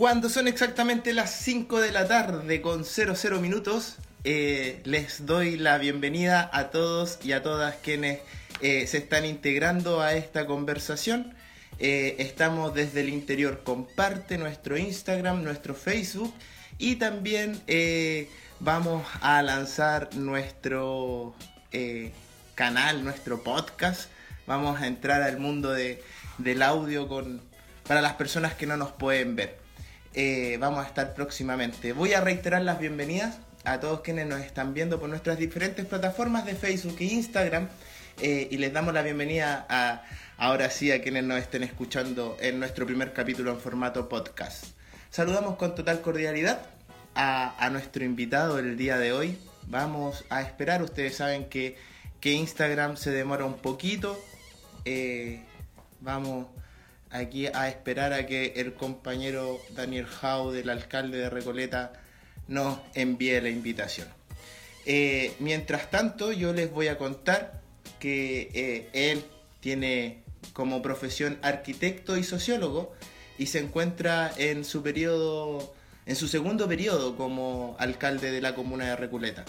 Cuando 0.00 0.30
son 0.30 0.48
exactamente 0.48 1.12
las 1.12 1.30
5 1.30 1.78
de 1.78 1.92
la 1.92 2.08
tarde 2.08 2.62
con 2.62 2.86
00 2.86 3.38
minutos, 3.38 3.98
eh, 4.24 4.80
les 4.84 5.26
doy 5.26 5.58
la 5.58 5.76
bienvenida 5.76 6.48
a 6.54 6.70
todos 6.70 7.18
y 7.22 7.32
a 7.32 7.42
todas 7.42 7.74
quienes 7.82 8.20
eh, 8.62 8.86
se 8.86 8.96
están 8.96 9.26
integrando 9.26 10.00
a 10.00 10.14
esta 10.14 10.46
conversación. 10.46 11.34
Eh, 11.78 12.16
estamos 12.18 12.72
desde 12.72 13.02
el 13.02 13.10
interior, 13.10 13.62
comparte 13.62 14.38
nuestro 14.38 14.78
Instagram, 14.78 15.44
nuestro 15.44 15.74
Facebook 15.74 16.32
y 16.78 16.96
también 16.96 17.60
vamos 18.58 19.06
a 19.20 19.42
lanzar 19.42 20.08
nuestro 20.14 21.34
canal, 22.54 23.04
nuestro 23.04 23.42
podcast. 23.42 24.08
Vamos 24.46 24.80
a 24.80 24.86
entrar 24.86 25.20
al 25.20 25.38
mundo 25.38 25.72
de, 25.72 26.02
del 26.38 26.62
audio 26.62 27.06
para 27.86 28.00
las 28.00 28.14
personas 28.14 28.54
que 28.54 28.64
no 28.64 28.78
nos 28.78 28.92
pueden 28.92 29.36
ver. 29.36 29.59
Eh, 30.12 30.56
vamos 30.58 30.84
a 30.84 30.88
estar 30.88 31.14
próximamente. 31.14 31.92
Voy 31.92 32.14
a 32.14 32.20
reiterar 32.20 32.62
las 32.62 32.80
bienvenidas 32.80 33.38
a 33.64 33.78
todos 33.78 34.00
quienes 34.00 34.26
nos 34.26 34.40
están 34.40 34.74
viendo 34.74 34.98
por 34.98 35.08
nuestras 35.08 35.38
diferentes 35.38 35.86
plataformas 35.86 36.44
de 36.44 36.54
Facebook 36.54 36.96
e 36.98 37.04
Instagram. 37.04 37.68
Eh, 38.20 38.48
y 38.50 38.58
les 38.58 38.72
damos 38.72 38.92
la 38.92 39.02
bienvenida 39.02 39.66
a, 39.68 40.02
ahora 40.36 40.68
sí 40.68 40.90
a 40.90 41.00
quienes 41.00 41.24
nos 41.24 41.38
estén 41.38 41.62
escuchando 41.62 42.36
en 42.40 42.58
nuestro 42.58 42.86
primer 42.86 43.12
capítulo 43.12 43.52
en 43.52 43.60
formato 43.60 44.08
podcast. 44.08 44.64
Saludamos 45.10 45.56
con 45.56 45.74
total 45.74 46.00
cordialidad 46.00 46.60
a, 47.14 47.68
nuestro 47.70 48.04
invitado 48.04 48.58
el 48.58 48.76
día 48.76 48.98
de 48.98 49.12
hoy. 49.12 49.38
Vamos 49.68 50.24
a 50.28 50.42
esperar, 50.42 50.82
ustedes 50.82 51.16
saben 51.16 51.48
que, 51.48 51.76
que 52.20 52.32
Instagram 52.32 52.96
se 52.96 53.10
demora 53.12 53.44
un 53.44 53.58
poquito. 53.58 54.20
Eh, 54.84 55.44
vamos 56.00 56.46
aquí 57.10 57.46
a 57.46 57.68
esperar 57.68 58.12
a 58.12 58.26
que 58.26 58.54
el 58.56 58.74
compañero 58.74 59.60
Daniel 59.70 60.06
Jau, 60.06 60.50
del 60.52 60.70
alcalde 60.70 61.18
de 61.18 61.30
Recoleta, 61.30 61.92
nos 62.48 62.78
envíe 62.94 63.40
la 63.40 63.48
invitación. 63.48 64.08
Eh, 64.86 65.34
mientras 65.38 65.90
tanto, 65.90 66.32
yo 66.32 66.52
les 66.52 66.70
voy 66.70 66.88
a 66.88 66.98
contar 66.98 67.60
que 67.98 68.50
eh, 68.54 68.88
él 68.92 69.24
tiene 69.60 70.22
como 70.52 70.82
profesión 70.82 71.38
arquitecto 71.42 72.16
y 72.16 72.24
sociólogo 72.24 72.92
y 73.38 73.46
se 73.46 73.58
encuentra 73.58 74.32
en 74.36 74.64
su 74.64 74.82
periodo, 74.82 75.74
en 76.06 76.16
su 76.16 76.28
segundo 76.28 76.66
periodo 76.66 77.16
como 77.16 77.76
alcalde 77.78 78.30
de 78.30 78.40
la 78.40 78.54
comuna 78.54 78.86
de 78.86 78.96
Recoleta. 78.96 79.44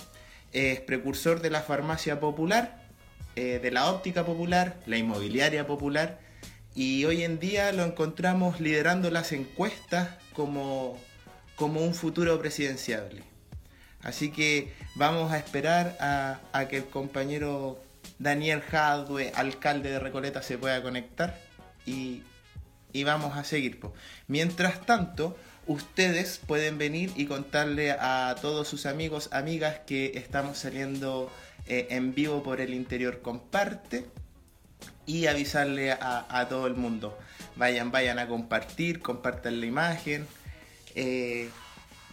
Es 0.52 0.82
precursor 0.82 1.42
de 1.42 1.50
la 1.50 1.62
farmacia 1.62 2.20
popular, 2.20 2.82
eh, 3.36 3.60
de 3.62 3.72
la 3.72 3.90
óptica 3.90 4.26
popular, 4.26 4.76
la 4.86 4.98
inmobiliaria 4.98 5.66
popular 5.66 6.20
y 6.74 7.06
hoy 7.06 7.24
en 7.24 7.40
día 7.40 7.72
lo 7.72 7.84
encontramos 7.84 8.60
liderando 8.60 9.12
las 9.12 9.32
encuestas 9.32 10.10
como, 10.34 10.98
como 11.56 11.82
un 11.82 11.94
futuro 11.94 12.40
presidenciable. 12.40 13.24
Así 14.02 14.32
que 14.32 14.74
vamos 14.96 15.32
a 15.32 15.38
esperar 15.38 15.98
a, 16.00 16.68
que 16.70 16.78
el 16.78 16.86
compañero 16.86 17.80
Daniel 18.20 18.62
Jadwe, 18.62 19.32
alcalde 19.36 19.92
de 19.92 20.00
Recoleta, 20.00 20.42
se 20.42 20.58
pueda 20.58 20.82
conectar 20.82 21.40
y, 21.86 22.24
vamos 23.04 23.38
a 23.38 23.44
seguir. 23.44 23.80
Mientras 24.28 24.86
tanto, 24.86 25.38
ustedes 25.68 26.40
pueden 26.46 26.78
venir 26.78 27.12
y 27.16 27.26
contarle 27.26 27.92
a 27.92 28.36
todos 28.42 28.68
sus 28.68 28.86
amigos, 28.86 29.30
amigas 29.32 29.82
que 29.86 30.14
estamos 30.16 30.58
saliendo 30.58 31.32
eh, 31.68 31.88
en 31.92 32.16
vivo 32.16 32.42
por 32.42 32.60
el 32.60 32.74
interior 32.74 33.22
comparte 33.22 34.06
y 35.06 35.28
avisarle 35.28 35.92
a, 35.92 36.48
todo 36.50 36.68
el 36.68 36.76
mundo. 36.76 37.18
Vayan, 37.56 37.92
vayan 37.92 38.20
a 38.20 38.28
compartir, 38.28 39.02
compartan 39.02 39.60
la 39.60 39.66
imagen. 39.66 40.28
Eh, 40.96 41.50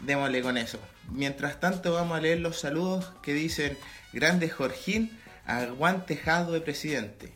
démosle 0.01 0.43
con 0.43 0.57
eso. 0.57 0.79
Mientras 1.11 1.61
tanto 1.61 1.95
vamos 1.95 2.19
a 2.19 2.21
leer 2.21 2.41
los 2.41 2.59
saludos 2.59 3.13
que 3.23 3.33
dicen 3.33 3.77
Grande 4.13 4.49
Jorgín, 4.49 5.19
aguante 5.47 6.21
de 6.51 6.61
presidente. 6.61 7.33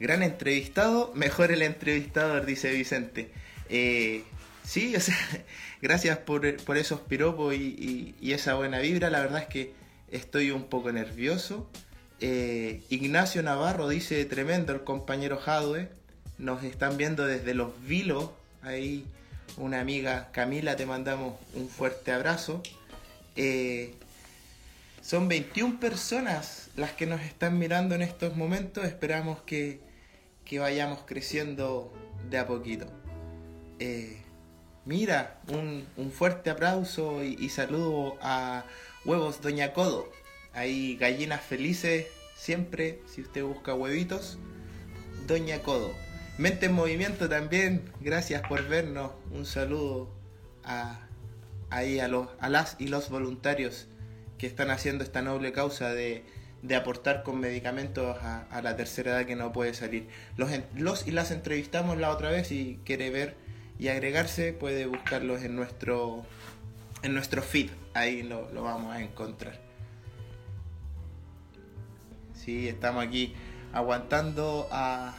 Gran 0.00 0.22
entrevistado, 0.22 1.12
mejor 1.14 1.52
el 1.52 1.62
entrevistador, 1.62 2.46
dice 2.46 2.72
Vicente. 2.72 3.30
Eh, 3.68 4.24
sí, 4.64 4.96
o 4.96 5.00
sea, 5.00 5.16
gracias 5.82 6.18
por, 6.18 6.46
esos 6.46 7.00
piropos 7.00 7.54
y, 7.54 8.14
esa 8.20 8.54
buena 8.54 8.80
vibra. 8.80 9.10
La 9.10 9.20
verdad 9.20 9.42
es 9.42 9.48
que 9.48 9.72
estoy 10.10 10.50
un 10.50 10.64
poco 10.64 10.90
nervioso. 10.90 11.70
Eh, 12.20 12.82
Ignacio 12.90 13.42
Navarro 13.42 13.88
dice, 13.88 14.24
tremendo 14.24 14.72
el 14.72 14.84
compañero 14.84 15.38
Jadwe. 15.38 15.88
Nos 16.38 16.62
están 16.64 16.96
viendo 16.96 17.26
desde 17.26 17.54
los 17.54 17.72
vilos. 17.86 18.30
Ahí 18.62 19.04
una 19.56 19.80
amiga 19.80 20.30
Camila, 20.32 20.76
te 20.76 20.86
mandamos 20.86 21.34
un 21.54 21.68
fuerte 21.68 22.12
abrazo. 22.12 22.62
Eh, 23.36 23.94
son 25.02 25.28
21 25.28 25.80
personas 25.80 26.70
las 26.76 26.92
que 26.92 27.06
nos 27.06 27.20
están 27.20 27.58
mirando 27.58 27.94
en 27.94 28.02
estos 28.02 28.36
momentos. 28.36 28.84
Esperamos 28.84 29.40
que, 29.42 29.80
vayamos 30.58 31.00
creciendo 31.04 31.92
de 32.30 32.38
a 32.38 32.46
poquito. 32.46 32.86
Eh, 33.80 34.22
mira, 34.84 35.40
un, 35.48 35.84
fuerte 36.12 36.50
aplauso 36.50 37.24
y 37.24 37.48
saludo 37.48 38.16
a 38.22 38.64
Huevos 39.04 39.42
Doña 39.42 39.72
Codo 39.72 40.08
hay 40.54 40.96
gallinas 40.96 41.42
felices 41.42 42.06
siempre, 42.36 43.00
si 43.06 43.22
usted 43.22 43.42
busca 43.42 43.74
huevitos. 43.74 44.38
Doña 45.26 45.60
Codo. 45.60 45.94
Mente 46.38 46.66
en 46.66 46.72
movimiento 46.72 47.28
también, 47.28 47.90
gracias 48.00 48.42
por 48.42 48.66
vernos. 48.68 49.12
Un 49.30 49.46
saludo 49.46 50.10
a, 50.64 51.00
ahí 51.70 52.00
a, 52.00 52.08
los, 52.08 52.28
a 52.40 52.48
las 52.48 52.76
y 52.78 52.88
los 52.88 53.08
voluntarios 53.08 53.88
que 54.38 54.46
están 54.46 54.70
haciendo 54.70 55.04
esta 55.04 55.22
noble 55.22 55.52
causa 55.52 55.92
de, 55.92 56.24
aportar 56.76 57.22
con 57.22 57.40
medicamentos 57.40 58.16
a, 58.20 58.60
la 58.62 58.76
tercera 58.76 59.12
edad 59.12 59.26
que 59.26 59.36
no 59.36 59.52
puede 59.52 59.74
salir. 59.74 60.08
Los, 60.36 60.50
los 60.76 61.06
y 61.06 61.12
las 61.12 61.30
entrevistamos 61.30 61.98
la 61.98 62.10
otra 62.10 62.30
vez 62.30 62.50
y 62.52 62.80
quiere 62.84 63.10
ver 63.10 63.36
y 63.78 63.88
agregarse, 63.88 64.52
puede 64.52 64.86
buscarlos 64.86 65.42
en 65.42 65.56
nuestro, 65.56 66.24
en 67.02 67.14
nuestro 67.14 67.42
feed. 67.42 67.70
Ahí 67.94 68.22
lo 68.22 68.62
vamos 68.62 68.94
a 68.94 69.00
encontrar. 69.00 69.63
¿Sí? 72.44 72.68
Estamos 72.68 73.04
aquí 73.04 73.34
aguantando 73.72 74.68
a, 74.70 75.14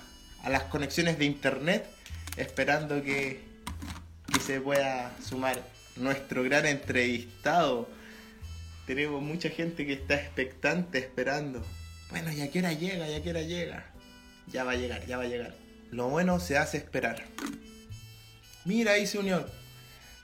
las 0.48 0.64
conexiones 0.64 1.18
de 1.18 1.26
internet, 1.26 1.86
esperando 2.38 3.02
que, 3.04 3.44
se 4.46 4.60
pueda 4.60 5.12
sumar 5.24 5.60
nuestro 5.96 6.44
gran 6.44 6.66
entrevistado. 6.66 7.90
Tenemos 8.86 9.22
mucha 9.22 9.50
gente 9.50 9.86
que 9.86 9.94
está 9.94 10.16
expectante, 10.16 11.00
esperando. 11.00 11.64
Bueno, 12.12 12.32
¿ya 12.32 12.52
qué 12.52 12.60
hora 12.60 12.74
llega? 12.74 13.08
¿Ya 13.08 13.24
qué 13.24 13.30
hora 13.32 13.42
llega? 13.42 13.86
Ya 14.48 14.64
va 14.64 14.74
a 14.74 14.76
llegar, 14.76 15.06
ya 15.08 15.18
va 15.18 15.24
a 15.24 15.28
llegar. 15.28 15.56
Lo 15.92 16.10
bueno 16.10 16.40
se 16.40 16.58
hace 16.58 16.78
esperar. 16.78 17.24
Mira, 18.66 18.92
ahí 18.94 19.08
se 19.08 19.18
unió. 19.18 19.46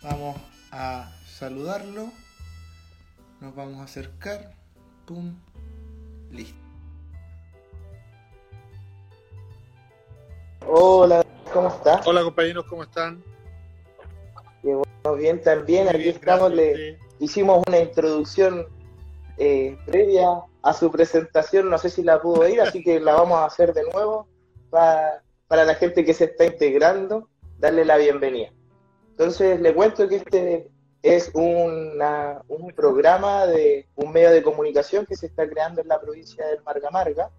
Vamos 0.04 0.40
a 0.72 1.12
saludarlo. 1.26 2.12
Nos 3.40 3.56
vamos 3.56 3.80
a 3.80 3.86
acercar. 3.86 4.54
Pum. 5.06 5.36
Listo. 6.32 6.71
Hola, 10.74 11.22
¿cómo 11.52 11.68
estás? 11.68 12.08
Hola 12.08 12.24
compañeros, 12.24 12.64
¿cómo 12.70 12.84
están? 12.84 13.22
bien 15.18 15.42
también, 15.42 15.90
aquí 15.90 16.08
estamos, 16.08 16.54
le 16.54 16.98
hicimos 17.20 17.62
una 17.68 17.80
introducción 17.80 18.68
eh, 19.38 19.78
previa 19.86 20.30
a 20.62 20.72
su 20.72 20.90
presentación, 20.90 21.70
no 21.70 21.78
sé 21.78 21.90
si 21.90 22.04
la 22.04 22.22
pudo 22.22 22.48
ir, 22.48 22.62
así 22.62 22.82
que 22.82 23.02
la 23.02 23.16
vamos 23.16 23.40
a 23.40 23.46
hacer 23.48 23.74
de 23.74 23.84
nuevo 23.92 24.30
para, 24.70 25.22
para 25.50 25.66
la 25.66 25.76
gente 25.76 26.06
que 26.06 26.14
se 26.14 26.24
está 26.26 26.46
integrando, 26.46 27.28
darle 27.60 27.84
la 27.84 27.98
bienvenida. 27.98 28.54
Entonces 29.10 29.60
le 29.60 29.74
cuento 29.74 30.08
que 30.08 30.16
este 30.16 30.72
es 31.04 31.32
una, 31.34 32.44
un 32.48 32.72
programa 32.72 33.46
de 33.46 33.90
un 33.96 34.14
medio 34.14 34.32
de 34.32 34.42
comunicación 34.42 35.06
que 35.06 35.18
se 35.18 35.26
está 35.26 35.50
creando 35.50 35.82
en 35.82 35.90
la 35.90 36.00
provincia 36.00 36.48
del 36.48 36.64
Marga 36.64 36.90
Marga, 36.92 37.30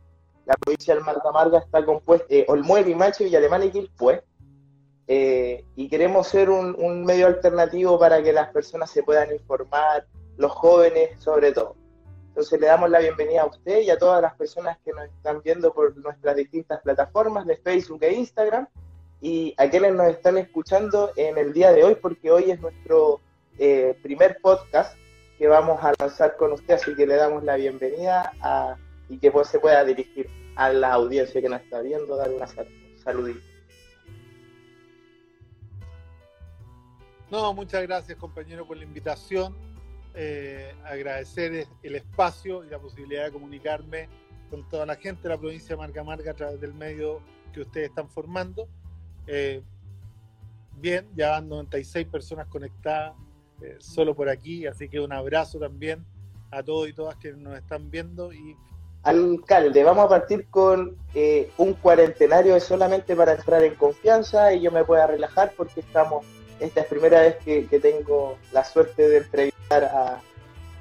la 0.47 0.55
provincia 0.55 0.95
del 0.95 1.05
Marca 1.05 1.59
está 1.59 1.85
compuesta, 1.85 2.27
eh, 2.29 2.45
Olmuel, 2.49 2.87
Limache, 2.87 3.25
Villa 3.25 3.39
Alemana 3.39 3.65
y 3.65 3.71
Quilpué. 3.71 4.23
Eh, 5.09 5.65
y 5.77 5.89
queremos 5.89 6.29
ser 6.29 6.49
un, 6.49 7.05
medio 7.05 7.27
alternativo 7.27 7.99
para 7.99 8.23
que 8.23 8.33
las 8.33 8.51
personas 8.51 8.91
se 8.91 9.03
puedan 9.03 9.33
informar, 9.33 10.07
los 10.37 10.53
jóvenes 10.53 11.21
sobre 11.21 11.53
todo. 11.53 11.77
Entonces 12.29 12.59
le 12.61 12.67
damos 12.67 12.89
la 12.89 13.01
bienvenida 13.01 13.43
a 13.43 13.47
usted 13.47 13.81
y 13.81 13.91
a 13.91 13.99
todas 13.99 14.23
las 14.23 14.35
personas 14.35 14.79
que 14.85 14.93
nos 14.93 15.05
están 15.05 15.43
viendo 15.43 15.73
por 15.75 15.95
nuestras 15.99 16.37
distintas 16.37 16.81
plataformas 16.81 17.47
de 17.47 17.57
Facebook 17.57 18.03
e 18.03 18.13
Instagram 18.15 18.67
y 19.21 19.55
a 19.59 19.69
quienes 19.69 19.93
nos 19.95 20.09
están 20.09 20.39
escuchando 20.39 21.11
en 21.17 21.37
el 21.37 21.53
día 21.53 21.73
de 21.73 21.85
hoy 21.85 21.95
porque 21.97 22.31
hoy 22.31 22.51
es 22.51 22.61
nuestro 22.61 23.21
eh, 23.59 23.99
primer 24.03 24.39
podcast 24.41 24.97
que 25.37 25.47
vamos 25.47 25.83
a 25.83 25.93
lanzar 25.99 26.37
con 26.37 26.53
usted, 26.53 26.75
así 26.75 26.95
que 26.95 27.07
le 27.07 27.17
damos 27.17 27.45
la 27.45 27.57
bienvenida 27.57 28.33
a 28.41 28.77
y 29.13 29.19
que 29.19 29.31
pues, 29.31 29.49
se 29.49 29.61
pueda 29.61 29.85
dirigir 29.85 30.27
a 30.57 30.73
la 30.73 30.95
audiencia 30.95 31.43
que 31.43 31.49
nos 31.49 31.61
está 31.61 31.83
viendo, 31.83 32.17
dar 32.17 32.31
una 32.31 32.47
saludita. 32.97 33.41
No, 37.31 37.53
muchas 37.53 37.83
gracias 37.83 38.17
compañero 38.17 38.67
por 38.67 38.79
la 38.79 38.85
invitación. 38.85 39.55
Eh, 40.15 40.75
agradecer 40.85 41.67
el 41.83 41.95
espacio 41.95 42.65
y 42.65 42.71
la 42.71 42.79
posibilidad 42.79 43.27
de 43.27 43.33
comunicarme 43.33 44.09
con 44.49 44.67
toda 44.71 44.87
la 44.87 44.97
gente 44.97 45.25
de 45.25 45.29
la 45.29 45.39
provincia 45.39 45.71
de 45.71 45.77
Marca 45.77 46.03
Marca 46.03 46.31
a 46.31 46.35
través 46.35 46.59
del 46.59 46.73
medio 46.73 47.21
que 47.53 47.61
ustedes 47.61 47.91
están 47.91 48.09
formando. 48.09 48.67
Eh, 49.27 49.63
bien, 50.79 51.07
ya 51.15 51.33
van 51.33 51.51
96 51.51 52.07
personas 52.09 52.47
conectadas 52.47 53.15
eh, 53.61 53.77
solo 53.79 54.15
por 54.15 54.31
aquí, 54.31 54.67
así 54.67 54.89
que 54.89 55.01
un 55.01 55.13
abrazo 55.13 55.59
también 55.59 56.03
a 56.51 56.63
todos 56.63 56.89
y 56.89 56.95
todas 56.95 57.17
que 57.17 57.33
nos 57.33 57.59
están 57.59 57.91
viendo 57.91 58.33
y 58.33 58.57
alcalde, 59.03 59.83
vamos 59.83 60.07
a 60.07 60.09
partir 60.09 60.47
con 60.49 60.97
eh, 61.15 61.51
un 61.57 61.75
cuarentenario 61.75 62.59
solamente 62.61 63.17
para 63.17 63.33
entrar 63.33 63.63
en 63.65 63.75
confianza 63.75 64.53
y 64.53 64.61
yo 64.61 64.71
me 64.71 64.85
pueda 64.85 65.07
relajar 65.07 65.53
porque 65.57 65.81
estamos, 65.81 66.25
esta 66.61 66.83
es 66.83 66.87
primera 66.87 67.21
vez 67.21 67.37
que, 67.45 67.63
tengo 67.81 68.39
la 68.53 68.65
suerte 68.65 69.09
de 69.09 69.19
entrevistar 69.19 69.85
a, 69.85 70.21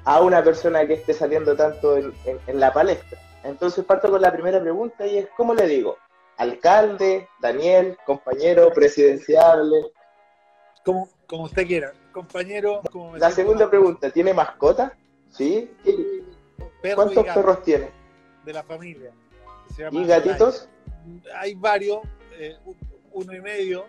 a, 0.04 0.20
una 0.20 0.42
persona 0.42 0.86
que 0.86 0.94
esté 0.94 1.14
saliendo 1.14 1.56
tanto 1.56 1.96
en, 1.96 2.12
la 2.60 2.72
palestra. 2.72 3.18
Entonces 3.42 3.84
parto 3.84 4.08
con 4.08 4.22
la 4.22 4.32
primera 4.32 4.60
pregunta 4.60 5.04
y 5.06 5.18
es, 5.18 5.28
¿cómo 5.36 5.52
le 5.52 5.66
digo? 5.66 5.96
Alcalde, 6.36 7.28
Daniel, 7.40 7.96
compañero 8.06 8.70
presidencial. 8.72 9.70
Como, 10.84 11.08
como 11.26 11.44
usted 11.44 11.66
quiera, 11.66 11.92
compañero. 12.12 12.82
la 13.16 13.30
segunda 13.32 13.68
pregunta, 13.68 14.10
¿tiene 14.10 14.32
mascota? 14.32 14.96
¿Sí? 15.30 15.70
¿Cuántos 16.94 17.24
perros 17.24 17.62
tiene? 17.62 18.01
De 18.44 18.52
la 18.52 18.62
familia. 18.62 19.12
¿Y 19.90 20.04
gatitos? 20.04 20.68
Hay 21.34 21.54
varios, 21.54 22.00
eh, 22.38 22.56
uno 23.12 23.34
y 23.34 23.40
medio. 23.40 23.86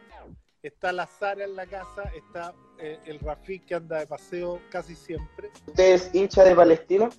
Está 0.61 0.93
la 0.93 1.05
Sara 1.05 1.43
en 1.43 1.55
la 1.55 1.65
casa, 1.65 2.03
está 2.15 2.53
eh, 2.79 2.97
el 3.05 3.19
Rafik 3.19 3.65
que 3.65 3.75
anda 3.75 3.99
de 3.99 4.07
paseo 4.07 4.61
casi 4.69 4.95
siempre. 4.95 5.51
¿Usted 5.67 5.93
es 5.93 6.15
hincha 6.15 6.43
de 6.43 6.55
Palestino? 6.55 7.09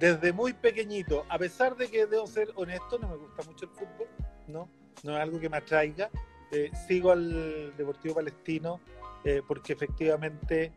Desde 0.00 0.32
muy 0.32 0.52
pequeñito, 0.52 1.24
a 1.28 1.38
pesar 1.38 1.76
de 1.76 1.88
que 1.88 2.06
debo 2.06 2.26
ser 2.26 2.50
honesto, 2.56 2.98
no 2.98 3.08
me 3.08 3.16
gusta 3.16 3.44
mucho 3.44 3.66
el 3.66 3.70
fútbol, 3.70 4.08
¿no? 4.48 4.68
No 5.04 5.16
es 5.16 5.22
algo 5.22 5.38
que 5.38 5.48
me 5.48 5.58
atraiga. 5.58 6.10
Eh, 6.50 6.72
sigo 6.88 7.12
al 7.12 7.76
Deportivo 7.76 8.16
Palestino 8.16 8.80
porque 9.48 9.72
efectivamente 9.72 10.70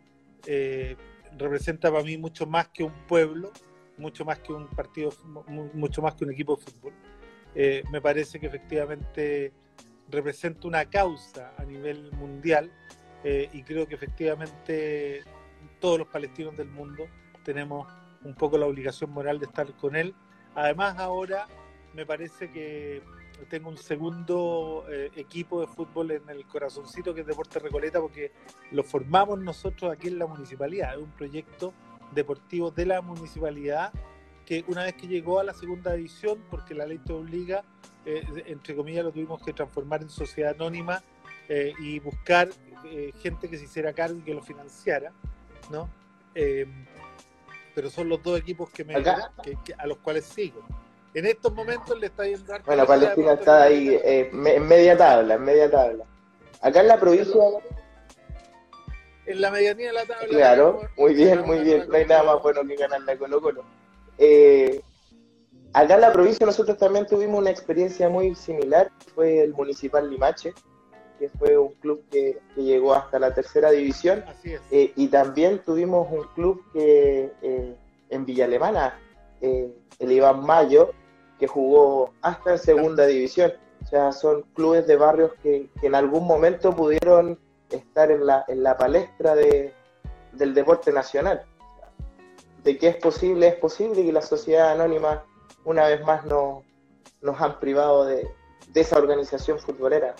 representa 1.37 1.91
para 1.91 2.03
mí 2.03 2.17
mucho 2.17 2.45
más 2.45 2.69
que 2.69 2.83
un 2.83 2.93
pueblo, 3.07 3.51
mucho 3.97 4.25
más 4.25 4.39
que 4.39 4.53
un 4.53 4.67
partido, 4.67 5.11
mucho 5.73 6.01
más 6.01 6.15
que 6.15 6.25
un 6.25 6.31
equipo 6.31 6.55
de 6.55 6.63
fútbol. 6.63 6.93
Eh, 7.55 7.83
me 7.91 8.01
parece 8.01 8.39
que 8.39 8.47
efectivamente 8.47 9.53
representa 10.09 10.67
una 10.67 10.85
causa 10.85 11.53
a 11.57 11.63
nivel 11.63 12.11
mundial 12.13 12.71
eh, 13.23 13.49
y 13.51 13.63
creo 13.63 13.87
que 13.87 13.95
efectivamente 13.95 15.23
todos 15.79 15.99
los 15.99 16.07
palestinos 16.07 16.55
del 16.55 16.69
mundo 16.69 17.07
tenemos 17.43 17.87
un 18.23 18.35
poco 18.35 18.57
la 18.57 18.65
obligación 18.65 19.11
moral 19.11 19.39
de 19.39 19.45
estar 19.45 19.73
con 19.75 19.95
él. 19.95 20.13
Además 20.55 20.97
ahora 20.97 21.47
me 21.93 22.05
parece 22.05 22.51
que 22.51 23.01
tengo 23.45 23.69
un 23.69 23.77
segundo 23.77 24.85
eh, 24.89 25.11
equipo 25.15 25.61
de 25.61 25.67
fútbol 25.67 26.11
en 26.11 26.29
el 26.29 26.45
corazoncito 26.45 27.13
que 27.13 27.21
es 27.21 27.27
Deporte 27.27 27.59
Recoleta 27.59 28.01
porque 28.01 28.31
lo 28.71 28.83
formamos 28.83 29.39
nosotros 29.39 29.91
aquí 29.91 30.07
en 30.07 30.19
la 30.19 30.27
municipalidad. 30.27 30.93
Es 30.93 30.99
un 30.99 31.11
proyecto 31.11 31.73
deportivo 32.13 32.71
de 32.71 32.85
la 32.85 33.01
municipalidad 33.01 33.93
que 34.45 34.63
una 34.67 34.83
vez 34.83 34.93
que 34.95 35.07
llegó 35.07 35.39
a 35.39 35.43
la 35.43 35.53
segunda 35.53 35.93
división, 35.93 36.41
porque 36.49 36.73
la 36.73 36.85
ley 36.85 36.99
te 36.99 37.11
obliga, 37.11 37.63
eh, 38.05 38.23
entre 38.45 38.75
comillas 38.75 39.03
lo 39.03 39.11
tuvimos 39.11 39.41
que 39.43 39.51
transformar 39.51 40.01
en 40.01 40.09
sociedad 40.09 40.53
anónima 40.53 41.03
eh, 41.49 41.73
y 41.79 41.99
buscar 41.99 42.49
gente 43.21 43.49
que 43.49 43.57
se 43.57 43.65
hiciera 43.65 43.91
cargo 43.91 44.19
y 44.19 44.21
que 44.21 44.33
lo 44.33 44.41
financiara, 44.41 45.11
¿no? 45.69 45.89
pero 47.75 47.89
son 47.89 48.07
los 48.07 48.21
dos 48.23 48.39
equipos 48.39 48.69
que 48.69 48.85
me, 48.85 48.93
a 48.95 49.87
los 49.87 49.97
cuales 49.97 50.23
sigo 50.25 50.63
en 51.17 51.25
estos 51.25 51.51
momentos 51.51 51.99
le 51.99 52.07
está 52.07 52.25
yendo 52.27 52.53
Bueno, 52.63 52.85
Palestina 52.85 53.33
está 53.33 53.63
ahí 53.63 53.89
eh, 54.03 54.29
en 54.31 54.67
media 54.67 54.95
tabla, 54.95 55.33
en 55.33 55.43
media 55.43 55.69
tabla. 55.69 56.05
Acá 56.61 56.81
en 56.81 56.87
la 56.87 56.99
provincia. 56.99 57.41
En 59.25 59.41
la 59.41 59.49
medianía 59.49 59.87
de 59.87 59.93
la 59.93 60.05
tabla. 60.05 60.27
Claro, 60.27 60.81
muy 60.95 61.15
bien, 61.15 61.41
muy 61.41 61.59
bien. 61.61 61.89
No 61.89 61.95
hay 61.95 62.05
nada 62.05 62.21
más 62.21 62.43
bueno 62.43 62.61
que 62.67 62.75
ganarle 62.75 63.17
Colo 63.17 63.41
Colo. 63.41 63.63
Eh, 64.19 64.79
acá 65.73 65.95
en 65.95 66.01
la 66.01 66.13
provincia 66.13 66.45
nosotros 66.45 66.77
también 66.77 67.07
tuvimos 67.07 67.39
una 67.39 67.49
experiencia 67.49 68.09
muy 68.09 68.35
similar. 68.35 68.91
Fue 69.15 69.41
el 69.41 69.55
Municipal 69.55 70.07
Limache, 70.07 70.53
que 71.17 71.29
fue 71.29 71.57
un 71.57 71.73
club 71.79 72.03
que, 72.11 72.37
llegó 72.55 72.93
hasta 72.93 73.17
la 73.17 73.33
tercera 73.33 73.71
división. 73.71 74.23
Así 74.27 74.53
es. 74.53 74.61
Eh, 74.69 74.93
y 74.95 75.07
también 75.07 75.63
tuvimos 75.65 76.07
un 76.11 76.27
club 76.35 76.63
que 76.73 77.31
en 78.11 78.25
Villa 78.25 78.45
Alemana 78.45 78.99
el 79.99 80.11
Iván 80.11 80.45
Mayo, 80.45 80.93
que 81.39 81.47
jugó 81.47 82.13
hasta 82.21 82.51
en 82.51 82.59
segunda 82.59 83.05
división. 83.05 83.53
O 83.83 83.87
sea, 83.87 84.11
son 84.11 84.43
clubes 84.53 84.87
de 84.87 84.95
barrios 84.95 85.31
que, 85.41 85.69
en 85.81 85.95
algún 85.95 86.25
momento 86.27 86.75
pudieron 86.75 87.39
estar 87.69 88.11
en 88.11 88.25
la, 88.25 88.43
en 88.47 88.63
la 88.63 88.77
palestra 88.77 89.35
de, 89.35 89.73
del 90.33 90.53
deporte 90.53 90.91
nacional. 90.91 91.43
De 92.63 92.77
que 92.77 92.87
es 92.89 92.95
posible, 92.97 93.47
es 93.47 93.55
posible 93.55 94.03
que 94.05 94.11
la 94.11 94.21
sociedad 94.21 94.71
anónima 94.71 95.23
una 95.63 95.87
vez 95.87 96.01
más 96.03 96.25
no, 96.25 96.63
nos 97.21 97.39
han 97.41 97.59
privado 97.59 98.05
de, 98.05 98.27
de 98.69 98.81
esa 98.81 98.97
organización 98.97 99.59
futbolera. 99.59 100.15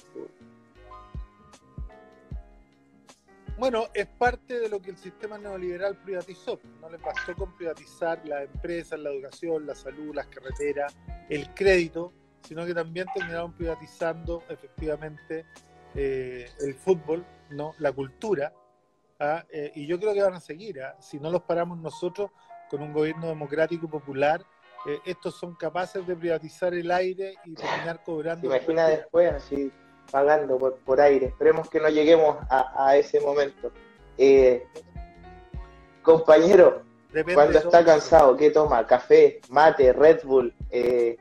Bueno, 3.57 3.87
es 3.95 4.05
parte 4.05 4.59
de 4.59 4.69
lo 4.69 4.79
que 4.79 4.91
el 4.91 4.97
sistema 4.97 5.39
neoliberal 5.39 5.95
privatizó. 6.03 6.59
No 6.79 6.89
le 6.89 6.97
bastó 6.97 7.35
con 7.35 7.55
privatizar 7.57 8.21
las 8.25 8.43
empresas, 8.43 8.99
la 8.99 9.09
educación, 9.09 9.65
la 9.65 9.73
salud, 9.73 10.13
las 10.13 10.27
carreteras, 10.27 10.95
el 11.27 11.51
crédito, 11.55 12.13
sino 12.47 12.67
que 12.67 12.75
también 12.75 13.07
terminaron 13.15 13.53
privatizando 13.53 14.43
efectivamente 14.47 15.45
eh, 15.95 16.47
el 16.59 16.75
fútbol, 16.75 17.25
no, 17.49 17.73
la 17.79 17.91
cultura. 17.91 18.53
¿ah? 19.19 19.43
Eh, 19.49 19.71
y 19.73 19.87
yo 19.87 19.99
creo 19.99 20.13
que 20.13 20.21
van 20.21 20.35
a 20.35 20.39
seguir. 20.39 20.79
¿ah? 20.83 20.95
Si 21.01 21.19
no 21.19 21.31
los 21.31 21.41
paramos 21.41 21.79
nosotros 21.79 22.29
con 22.69 22.83
un 22.83 22.93
gobierno 22.93 23.27
democrático 23.27 23.89
popular, 23.89 24.45
eh, 24.87 24.99
estos 25.03 25.35
son 25.35 25.55
capaces 25.55 26.05
de 26.05 26.15
privatizar 26.15 26.75
el 26.75 26.91
aire 26.91 27.33
y 27.43 27.55
terminar 27.55 28.03
cobrando. 28.03 28.45
Imagina 28.45 28.87
después 28.87 29.33
así 29.33 29.71
pagando 30.11 30.57
por, 30.57 30.75
por 30.77 31.01
aire. 31.01 31.27
Esperemos 31.27 31.69
que 31.69 31.79
no 31.79 31.89
lleguemos 31.89 32.37
a, 32.49 32.95
ese 32.97 33.19
momento. 33.19 33.71
Eh, 34.17 34.65
compañero, 36.01 36.81
cuando 37.33 37.59
está 37.59 37.83
cansado, 37.83 38.35
¿qué 38.35 38.51
toma? 38.51 38.85
¿Café, 38.85 39.41
mate, 39.49 39.93
Red 39.93 40.23
Bull? 40.23 40.53
Eh, 40.69 41.17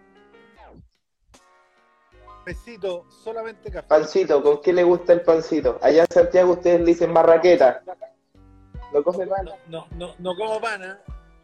Pancito, 2.46 3.04
solamente 3.10 3.72
café. 3.72 3.88
Pancito, 3.88 4.40
¿con 4.40 4.60
qué 4.60 4.72
le 4.72 4.84
gusta 4.84 5.12
el 5.12 5.22
pancito? 5.22 5.80
Allá 5.82 6.02
en 6.02 6.08
Santiago 6.08 6.52
ustedes 6.52 6.78
le 6.78 6.86
dicen 6.86 7.12
marraqueta. 7.12 7.82
¿No 8.92 9.02
come 9.02 9.26
pan? 9.26 9.50
No, 9.66 9.88
no, 9.96 10.14
no, 10.20 10.36
como 10.36 10.60
pan, 10.60 10.84
¿eh? 10.84 10.94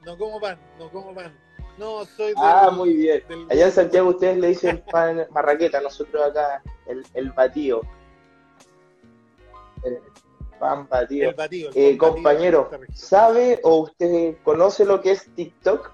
No 0.05 0.17
como 0.17 0.41
pan, 0.41 0.57
no 0.79 0.89
como 0.93 1.13
pan. 1.13 1.37
No, 1.83 2.05
soy 2.05 2.33
Ah, 2.37 2.71
muy 2.73 2.95
bien. 2.95 3.25
Allá 3.51 3.67
en 3.67 3.73
Santiago 3.73 4.11
ustedes 4.11 4.39
le 4.39 4.49
dicen 4.49 4.85
pan 4.89 5.27
marraqueta, 5.33 5.81
nosotros 5.81 6.23
acá 6.23 6.63
el, 6.87 7.05
el 7.15 7.33
batido. 7.33 7.81
El 9.83 9.99
pan 10.61 10.87
batido. 10.89 11.31
El 11.31 11.35
batido 11.35 11.71
eh, 11.75 11.99
compañero, 11.99 12.71
¿sabe 12.95 13.59
o 13.65 13.79
usted 13.79 14.37
conoce 14.45 14.85
lo 14.85 15.01
que 15.01 15.11
es 15.11 15.29
TikTok? 15.35 15.91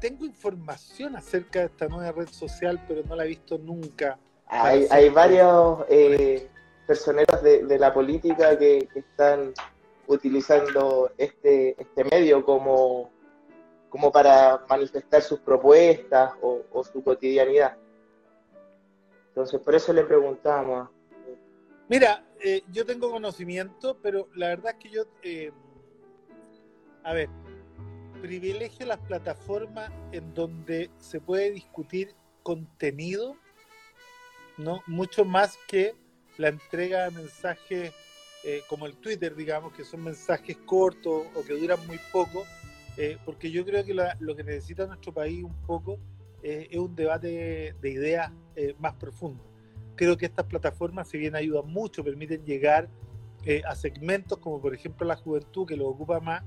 Tengo 0.00 0.24
información 0.24 1.14
acerca 1.14 1.60
de 1.60 1.66
esta 1.66 1.86
nueva 1.86 2.10
red 2.10 2.28
social, 2.28 2.84
pero 2.88 3.04
no 3.04 3.14
la 3.14 3.26
he 3.26 3.28
visto 3.28 3.58
nunca. 3.58 4.18
Hay, 4.48 4.88
hay 4.90 5.08
varios 5.10 5.84
eh, 5.88 6.48
personeros 6.84 7.44
de, 7.44 7.64
de, 7.64 7.78
la 7.78 7.94
política 7.94 8.58
que, 8.58 8.88
que 8.92 8.98
están 8.98 9.52
utilizando 10.08 11.12
este, 11.16 11.80
este 11.80 12.04
medio 12.04 12.44
como 12.44 13.12
como 13.88 14.12
para 14.12 14.64
manifestar 14.68 15.22
sus 15.22 15.40
propuestas 15.40 16.32
o, 16.42 16.84
su 16.84 17.02
cotidianidad. 17.02 17.76
Entonces, 19.28 19.60
por 19.60 19.74
eso 19.74 19.92
le 19.92 20.04
preguntamos. 20.04 20.88
Mira, 21.88 22.24
eh, 22.40 22.62
yo 22.70 22.84
tengo 22.84 23.10
conocimiento, 23.10 23.96
pero 24.02 24.28
la 24.34 24.48
verdad 24.48 24.74
es 24.76 24.84
que 24.84 24.90
yo, 24.90 25.04
eh, 25.22 25.52
a 27.02 27.14
ver, 27.14 27.30
privilegio 28.20 28.84
las 28.86 28.98
plataformas 28.98 29.90
en 30.12 30.34
donde 30.34 30.90
se 30.98 31.20
puede 31.20 31.50
discutir 31.50 32.14
contenido, 32.42 33.36
¿no? 34.56 34.82
Mucho 34.86 35.24
más 35.24 35.56
que 35.68 35.94
la 36.36 36.48
entrega 36.48 37.04
de 37.04 37.10
mensajes 37.12 37.92
eh, 38.44 38.62
como 38.68 38.86
el 38.86 38.96
Twitter, 38.96 39.34
digamos, 39.34 39.72
que 39.72 39.84
son 39.84 40.04
mensajes 40.04 40.56
cortos 40.58 41.26
o 41.34 41.42
que 41.44 41.54
duran 41.54 41.84
muy 41.86 41.98
poco, 42.12 42.46
eh, 42.98 43.16
porque 43.24 43.50
yo 43.50 43.64
creo 43.64 43.84
que 43.84 43.94
lo 43.94 44.36
que 44.36 44.44
necesita 44.44 44.86
nuestro 44.86 45.14
país 45.14 45.42
un 45.42 45.54
poco 45.62 45.98
eh, 46.42 46.68
es 46.70 46.78
un 46.78 46.94
debate 46.94 47.74
de 47.80 47.90
ideas 47.90 48.30
eh, 48.60 48.74
más 48.80 48.94
profundo. 48.94 49.44
Creo 49.94 50.16
que 50.16 50.26
estas 50.26 50.46
plataformas, 50.46 51.08
si 51.08 51.16
bien 51.16 51.36
ayudan 51.36 51.68
mucho, 51.68 52.02
permiten 52.02 52.44
llegar 52.44 52.88
eh, 53.44 53.62
a 53.64 53.76
segmentos 53.76 54.38
como 54.38 54.60
por 54.60 54.74
ejemplo 54.74 55.06
la 55.06 55.14
juventud 55.14 55.64
que 55.64 55.76
lo 55.76 55.86
ocupa 55.86 56.18
más, 56.18 56.42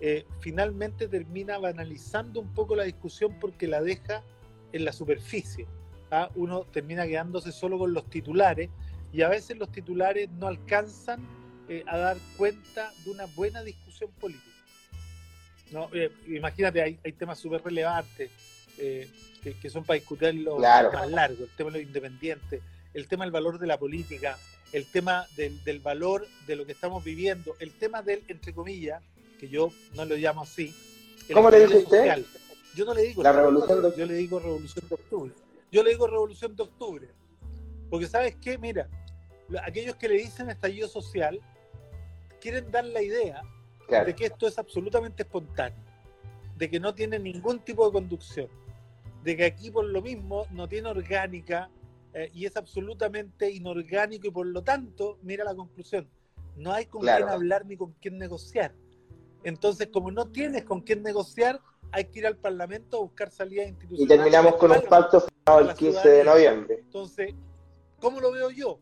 eh, 0.00 0.26
finalmente 0.40 1.06
termina 1.06 1.56
banalizando 1.58 2.40
un 2.40 2.52
poco 2.52 2.74
la 2.74 2.82
discusión 2.82 3.38
porque 3.40 3.68
la 3.68 3.80
deja 3.80 4.24
en 4.72 4.84
la 4.84 4.92
superficie. 4.92 5.68
¿ah? 6.10 6.30
Uno 6.34 6.64
termina 6.64 7.06
quedándose 7.06 7.52
solo 7.52 7.78
con 7.78 7.92
los 7.92 8.10
titulares 8.10 8.68
y 9.12 9.22
a 9.22 9.28
veces 9.28 9.56
los 9.58 9.70
titulares 9.70 10.28
no 10.30 10.48
alcanzan 10.48 11.20
a 11.86 11.96
dar 11.96 12.16
cuenta 12.36 12.90
de 13.04 13.10
una 13.12 13.24
buena 13.36 13.62
discusión 13.62 14.10
política. 14.20 14.51
¿No? 15.72 15.90
imagínate, 16.28 16.82
hay, 16.82 16.98
hay 17.04 17.12
temas 17.12 17.38
súper 17.38 17.62
relevantes 17.62 18.30
que, 18.76 19.70
son 19.70 19.84
para 19.84 19.98
discutirlo 19.98 20.58
más 20.58 21.10
largo, 21.10 21.44
el 21.44 21.50
tema 21.50 21.70
de 21.70 21.78
los 21.78 21.86
independientes, 21.86 22.62
el 22.94 23.08
tema 23.08 23.24
del 23.24 23.32
valor 23.32 23.58
de 23.58 23.66
la 23.66 23.78
política, 23.78 24.38
el 24.72 24.86
tema 24.86 25.26
del, 25.36 25.62
del, 25.64 25.80
valor 25.80 26.26
de 26.46 26.56
lo 26.56 26.64
que 26.64 26.72
estamos 26.72 27.04
viviendo, 27.04 27.56
el 27.58 27.72
tema 27.72 28.02
del, 28.02 28.22
entre 28.28 28.54
comillas, 28.54 29.02
que 29.38 29.48
yo 29.48 29.72
no 29.94 30.04
lo 30.04 30.16
llamo 30.16 30.42
así. 30.42 30.74
¿Cómo 31.32 31.50
le 31.50 31.66
dice 31.66 31.78
usted? 31.78 32.24
Yo 32.74 32.84
no 32.84 32.94
le 32.94 33.02
digo 33.02 33.22
la 33.22 33.32
revolución 33.32 33.82
de... 33.82 33.92
yo 33.96 34.06
le 34.06 34.14
digo 34.14 34.38
revolución 34.38 34.88
de 34.88 34.94
octubre. 34.94 35.32
Yo 35.70 35.82
le 35.82 35.90
digo 35.90 36.06
revolución 36.06 36.56
de 36.56 36.62
octubre. 36.62 37.08
Porque 37.90 38.06
sabes 38.06 38.36
qué, 38.40 38.56
mira, 38.56 38.88
aquellos 39.62 39.96
que 39.96 40.08
le 40.08 40.14
dicen 40.14 40.48
estallido 40.48 40.88
social 40.88 41.40
quieren 42.40 42.70
dar 42.70 42.84
la 42.84 43.02
idea 43.02 43.42
de 43.88 44.14
que 44.14 44.26
esto 44.26 44.46
es 44.46 44.58
absolutamente 44.58 45.22
espontáneo, 45.22 45.84
de 46.56 46.70
que 46.70 46.80
no 46.80 46.94
tiene 46.94 47.18
ningún 47.18 47.60
tipo 47.60 47.86
de 47.86 47.92
conducción, 47.92 48.48
de 49.22 49.36
que 49.36 49.44
aquí 49.44 49.70
por 49.70 49.84
lo 49.84 50.02
mismo 50.02 50.46
no 50.50 50.68
tiene 50.68 50.88
orgánica, 50.88 51.70
eh, 52.14 52.30
y 52.34 52.44
es 52.44 52.56
absolutamente 52.56 53.50
inorgánico 53.50 54.26
y 54.26 54.30
por 54.30 54.46
lo 54.46 54.62
tanto, 54.62 55.18
mira 55.22 55.44
la 55.44 55.54
conclusión, 55.54 56.08
no 56.56 56.72
hay 56.72 56.86
con 56.86 57.00
quién 57.02 57.28
hablar 57.28 57.64
ni 57.64 57.76
con 57.76 57.92
quién 58.00 58.18
negociar. 58.18 58.74
Entonces, 59.44 59.88
como 59.88 60.10
no 60.10 60.28
tienes 60.28 60.64
con 60.64 60.82
quién 60.82 61.02
negociar, 61.02 61.60
hay 61.90 62.04
que 62.06 62.20
ir 62.20 62.26
al 62.26 62.36
Parlamento 62.36 62.98
a 62.98 63.00
buscar 63.00 63.30
salidas 63.30 63.68
institucionales. 63.68 64.04
Y 64.04 64.08
terminamos 64.08 64.56
con 64.56 64.72
un 64.72 64.82
pacto 64.82 65.20
firmado 65.20 65.70
el 65.70 65.74
15 65.74 66.08
de 66.08 66.24
noviembre. 66.24 66.78
Entonces, 66.80 67.34
¿cómo 67.98 68.20
lo 68.20 68.30
veo 68.30 68.50
yo? 68.50 68.78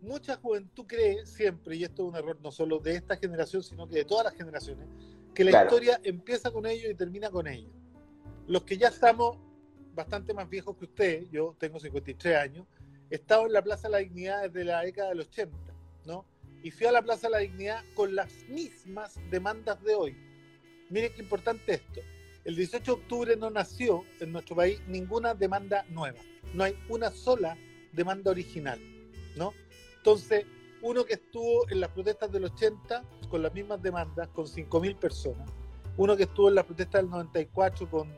Mucha 0.00 0.36
juventud 0.36 0.86
cree 0.86 1.26
siempre, 1.26 1.76
y 1.76 1.84
esto 1.84 2.04
es 2.04 2.08
un 2.10 2.16
error 2.16 2.38
no 2.42 2.52
solo 2.52 2.78
de 2.78 2.94
esta 2.94 3.16
generación, 3.16 3.62
sino 3.62 3.88
que 3.88 3.96
de 3.96 4.04
todas 4.04 4.24
las 4.24 4.34
generaciones, 4.34 4.86
que 5.34 5.44
la 5.44 5.62
historia 5.62 6.00
empieza 6.04 6.50
con 6.50 6.66
ellos 6.66 6.90
y 6.90 6.94
termina 6.94 7.30
con 7.30 7.46
ellos. 7.48 7.72
Los 8.46 8.62
que 8.62 8.78
ya 8.78 8.88
estamos 8.88 9.36
bastante 9.94 10.32
más 10.32 10.48
viejo 10.48 10.76
que 10.76 10.84
usted, 10.84 11.24
yo 11.30 11.56
tengo 11.58 11.80
53 11.80 12.36
años, 12.36 12.66
he 13.10 13.16
estado 13.16 13.46
en 13.46 13.52
la 13.52 13.62
Plaza 13.62 13.88
de 13.88 13.92
la 13.92 13.98
Dignidad 13.98 14.42
desde 14.44 14.64
la 14.64 14.82
década 14.82 15.08
del 15.08 15.20
80, 15.20 15.56
¿no? 16.06 16.24
Y 16.62 16.70
fui 16.70 16.86
a 16.86 16.92
la 16.92 17.02
Plaza 17.02 17.26
de 17.26 17.32
la 17.32 17.38
Dignidad 17.38 17.84
con 17.94 18.14
las 18.14 18.32
mismas 18.48 19.18
demandas 19.30 19.82
de 19.82 19.94
hoy. 19.94 20.16
Miren 20.90 21.12
qué 21.14 21.22
importante 21.22 21.74
esto. 21.74 22.00
El 22.44 22.56
18 22.56 22.84
de 22.84 23.00
octubre 23.00 23.36
no 23.36 23.50
nació 23.50 24.04
en 24.20 24.32
nuestro 24.32 24.56
país 24.56 24.80
ninguna 24.86 25.34
demanda 25.34 25.84
nueva. 25.90 26.18
No 26.54 26.64
hay 26.64 26.78
una 26.88 27.10
sola 27.10 27.56
demanda 27.92 28.30
original, 28.30 28.80
¿no? 29.36 29.52
Entonces, 29.98 30.46
uno 30.82 31.04
que 31.04 31.14
estuvo 31.14 31.68
en 31.70 31.80
las 31.80 31.90
protestas 31.90 32.32
del 32.32 32.44
80 32.44 33.02
con 33.28 33.42
las 33.42 33.52
mismas 33.52 33.82
demandas, 33.82 34.28
con 34.28 34.46
5.000 34.46 34.96
personas, 34.96 35.48
uno 35.96 36.16
que 36.16 36.24
estuvo 36.24 36.48
en 36.48 36.54
las 36.54 36.64
protestas 36.64 37.02
del 37.02 37.10
94 37.10 37.90
con 37.90 38.08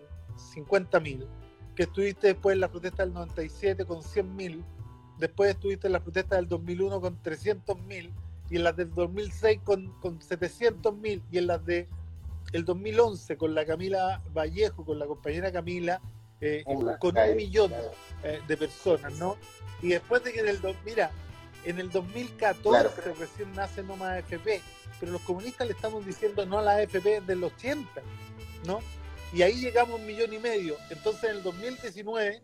50.000, 0.54 1.26
que 1.74 1.82
estuviste 1.84 2.28
después 2.28 2.54
en 2.54 2.60
la 2.60 2.68
protesta 2.68 3.04
del 3.04 3.14
97 3.14 3.84
con 3.86 4.02
100.000, 4.02 4.62
después 5.18 5.50
estuviste 5.50 5.86
en 5.86 5.94
la 5.94 6.00
protesta 6.00 6.36
del 6.36 6.48
2001 6.48 7.00
con 7.00 7.22
300.000 7.22 8.10
y 8.50 8.56
en 8.56 8.64
las 8.64 8.76
del 8.76 8.92
2006 8.94 9.60
con, 9.64 9.92
con 10.00 10.20
700.000 10.20 11.22
y 11.30 11.38
en 11.38 11.46
las 11.46 11.64
de 11.64 11.88
el 12.52 12.64
2011 12.64 13.36
con 13.36 13.54
la 13.54 13.64
Camila 13.64 14.22
Vallejo, 14.34 14.84
con 14.84 14.98
la 14.98 15.06
compañera 15.06 15.52
Camila, 15.52 16.00
eh, 16.40 16.64
con 16.98 17.16
un 17.16 17.36
millón 17.36 17.72
eh, 18.24 18.40
de 18.46 18.56
personas, 18.56 19.12
¿no? 19.18 19.36
Y 19.82 19.88
después 19.88 20.24
de 20.24 20.32
que 20.32 20.40
en 20.40 20.48
el, 20.48 20.58
mira, 20.84 21.10
en 21.64 21.78
el 21.78 21.90
2014 21.90 23.14
recién 23.18 23.52
nace 23.52 23.82
Noma 23.82 24.12
AFP, 24.12 24.62
pero 24.98 25.12
los 25.12 25.22
comunistas 25.22 25.66
le 25.66 25.74
estamos 25.74 26.04
diciendo 26.04 26.44
no 26.46 26.58
a 26.58 26.62
la 26.62 26.72
AFP 26.76 27.20
del 27.22 27.44
80, 27.44 28.02
¿no? 28.66 28.80
y 29.32 29.42
ahí 29.42 29.54
llegamos 29.54 29.92
a 29.92 29.96
un 29.96 30.06
millón 30.06 30.32
y 30.32 30.38
medio. 30.38 30.76
Entonces 30.90 31.24
en 31.30 31.36
el 31.36 31.42
2019, 31.42 32.42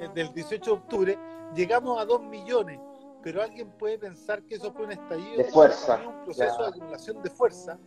eh, 0.00 0.08
del 0.14 0.32
18 0.32 0.64
de 0.64 0.70
octubre, 0.70 1.18
llegamos 1.54 2.00
a 2.00 2.04
dos 2.04 2.22
millones. 2.22 2.80
Pero 3.22 3.42
alguien 3.42 3.70
puede 3.78 3.98
pensar 3.98 4.42
que 4.42 4.56
eso 4.56 4.72
fue 4.72 4.84
un 4.84 4.92
estallido 4.92 5.38
de 5.38 5.44
fuerza, 5.44 5.98
un 6.06 6.24
proceso 6.24 6.62
de 6.62 6.68
acumulación 6.68 7.22
de 7.22 7.30
fuerza, 7.30 7.78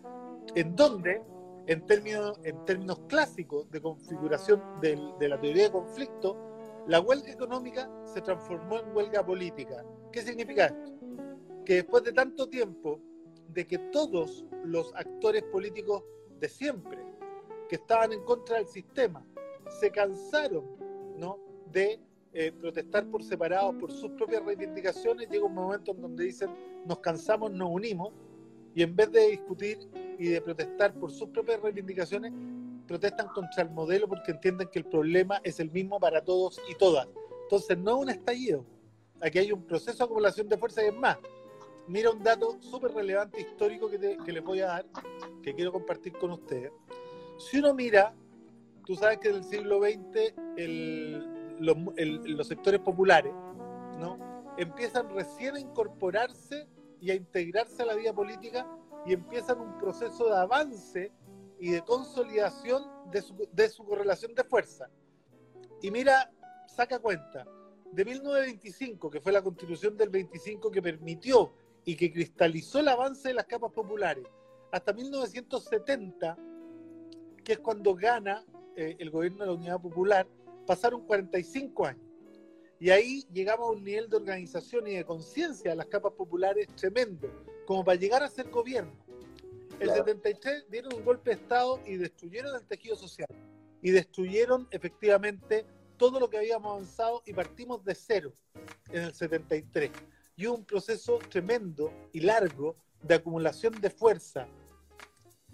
en 0.56 0.76
donde, 0.76 1.22
en 1.68 1.86
términos, 1.86 2.40
en 2.44 2.66
términos 2.66 3.02
clásicos 3.08 3.70
de 3.70 3.80
configuración 3.80 4.64
de 4.82 5.28
la 5.28 5.40
teoría 5.40 5.64
de 5.66 5.72
conflicto, 5.72 6.47
la 6.88 7.02
huelga 7.02 7.32
económica 7.32 7.90
se 8.06 8.22
transformó 8.22 8.80
en 8.80 8.96
huelga 8.96 9.26
política. 9.26 9.84
¿Qué 10.12 10.22
significa 10.22 10.68
esto? 10.68 10.94
Que 11.66 11.76
después 11.76 12.04
de 12.04 12.14
tanto 12.14 12.48
tiempo 12.48 13.02
de 13.50 13.68
que 13.68 13.78
todos 13.92 14.46
los 14.64 14.94
actores 14.96 15.44
políticos 15.44 16.04
de 16.40 16.48
siempre, 16.48 16.98
que 17.68 17.76
estaban 17.76 18.14
en 18.14 18.24
contra 18.24 18.58
del 18.58 18.68
sistema. 18.68 19.26
Se 19.80 19.92
cansaron 19.92 20.64
¿no? 21.18 21.40
de 21.72 22.00
eh, 22.34 22.52
protestar 22.52 23.06
por 23.08 23.24
separado 23.24 23.78
por 23.78 23.92
sus 23.92 24.12
propias 24.12 24.44
reivindicaciones. 24.46 25.30
Llega 25.30 25.46
un 25.46 25.54
momento 25.54 25.92
en 25.92 26.02
donde 26.02 26.24
dicen, 26.24 26.50
nos 26.86 27.00
cansamos, 27.00 27.52
nos 27.52 27.70
unimos, 27.70 28.14
y 28.76 28.84
en 28.84 28.96
vez 28.96 29.12
de 29.12 29.30
discutir 29.30 29.80
y 30.20 30.30
de 30.30 30.42
protestar 30.42 30.94
por 30.94 31.12
sus 31.12 31.30
propias 31.30 31.62
reivindicaciones, 31.62 32.32
protestan 32.88 33.28
contra 33.28 33.64
el 33.64 33.70
modelo 33.70 34.08
porque 34.08 34.32
entienden 34.32 34.70
que 34.72 34.80
el 34.80 34.86
problema 34.86 35.42
es 35.44 35.60
el 35.60 35.70
mismo 35.72 36.00
para 36.00 36.24
todos 36.24 36.60
y 36.70 36.76
todas. 36.76 37.08
Entonces 37.44 37.78
no 37.78 37.98
es 37.98 38.04
un 38.04 38.10
estallido, 38.10 38.66
aquí 39.22 39.40
hay 39.40 39.52
un 39.52 39.64
proceso 39.64 39.98
de 39.98 40.04
acumulación 40.04 40.48
de 40.48 40.58
fuerza 40.58 40.84
y 40.84 40.88
es 40.88 40.96
más. 40.96 41.18
Mira 41.88 42.12
un 42.12 42.22
dato 42.22 42.58
súper 42.62 42.92
relevante 42.92 43.40
histórico 43.40 43.90
que, 43.90 44.18
que 44.18 44.32
les 44.32 44.44
voy 44.44 44.60
a 44.60 44.68
dar, 44.68 44.86
que 45.42 45.54
quiero 45.54 45.72
compartir 45.72 46.14
con 46.14 46.32
ustedes. 46.32 46.72
Si 47.38 47.60
uno 47.60 47.74
mira, 47.74 48.14
tú 48.86 48.96
sabes 48.96 49.20
que 49.20 49.30
en 49.30 49.36
el 49.36 49.44
siglo 49.44 49.80
XX 49.82 50.34
los, 51.60 52.48
sectores 52.48 52.80
populares 52.80 53.34
¿no? 54.00 54.18
empiezan 54.58 55.10
recién 55.10 55.56
a 55.56 55.60
incorporarse 55.60 56.68
y 57.02 57.12
a 57.12 57.16
integrarse 57.16 57.84
a 57.84 57.86
la 57.86 57.96
vida 57.96 58.14
política 58.14 58.66
y 59.06 59.14
empiezan 59.14 59.60
un 59.60 59.78
proceso 59.78 60.30
de 60.30 60.38
avance 60.38 61.12
y 61.60 61.72
de 61.72 61.82
consolidación 61.84 62.84
de 63.12 63.22
su, 63.22 63.48
de 63.52 63.70
su 63.70 63.86
correlación 63.86 64.34
de 64.36 64.44
fuerza. 64.44 64.90
Y 65.82 65.92
mira, 65.92 66.32
saca 66.68 67.00
cuenta, 67.00 67.46
de 67.92 68.06
1925, 68.06 69.10
que 69.10 69.22
fue 69.22 69.32
la 69.32 69.42
constitución 69.42 69.96
del 69.98 70.10
25 70.10 70.72
que 70.72 70.82
permitió 70.82 71.54
y 71.86 71.96
que 71.96 72.12
cristalizó 72.12 72.80
el 72.80 72.90
avance 72.90 73.30
de 73.30 73.34
las 73.34 73.46
capas 73.46 73.72
populares, 73.72 74.26
hasta 74.72 74.94
1970, 74.94 76.38
que 77.44 77.54
es 77.54 77.60
cuando 77.60 77.96
gana 77.96 78.44
eh, 78.76 78.96
el 79.00 79.10
gobierno 79.10 79.40
de 79.40 79.46
la 79.46 79.54
Unidad 79.54 79.82
Popular, 79.82 80.28
pasaron 80.66 81.06
45 81.06 81.86
años. 81.86 82.04
Y 82.80 82.92
ahí 82.92 83.24
llegamos 83.34 83.70
a 83.70 83.72
un 83.72 83.84
nivel 83.84 84.10
de 84.10 84.18
organización 84.18 84.86
y 84.88 84.96
de 84.96 85.06
conciencia 85.06 85.72
de 85.72 85.78
las 85.78 85.88
capas 85.88 86.14
populares 86.14 86.68
tremendo, 86.76 87.28
como 87.66 87.84
para 87.84 87.98
llegar 87.98 88.22
a 88.22 88.28
ser 88.28 88.50
gobierno. 88.50 89.07
El 89.80 89.92
73 89.92 90.70
dieron 90.70 90.94
un 90.94 91.06
golpe 91.06 91.32
de 91.32 91.36
Estado 91.36 91.80
y 91.86 91.98
destruyeron 91.98 92.56
el 92.56 92.66
tejido 92.66 92.96
social. 92.96 93.28
Y 93.82 93.92
destruyeron 93.92 94.68
efectivamente 94.72 95.66
todo 95.98 96.20
lo 96.20 96.30
que 96.30 96.38
habíamos 96.38 96.72
avanzado 96.72 97.22
y 97.26 97.34
partimos 97.34 97.84
de 97.84 97.96
cero 97.96 98.32
en 98.90 99.04
el 99.04 99.14
73. 99.14 99.92
Y 100.36 100.46
un 100.46 100.66
proceso 100.66 101.20
tremendo 101.30 101.92
y 102.12 102.22
largo 102.22 102.76
de 103.02 103.16
acumulación 103.16 103.80
de 103.80 103.90
fuerza, 103.90 104.48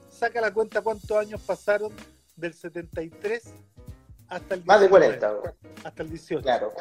saca 0.10 0.42
la 0.42 0.54
cuenta 0.54 0.82
cuántos 0.82 1.12
años 1.12 1.42
pasaron 1.42 1.94
del 2.36 2.54
73 2.54 3.44
hasta 4.28 4.56
el 4.56 4.64
18. 4.64 4.66
Más 4.66 4.82
de 4.82 4.90
40. 4.90 5.56
Hasta 5.84 6.04
el 6.04 6.10
18. 6.10 6.44
Claro. 6.44 6.74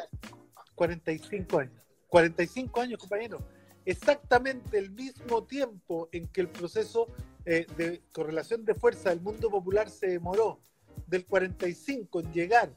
45 0.75 1.59
años. 1.59 1.83
45 2.07 2.81
años, 2.81 2.99
compañero. 2.99 3.39
Exactamente 3.85 4.77
el 4.77 4.91
mismo 4.91 5.43
tiempo 5.43 6.09
en 6.11 6.27
que 6.27 6.41
el 6.41 6.49
proceso 6.49 7.07
eh, 7.45 7.65
de 7.77 8.01
correlación 8.11 8.65
de 8.65 8.73
fuerza 8.73 9.09
del 9.09 9.21
mundo 9.21 9.49
popular 9.49 9.89
se 9.89 10.07
demoró 10.07 10.59
del 11.07 11.25
45 11.25 12.19
en 12.21 12.33
llegar 12.33 12.69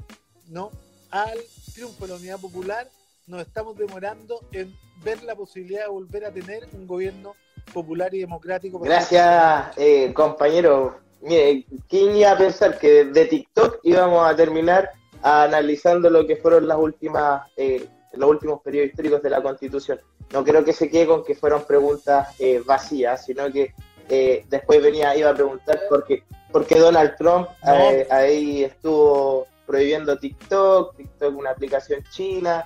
¿no? 0.49 0.71
al 1.11 1.39
triunfo 1.73 2.07
de 2.07 2.13
la 2.13 2.19
unidad 2.19 2.41
popular, 2.41 2.89
nos 3.27 3.43
estamos 3.43 3.77
demorando 3.77 4.41
en 4.53 4.75
ver 5.05 5.23
la 5.23 5.35
posibilidad 5.35 5.83
de 5.83 5.89
volver 5.89 6.25
a 6.25 6.33
tener 6.33 6.69
un 6.73 6.87
gobierno 6.87 7.35
popular 7.73 8.15
y 8.15 8.21
democrático. 8.21 8.79
Gracias, 8.79 9.77
eh, 9.77 10.13
compañero. 10.13 10.99
Mire, 11.23 11.65
¿quién 11.89 12.17
iba 12.17 12.33
a 12.33 12.39
pensar 12.39 12.79
que 12.79 13.05
de 13.05 13.25
TikTok 13.27 13.81
íbamos 13.83 14.29
a 14.29 14.37
terminar 14.37 14.91
analizando 15.23 16.11
lo 16.11 16.27
que 16.27 16.37
fueron 16.37 16.69
las 16.69 16.79
últimas, 16.79 17.51
eh, 17.57 17.87
los 18.13 18.31
últimos 18.31 18.63
periodos 18.63 18.91
históricos 18.91 19.23
de 19.23 19.31
la 19.31 19.43
Constitución. 19.43 20.01
No 20.33 20.45
creo 20.45 20.65
que 20.65 20.73
se 20.73 20.89
quede 20.89 21.07
con 21.07 21.25
que 21.25 21.35
fueron 21.35 21.65
preguntas 21.65 22.29
eh, 22.39 22.63
vacías, 22.65 23.25
sino 23.25 23.51
que 23.51 23.75
eh, 24.09 24.45
después 24.49 24.83
venía, 24.83 25.17
iba 25.17 25.31
a 25.31 25.35
preguntar 25.35 25.81
por 25.89 26.05
qué, 26.05 26.23
por 26.53 26.67
qué 26.67 26.79
Donald 26.79 27.17
Trump 27.17 27.49
eh, 27.67 28.07
ahí 28.11 28.65
estuvo 28.65 29.47
prohibiendo 29.67 30.19
TikTok, 30.19 30.97
TikTok 30.97 31.37
una 31.37 31.51
aplicación 31.51 32.03
china, 32.11 32.65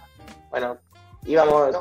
bueno, 0.50 0.78
íbamos... 1.24 1.76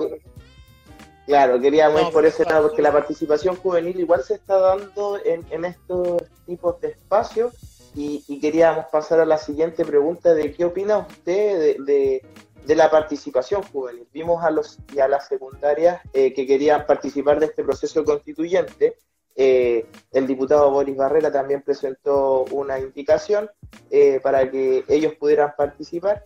Claro, 1.26 1.60
queríamos 1.62 2.02
ir 2.02 2.10
por 2.12 2.26
ese 2.26 2.44
lado, 2.44 2.70
porque 2.70 2.82
la 2.82 2.92
participación 2.92 3.56
juvenil 3.56 4.00
igual 4.00 4.24
se 4.24 4.34
está 4.34 4.58
dando 4.58 5.20
en, 5.24 5.46
en 5.52 5.64
estos 5.64 6.24
tipos 6.48 6.82
de 6.82 6.88
espacios 6.88 7.54
y, 7.96 8.40
queríamos 8.40 8.86
pasar 8.92 9.20
a 9.20 9.26
la 9.26 9.38
siguiente 9.38 9.86
pregunta 9.86 10.34
de 10.34 10.54
qué 10.54 10.66
opina 10.66 11.00
usted 11.00 11.78
de, 11.86 12.24
de, 12.66 12.76
la 12.76 12.90
participación 12.90 13.64
juvenil. 13.64 14.08
Vimos 14.14 14.44
a 14.44 14.52
los 14.52 14.78
y 14.94 15.00
a 15.00 15.08
las 15.08 15.28
secundarias 15.28 16.02
eh, 16.14 16.34
que 16.34 16.46
querían 16.46 16.86
participar 16.86 17.40
de 17.40 17.48
este 17.48 17.64
proceso 17.64 18.04
constituyente. 18.04 18.96
Eh, 19.36 19.86
el 20.12 20.28
diputado 20.28 20.72
Boris 20.72 20.98
Barrera 20.98 21.32
también 21.32 21.62
presentó 21.62 22.46
una 22.52 22.80
indicación 22.80 23.50
eh, 23.90 24.20
para 24.22 24.50
que 24.52 24.84
ellos 24.88 25.14
pudieran 25.16 25.54
participar, 25.58 26.22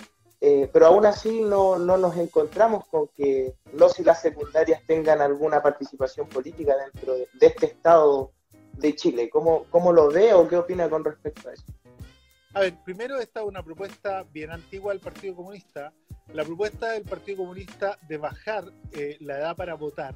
pero 0.73 0.87
aún 0.87 1.05
así 1.05 1.39
no, 1.41 1.77
no, 1.77 1.95
nos 1.95 2.17
encontramos 2.17 2.85
con 2.87 3.07
que 3.15 3.53
los 3.71 3.97
y 4.01 4.03
las 4.03 4.21
secundarias 4.21 4.81
tengan 4.85 5.21
alguna 5.21 5.63
participación 5.63 6.27
política 6.27 6.75
dentro 6.75 7.13
de, 7.13 7.29
de 7.39 7.47
este 7.47 7.67
Estado 7.67 8.33
de 8.73 8.95
Chile. 8.95 9.29
¿Cómo, 9.29 9.65
¿Cómo 9.69 9.93
lo 9.93 10.09
ve 10.09 10.33
o 10.33 10.47
qué 10.47 10.57
opina 10.57 10.89
con 10.89 11.03
respecto 11.03 11.49
a 11.49 11.53
eso? 11.53 11.63
A 12.53 12.59
ver, 12.59 12.75
primero 12.83 13.19
esta 13.19 13.41
es 13.41 13.47
una 13.47 13.63
propuesta 13.63 14.23
bien 14.31 14.51
antigua 14.51 14.93
del 14.93 15.01
Partido 15.01 15.35
Comunista. 15.35 15.91
La 16.33 16.43
propuesta 16.43 16.91
del 16.91 17.03
Partido 17.03 17.39
Comunista 17.39 17.97
de 18.07 18.17
bajar 18.17 18.65
eh, 18.91 19.17
la 19.21 19.39
edad 19.39 19.55
para 19.55 19.73
votar, 19.73 20.15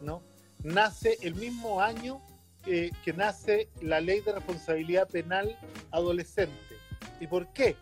¿no? 0.00 0.22
Nace 0.66 1.16
el 1.22 1.36
mismo 1.36 1.80
año 1.80 2.20
que 2.64 3.12
nace 3.16 3.68
la 3.82 4.00
ley 4.00 4.18
de 4.22 4.32
responsabilidad 4.32 5.08
penal 5.08 5.56
adolescente. 5.92 6.58
¿Y 7.20 7.28
por 7.28 7.46
qué? 7.52 7.76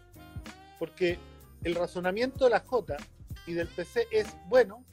Porque 0.79 1.19
el 1.63 1.75
razonamiento 1.77 2.45
de 2.45 2.51
la 2.51 2.61
J 2.61 2.99
y 3.47 3.55
del 3.55 3.69
PC 3.69 4.07
es, 4.11 4.27
bueno, 4.51 4.85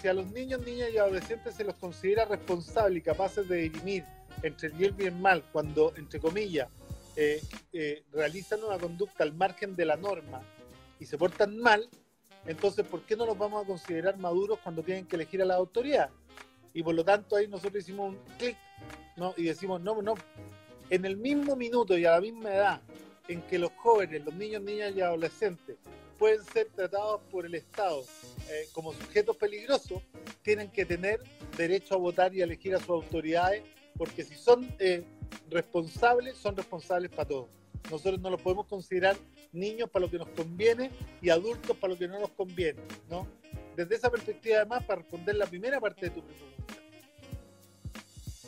si 0.00 0.08
a 0.08 0.14
los 0.14 0.28
niños, 0.32 0.64
niñas 0.64 0.88
y 0.90 0.96
adolescentes 0.96 1.54
se 1.54 1.64
los 1.64 1.74
considera 1.74 2.24
responsables 2.24 3.00
y 3.00 3.02
capaces 3.02 3.46
de 3.46 3.56
dirimir 3.58 4.04
entre 4.42 4.68
el 4.68 4.74
bien 4.74 4.94
y 4.98 5.10
mal, 5.10 5.44
cuando, 5.52 5.92
entre 5.96 6.20
comillas, 6.20 6.70
eh, 7.14 7.42
eh, 7.74 8.04
realizan 8.10 8.64
una 8.64 8.78
conducta 8.78 9.22
al 9.22 9.34
margen 9.34 9.76
de 9.76 9.84
la 9.84 9.98
norma 9.98 10.40
y 10.98 11.04
se 11.04 11.18
portan 11.18 11.58
mal, 11.58 11.90
entonces, 12.46 12.86
¿por 12.86 13.02
qué 13.02 13.16
no 13.16 13.26
los 13.26 13.36
vamos 13.36 13.62
a 13.62 13.66
considerar 13.66 14.16
maduros 14.16 14.58
cuando 14.60 14.82
tienen 14.82 15.04
que 15.04 15.16
elegir 15.16 15.42
a 15.42 15.44
la 15.44 15.56
autoridad? 15.56 16.08
Y 16.74 16.82
por 16.82 16.94
lo 16.94 17.04
tanto, 17.04 17.36
ahí 17.36 17.48
nosotros 17.48 17.82
hicimos 17.82 18.14
un 18.14 18.18
clic 18.38 18.56
¿no? 19.16 19.34
y 19.36 19.44
decimos, 19.44 19.80
no, 19.80 20.00
no, 20.02 20.14
en 20.90 21.04
el 21.04 21.16
mismo 21.16 21.56
minuto 21.56 21.96
y 21.96 22.04
a 22.04 22.12
la 22.12 22.20
misma 22.20 22.54
edad 22.54 22.82
en 23.28 23.42
que 23.42 23.58
los 23.58 23.70
jóvenes, 23.72 24.24
los 24.24 24.34
niños, 24.34 24.62
niñas 24.62 24.94
y 24.96 25.00
adolescentes 25.00 25.76
pueden 26.18 26.42
ser 26.44 26.68
tratados 26.74 27.20
por 27.30 27.46
el 27.46 27.54
Estado 27.54 28.02
eh, 28.50 28.68
como 28.72 28.92
sujetos 28.92 29.36
peligrosos, 29.36 30.02
tienen 30.42 30.70
que 30.70 30.84
tener 30.84 31.20
derecho 31.56 31.94
a 31.94 31.98
votar 31.98 32.34
y 32.34 32.40
elegir 32.40 32.74
a 32.74 32.78
sus 32.78 32.90
autoridades 32.90 33.62
porque 33.96 34.24
si 34.24 34.34
son 34.34 34.68
eh, 34.78 35.04
responsables, 35.50 36.36
son 36.36 36.56
responsables 36.56 37.10
para 37.10 37.28
todos. 37.28 37.48
Nosotros 37.90 38.20
no 38.20 38.30
los 38.30 38.40
podemos 38.40 38.66
considerar 38.66 39.16
niños 39.52 39.88
para 39.90 40.04
lo 40.06 40.10
que 40.10 40.18
nos 40.18 40.28
conviene 40.28 40.90
y 41.20 41.30
adultos 41.30 41.76
para 41.76 41.92
lo 41.92 41.98
que 41.98 42.08
no 42.08 42.18
nos 42.20 42.30
conviene, 42.30 42.80
¿no? 43.08 43.26
Desde 43.78 43.94
esa 43.94 44.10
perspectiva, 44.10 44.56
además, 44.56 44.82
para 44.82 45.02
responder 45.02 45.36
la 45.36 45.46
primera 45.46 45.78
parte 45.78 46.06
de 46.06 46.10
tu 46.10 46.20
pregunta, 46.20 46.74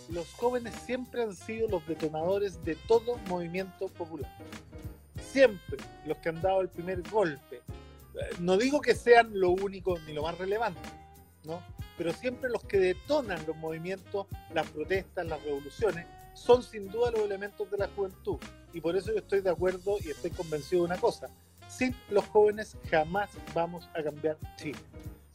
los 0.09 0.29
jóvenes 0.33 0.75
siempre 0.85 1.23
han 1.23 1.37
sido 1.37 1.69
los 1.69 1.87
detonadores 1.87 2.65
de 2.65 2.75
todo 2.75 3.17
movimiento 3.29 3.87
popular. 3.87 4.29
Siempre 5.23 5.77
los 6.05 6.17
que 6.17 6.31
han 6.31 6.43
dado 6.43 6.63
el 6.63 6.69
primer 6.69 7.09
golpe. 7.09 7.59
Eh, 7.59 8.31
no 8.41 8.57
digo 8.57 8.81
que 8.81 8.97
sean 8.97 9.31
lo 9.39 9.51
único 9.51 10.01
ni 10.01 10.15
lo 10.15 10.25
más 10.25 10.37
relevante, 10.37 10.81
¿no? 11.45 11.63
pero 11.97 12.13
siempre 12.13 12.51
los 12.51 12.65
que 12.65 12.81
detonan 12.81 13.39
los 13.47 13.57
movimientos, 13.57 14.27
las 14.53 14.69
protestas, 14.71 15.25
las 15.27 15.41
revoluciones, 15.45 16.09
son 16.35 16.65
sin 16.65 16.89
duda 16.89 17.13
los 17.13 17.21
elementos 17.21 17.71
de 17.71 17.79
la 17.79 17.87
juventud. 17.87 18.39
Y 18.73 18.81
por 18.81 18.97
eso 18.97 19.13
yo 19.13 19.19
estoy 19.19 19.43
de 19.43 19.51
acuerdo 19.51 19.97
y 20.01 20.11
estoy 20.11 20.33
convencido 20.33 20.83
de 20.83 20.87
una 20.87 21.01
cosa. 21.01 21.29
Sin 21.69 21.95
los 22.09 22.25
jóvenes 22.25 22.77
jamás 22.91 23.31
vamos 23.55 23.89
a 23.95 24.03
cambiar 24.03 24.37
Chile. 24.57 24.81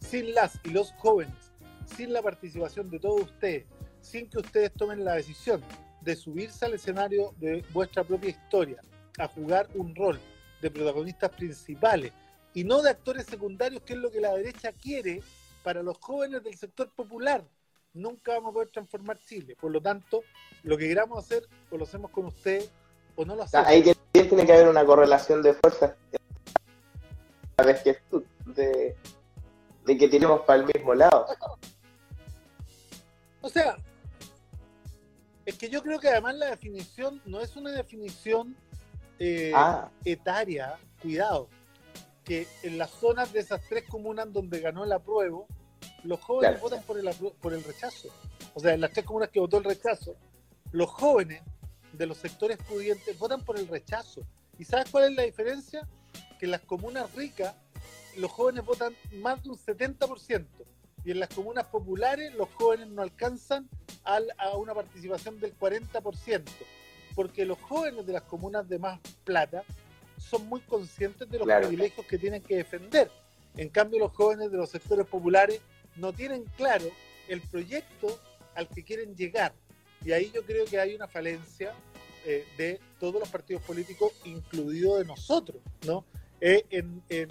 Sin 0.09 0.33
las 0.33 0.59
y 0.63 0.69
los 0.69 0.91
jóvenes, 0.93 1.51
sin 1.97 2.13
la 2.13 2.21
participación 2.21 2.89
de 2.89 2.99
todos 2.99 3.21
ustedes, 3.23 3.65
sin 4.01 4.29
que 4.29 4.37
ustedes 4.37 4.71
tomen 4.73 5.03
la 5.03 5.15
decisión 5.15 5.63
de 6.01 6.15
subirse 6.15 6.65
al 6.65 6.75
escenario 6.75 7.33
de 7.37 7.65
vuestra 7.73 8.03
propia 8.03 8.29
historia, 8.29 8.79
a 9.17 9.27
jugar 9.27 9.67
un 9.73 9.95
rol 9.95 10.19
de 10.61 10.69
protagonistas 10.69 11.31
principales 11.31 12.13
y 12.53 12.63
no 12.63 12.81
de 12.81 12.91
actores 12.91 13.25
secundarios, 13.25 13.81
que 13.81 13.93
es 13.93 13.99
lo 13.99 14.11
que 14.11 14.21
la 14.21 14.33
derecha 14.33 14.71
quiere 14.71 15.21
para 15.63 15.81
los 15.81 15.97
jóvenes 15.97 16.43
del 16.43 16.55
sector 16.55 16.89
popular. 16.91 17.43
Nunca 17.93 18.33
vamos 18.33 18.51
a 18.51 18.53
poder 18.53 18.69
transformar 18.69 19.19
Chile. 19.19 19.55
Por 19.59 19.71
lo 19.71 19.81
tanto, 19.81 20.21
lo 20.63 20.77
que 20.77 20.87
queramos 20.87 21.17
hacer, 21.17 21.47
o 21.71 21.77
lo 21.77 21.83
hacemos 21.83 22.11
con 22.11 22.25
usted 22.25 22.63
o 23.15 23.25
no 23.25 23.35
lo 23.35 23.43
hacemos. 23.43 23.67
Ahí 23.67 23.83
tiene 24.11 24.45
que 24.45 24.53
haber 24.53 24.67
una 24.67 24.85
correlación 24.85 25.41
de 25.41 25.53
fuerzas. 25.55 25.95
de, 28.45 28.95
de 29.85 29.97
que 29.97 30.07
tiremos 30.07 30.41
para 30.41 30.61
el 30.61 30.65
mismo 30.65 30.93
lado. 30.93 31.27
O 33.41 33.49
sea, 33.49 33.77
es 35.45 35.57
que 35.57 35.69
yo 35.69 35.83
creo 35.83 35.99
que 35.99 36.09
además 36.09 36.35
la 36.35 36.47
definición 36.47 37.21
no 37.25 37.41
es 37.41 37.55
una 37.55 37.71
definición 37.71 38.55
eh, 39.19 39.51
ah. 39.55 39.89
etaria, 40.03 40.77
cuidado 41.01 41.47
que 42.25 42.47
en 42.63 42.77
las 42.77 42.89
zonas 42.89 43.31
de 43.31 43.39
esas 43.39 43.61
tres 43.69 43.85
comunas 43.87 44.33
donde 44.33 44.59
ganó 44.59 44.83
el 44.83 44.91
apruebo, 44.91 45.47
los 46.03 46.19
jóvenes 46.19 46.59
votan 46.59 46.81
por 46.83 46.97
el, 46.99 47.09
por 47.39 47.53
el 47.53 47.63
rechazo. 47.63 48.09
O 48.55 48.59
sea, 48.59 48.73
en 48.73 48.81
las 48.81 48.91
tres 48.91 49.05
comunas 49.05 49.29
que 49.29 49.39
votó 49.39 49.59
el 49.59 49.63
rechazo, 49.63 50.15
los 50.71 50.89
jóvenes 50.89 51.43
de 51.93 52.05
los 52.07 52.17
sectores 52.17 52.57
pudientes 52.57 53.17
votan 53.17 53.45
por 53.45 53.57
el 53.59 53.67
rechazo. 53.67 54.21
¿Y 54.57 54.65
sabes 54.65 54.89
cuál 54.89 55.11
es 55.11 55.15
la 55.15 55.23
diferencia? 55.23 55.87
Que 56.39 56.45
en 56.45 56.51
las 56.51 56.61
comunas 56.61 57.13
ricas 57.13 57.55
los 58.17 58.31
jóvenes 58.31 58.65
votan 58.65 58.95
más 59.21 59.43
de 59.43 59.49
un 59.49 59.57
70% 59.57 60.45
y 61.03 61.11
en 61.11 61.19
las 61.19 61.29
comunas 61.29 61.65
populares 61.67 62.33
los 62.33 62.49
jóvenes 62.55 62.87
no 62.87 63.01
alcanzan 63.01 63.69
a 64.03 64.55
una 64.57 64.73
participación 64.73 65.39
del 65.39 65.57
40%, 65.57 66.43
porque 67.13 67.45
los 67.45 67.59
jóvenes 67.61 68.05
de 68.05 68.13
las 68.13 68.23
comunas 68.23 68.67
de 68.67 68.79
más 68.79 68.99
plata 69.23 69.63
son 70.17 70.47
muy 70.47 70.61
conscientes 70.61 71.29
de 71.29 71.39
los 71.39 71.47
privilegios 71.47 72.05
que 72.05 72.17
tienen 72.17 72.41
que 72.41 72.57
defender. 72.57 73.11
En 73.55 73.69
cambio, 73.69 73.99
los 73.99 74.11
jóvenes 74.13 74.51
de 74.51 74.57
los 74.57 74.69
sectores 74.69 75.05
populares 75.05 75.61
no 75.95 76.11
tienen 76.11 76.43
claro 76.57 76.85
el 77.27 77.41
proyecto 77.41 78.19
al 78.55 78.67
que 78.67 78.83
quieren 78.83 79.15
llegar. 79.15 79.53
Y 80.03 80.11
ahí 80.11 80.31
yo 80.33 80.43
creo 80.43 80.65
que 80.65 80.79
hay 80.79 80.95
una 80.95 81.07
falencia 81.07 81.73
eh, 82.25 82.45
de 82.57 82.79
todos 82.99 83.19
los 83.19 83.29
partidos 83.29 83.61
políticos, 83.63 84.11
incluido 84.23 84.97
de 84.97 85.05
nosotros, 85.05 85.57
¿no? 85.85 86.05
Eh, 86.41 86.65
en, 86.69 87.01
en, 87.09 87.29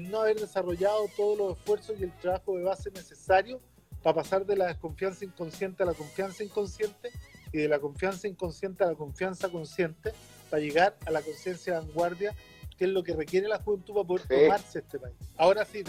no 0.00 0.20
haber 0.20 0.40
desarrollado 0.40 1.06
todos 1.16 1.38
los 1.38 1.58
esfuerzos 1.58 2.00
y 2.00 2.04
el 2.04 2.12
trabajo 2.18 2.56
de 2.56 2.64
base 2.64 2.90
necesario 2.90 3.60
para 4.02 4.16
pasar 4.16 4.46
de 4.46 4.56
la 4.56 4.66
desconfianza 4.66 5.24
inconsciente 5.24 5.82
a 5.82 5.86
la 5.86 5.94
confianza 5.94 6.42
inconsciente 6.42 7.10
y 7.52 7.58
de 7.58 7.68
la 7.68 7.78
confianza 7.78 8.26
inconsciente 8.26 8.84
a 8.84 8.88
la 8.88 8.94
confianza 8.94 9.48
consciente 9.48 10.12
para 10.50 10.62
llegar 10.62 10.96
a 11.06 11.10
la 11.10 11.22
conciencia 11.22 11.74
de 11.74 11.86
vanguardia, 11.86 12.34
que 12.76 12.86
es 12.86 12.90
lo 12.90 13.02
que 13.02 13.14
requiere 13.14 13.48
la 13.48 13.58
juventud 13.58 13.94
para 13.94 14.06
poder 14.06 14.26
tomarse 14.26 14.78
este 14.80 14.98
país. 14.98 15.14
Ahora 15.36 15.64
sí, 15.64 15.84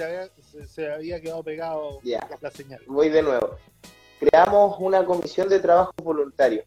se, 0.68 0.92
había 0.92 1.20
quedado 1.20 1.44
pegado 1.44 2.00
la 2.42 2.52
señal. 2.52 2.82
Voy 2.88 3.10
de 3.10 3.22
nuevo. 3.22 3.58
Creamos 4.20 4.78
una 4.80 5.04
comisión 5.06 5.50
de 5.50 5.60
trabajo 5.60 5.92
voluntario 6.02 6.63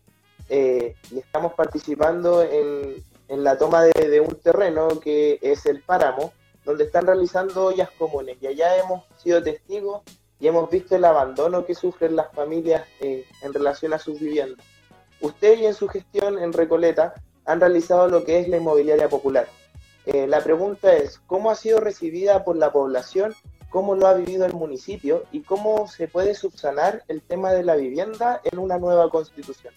eh, 0.49 0.95
y 1.11 1.19
estamos 1.19 1.55
participando 1.55 2.43
en, 2.43 3.03
la 3.29 3.59
toma 3.59 3.85
de, 3.85 4.21
un 4.21 4.35
terreno 4.37 5.01
que 5.01 5.39
es 5.43 5.67
el 5.67 5.81
páramo, 5.83 6.33
donde 6.67 6.85
están 6.85 7.07
realizando 7.07 7.65
ollas 7.65 7.91
comunes. 7.93 8.37
Y 8.41 8.49
allá 8.49 8.77
hemos 8.77 9.05
sido 9.17 9.43
testigos 9.43 10.03
y 10.39 10.49
hemos 10.49 10.69
visto 10.69 10.97
el 10.97 11.05
abandono 11.05 11.65
que 11.65 11.75
sufren 11.75 12.17
las 12.17 12.31
familias 12.33 12.87
eh, 13.01 13.25
en 13.41 13.55
relación 13.55 13.95
a 13.95 13.99
sus 13.99 14.21
viviendas. 14.21 14.67
Usted 15.21 15.59
y 15.59 15.67
en 15.67 15.75
su 15.75 15.89
gestión 15.89 16.39
en 16.39 16.53
Recoleta 16.53 17.15
han 17.47 17.61
realizado 17.61 18.09
lo 18.09 18.25
que 18.25 18.41
es 18.41 18.49
la 18.49 18.59
inmobiliaria 18.59 19.09
popular. 19.09 19.47
Eh, 20.05 20.27
la 20.27 20.41
pregunta 20.41 20.93
es, 20.93 21.21
¿cómo 21.27 21.51
ha 21.51 21.55
sido 21.55 21.79
recibida 21.79 22.45
por 22.45 22.57
la 22.57 22.73
población? 22.73 23.35
¿Cómo 23.71 23.95
lo 23.95 24.09
ha 24.09 24.15
vivido 24.15 24.45
el 24.45 24.53
municipio? 24.53 25.23
¿Y 25.31 25.43
cómo 25.43 25.87
se 25.87 26.09
puede 26.09 26.35
subsanar 26.35 27.05
el 27.07 27.23
tema 27.23 27.53
de 27.53 27.63
la 27.63 27.77
vivienda 27.77 28.41
en 28.45 28.59
una 28.59 28.79
nueva 28.79 29.09
constitución? 29.09 29.73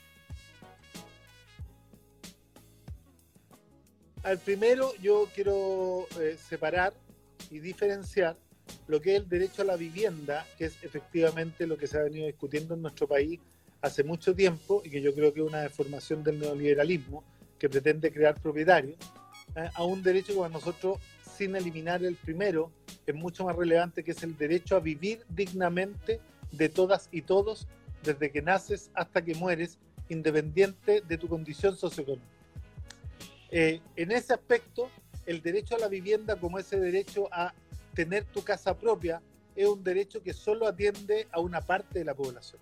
Al 4.23 4.37
primero 4.37 4.93
yo 5.01 5.29
quiero 5.33 6.05
eh, 6.19 6.37
separar 6.37 6.93
y 7.49 7.59
diferenciar 7.59 8.35
lo 8.87 8.99
que 8.99 9.15
es 9.15 9.21
el 9.21 9.29
derecho 9.29 9.61
a 9.61 9.65
la 9.65 9.77
vivienda, 9.77 10.45
que 10.57 10.65
es 10.65 10.83
efectivamente 10.83 11.65
lo 11.65 11.77
que 11.77 11.87
se 11.87 11.97
ha 11.97 12.03
venido 12.03 12.27
discutiendo 12.27 12.73
en 12.73 12.81
nuestro 12.81 13.07
país 13.07 13.39
hace 13.81 14.03
mucho 14.03 14.35
tiempo 14.35 14.81
y 14.83 14.89
que 14.89 15.01
yo 15.01 15.15
creo 15.15 15.33
que 15.33 15.39
es 15.39 15.47
una 15.47 15.61
deformación 15.61 16.23
del 16.23 16.39
neoliberalismo 16.39 17.23
que 17.57 17.69
pretende 17.69 18.11
crear 18.11 18.39
propietarios, 18.39 18.97
¿eh? 19.55 19.69
a 19.73 19.83
un 19.85 20.03
derecho 20.03 20.33
que 20.33 20.39
para 20.39 20.49
nosotros, 20.49 20.99
sin 21.37 21.55
eliminar 21.55 22.03
el 22.03 22.15
primero, 22.15 22.71
es 23.05 23.15
mucho 23.15 23.45
más 23.45 23.55
relevante, 23.55 24.03
que 24.03 24.11
es 24.11 24.21
el 24.23 24.37
derecho 24.37 24.75
a 24.75 24.81
vivir 24.81 25.25
dignamente 25.29 26.19
de 26.51 26.67
todas 26.67 27.07
y 27.11 27.21
todos, 27.21 27.67
desde 28.03 28.31
que 28.31 28.41
naces 28.41 28.91
hasta 28.93 29.23
que 29.23 29.33
mueres, 29.33 29.77
independiente 30.09 31.01
de 31.01 31.17
tu 31.17 31.27
condición 31.27 31.77
socioeconómica. 31.77 32.38
Eh, 33.51 33.81
en 33.95 34.11
ese 34.11 34.33
aspecto, 34.33 34.89
el 35.25 35.41
derecho 35.41 35.75
a 35.75 35.79
la 35.79 35.87
vivienda 35.87 36.35
como 36.35 36.59
ese 36.59 36.79
derecho 36.79 37.27
a 37.31 37.53
tener 37.93 38.25
tu 38.25 38.43
casa 38.43 38.77
propia 38.77 39.21
es 39.55 39.67
un 39.67 39.83
derecho 39.83 40.21
que 40.21 40.33
solo 40.33 40.67
atiende 40.67 41.27
a 41.31 41.39
una 41.39 41.61
parte 41.61 41.99
de 41.99 42.05
la 42.05 42.13
población. 42.13 42.61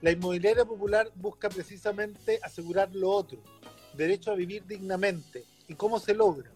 La 0.00 0.10
inmobiliaria 0.10 0.64
popular 0.64 1.10
busca 1.14 1.48
precisamente 1.48 2.38
asegurar 2.42 2.94
lo 2.94 3.10
otro, 3.10 3.38
derecho 3.94 4.30
a 4.30 4.34
vivir 4.34 4.64
dignamente. 4.66 5.44
¿Y 5.66 5.74
cómo 5.74 5.98
se 5.98 6.14
logra? 6.14 6.50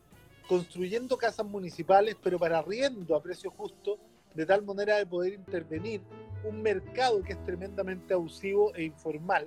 Construyendo 0.48 1.16
casas 1.16 1.46
municipales, 1.46 2.16
pero 2.22 2.38
para 2.38 2.58
arriendo 2.58 3.16
a 3.16 3.22
precio 3.22 3.50
justo, 3.50 3.98
de 4.34 4.46
tal 4.46 4.62
manera 4.62 4.96
de 4.96 5.06
poder 5.06 5.34
intervenir 5.34 6.00
un 6.44 6.62
mercado 6.62 7.22
que 7.22 7.32
es 7.32 7.44
tremendamente 7.44 8.14
abusivo 8.14 8.74
e 8.74 8.84
informal, 8.84 9.46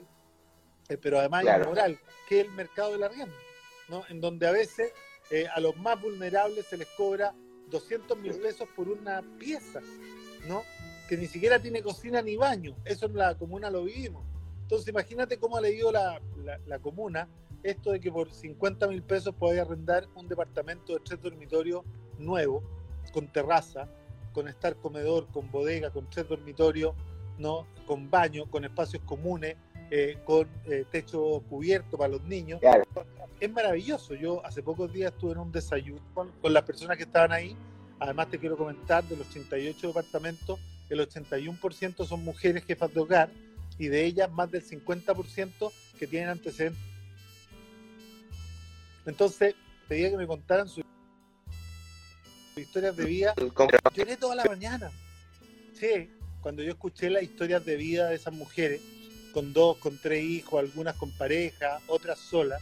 eh, 0.90 0.98
pero 0.98 1.20
además 1.20 1.44
inmoral, 1.44 2.00
que 2.28 2.42
es 2.42 2.48
el 2.48 2.52
mercado 2.52 2.92
del 2.92 3.04
arriendo, 3.04 3.34
¿no? 3.90 4.04
en 4.10 4.22
donde 4.22 4.48
a 4.48 4.52
veces 4.52 4.92
eh, 5.32 5.48
a 5.54 5.60
los 5.60 5.76
más 5.78 6.02
vulnerables 6.02 6.66
se 6.66 6.78
les 6.78 6.88
cobra 6.90 7.34
200 7.70 8.18
mil 8.18 8.34
pesos 8.34 8.68
por 8.76 8.90
una 8.90 9.22
pieza, 9.40 9.82
¿no? 10.48 10.64
que 11.08 11.18
ni 11.18 11.28
siquiera 11.28 11.60
tiene 11.60 11.82
cocina 11.82 12.22
ni 12.22 12.36
baño. 12.36 12.76
Eso 12.86 13.06
en 13.06 13.16
la 13.16 13.38
comuna 13.38 13.70
lo 13.70 13.84
vivimos. 13.84 14.26
Entonces 14.62 14.88
imagínate 14.88 15.38
cómo 15.38 15.58
ha 15.58 15.62
leído 15.62 15.92
la, 15.92 16.20
la, 16.66 16.80
comuna 16.80 17.30
esto 17.62 17.92
de 17.92 18.00
que 18.00 18.12
por 18.12 18.34
50 18.34 18.88
mil 18.88 19.04
pesos 19.04 19.36
puede 19.36 19.60
arrendar 19.60 20.08
un 20.16 20.28
departamento 20.28 20.94
de 20.94 21.00
tres 21.02 21.22
dormitorios 21.22 21.84
nuevo, 22.18 22.64
con 23.14 23.32
terraza, 23.32 23.88
con 24.34 24.48
estar 24.48 24.76
comedor, 24.78 25.28
con 25.32 25.52
bodega, 25.52 25.92
con 25.92 26.10
tres 26.10 26.28
dormitorios, 26.28 26.96
¿no? 27.38 27.68
con 27.86 28.10
baño, 28.10 28.50
con 28.50 28.66
espacios 28.66 29.04
comunes, 29.04 29.56
eh, 29.92 30.18
con 30.26 30.48
eh, 30.66 30.86
techo 30.92 31.44
cubierto 31.50 31.98
para 31.98 32.14
los 32.14 32.24
niños. 32.24 32.60
Es 33.40 33.52
maravilloso. 33.52 34.16
Yo 34.16 34.46
hace 34.46 34.64
pocos 34.64 34.92
días 34.92 35.12
estuve 35.12 35.34
en 35.34 35.40
un 35.40 35.52
desayuno 35.52 36.02
con, 36.14 36.54
las 36.54 36.64
personas 36.64 36.98
que 36.98 37.04
estaban 37.04 37.32
ahí. 37.32 37.56
Además 38.00 38.30
te 38.30 38.40
quiero 38.40 38.58
comentar, 38.58 39.04
de 39.04 39.16
los 39.16 39.28
88 39.30 39.88
departamentos, 39.88 40.60
el 40.90 41.00
81% 41.00 42.06
son 42.06 42.24
mujeres 42.24 42.64
jefas 42.66 42.94
de 42.94 43.00
hogar 43.00 43.30
y 43.78 43.88
de 43.88 44.06
ellas 44.06 44.32
más 44.32 44.52
del 44.52 44.64
50% 44.64 45.72
que 45.98 46.08
tienen 46.08 46.30
antecedentes. 46.30 46.82
Entonces, 49.06 49.56
pedía 49.88 50.10
que 50.10 50.18
me 50.18 50.28
contaran 50.28 50.68
sus 50.68 50.84
historias 52.56 52.96
de 52.96 53.06
vida. 53.06 53.34
Lloré 53.96 54.18
toda 54.18 54.36
la 54.36 54.46
mañana. 54.46 54.92
Sí, 55.74 56.10
cuando 56.42 56.64
yo 56.64 56.72
escuché 56.72 57.10
las 57.10 57.24
historias 57.24 57.66
de 57.66 57.76
vida 57.76 58.10
de 58.10 58.16
esas 58.16 58.34
mujeres, 58.34 58.82
con 59.36 59.52
dos, 59.52 59.76
con 59.80 59.98
tres 59.98 60.24
hijos, 60.24 60.62
algunas 60.62 60.96
con 60.96 61.12
pareja, 61.12 61.82
otras 61.88 62.20
solas, 62.20 62.62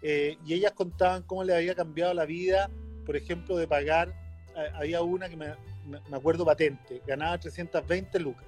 eh, 0.00 0.38
y 0.46 0.54
ellas 0.54 0.72
contaban 0.72 1.22
cómo 1.22 1.44
le 1.44 1.54
había 1.54 1.74
cambiado 1.74 2.14
la 2.14 2.24
vida, 2.24 2.70
por 3.04 3.16
ejemplo, 3.16 3.54
de 3.58 3.68
pagar, 3.68 4.14
eh, 4.56 4.70
había 4.72 5.02
una 5.02 5.28
que 5.28 5.36
me, 5.36 5.52
me 5.86 6.16
acuerdo 6.16 6.46
patente, 6.46 7.02
ganaba 7.06 7.36
320 7.36 8.18
lucas, 8.18 8.46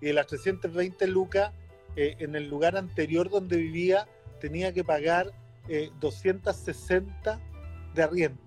y 0.00 0.06
de 0.06 0.14
las 0.14 0.26
320 0.26 1.06
lucas, 1.06 1.52
eh, 1.94 2.16
en 2.18 2.34
el 2.34 2.50
lugar 2.50 2.76
anterior 2.76 3.30
donde 3.30 3.56
vivía, 3.56 4.08
tenía 4.40 4.72
que 4.72 4.82
pagar 4.82 5.32
260 6.00 7.40
de 7.94 8.02
arriendo. 8.02 8.42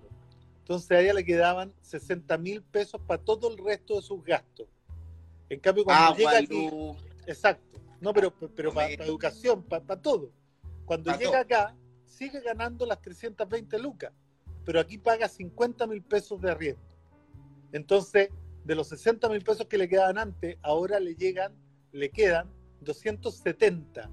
Entonces 0.60 0.90
a 0.90 1.00
ella 1.00 1.14
le 1.14 1.24
quedaban 1.24 1.72
60 1.80 2.36
mil 2.36 2.62
pesos 2.62 3.00
para 3.06 3.22
todo 3.22 3.50
el 3.50 3.56
resto 3.56 3.96
de 3.96 4.02
sus 4.02 4.22
gastos. 4.22 4.66
En 5.48 5.60
cambio, 5.60 5.84
cuando 5.84 6.12
ah, 6.12 6.16
llega 6.16 6.38
aquí, 6.38 6.70
exacto, 7.26 7.79
no, 8.00 8.12
pero, 8.12 8.32
pero 8.54 8.72
para, 8.72 8.90
educación, 8.92 9.62
para, 9.62 10.00
todo. 10.00 10.32
Cuando 10.84 11.16
llega 11.16 11.40
acá, 11.40 11.76
sigue 12.06 12.40
ganando 12.40 12.86
las 12.86 13.00
320 13.00 13.78
lucas, 13.78 14.12
pero 14.64 14.80
aquí 14.80 14.98
paga 14.98 15.28
50 15.28 15.86
mil 15.86 16.02
pesos 16.02 16.40
de 16.40 16.50
arriendo. 16.50 16.82
Entonces, 17.72 18.30
de 18.64 18.74
los 18.74 18.88
60 18.88 19.28
mil 19.28 19.42
pesos 19.42 19.66
que 19.66 19.78
le 19.78 19.88
quedaban 19.88 20.18
antes, 20.18 20.56
ahora 20.62 20.98
le 20.98 21.14
llegan, 21.14 21.54
le 21.92 22.10
quedan 22.10 22.50
270. 22.80 24.10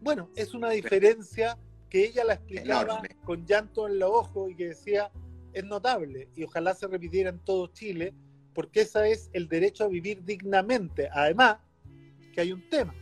Bueno, 0.00 0.30
es 0.34 0.54
una 0.54 0.70
diferencia 0.70 1.58
que 1.88 2.04
ella 2.04 2.24
la 2.24 2.34
explicaba 2.34 3.02
con 3.24 3.46
llanto 3.46 3.86
en 3.86 3.98
los 3.98 4.10
ojos 4.10 4.50
y 4.50 4.56
que 4.56 4.68
decía, 4.68 5.10
es 5.52 5.64
notable 5.64 6.28
y 6.34 6.44
ojalá 6.44 6.74
se 6.74 6.86
repitiera 6.86 7.30
en 7.30 7.38
todo 7.38 7.68
Chile, 7.68 8.14
porque 8.54 8.82
ese 8.82 9.10
es 9.10 9.30
el 9.32 9.48
derecho 9.48 9.84
a 9.84 9.88
vivir 9.88 10.24
dignamente. 10.24 11.08
Además, 11.12 11.58
que 12.32 12.40
hay 12.40 12.52
un 12.52 12.68
tema. 12.68 12.94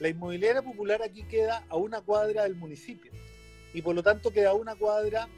La 0.00 0.08
inmobiliaria 0.08 0.62
popular 0.62 1.02
aquí 1.02 1.22
queda 1.24 1.64
a 1.68 1.76
una 1.76 2.00
cuadra 2.00 2.42
del 2.42 2.56
municipio 2.56 3.12
y 3.72 3.82
por 3.82 3.94
lo 3.94 4.02
tanto 4.02 4.30
queda 4.30 4.50
a 4.50 4.54
una 4.54 4.74
cuadra 4.74 5.28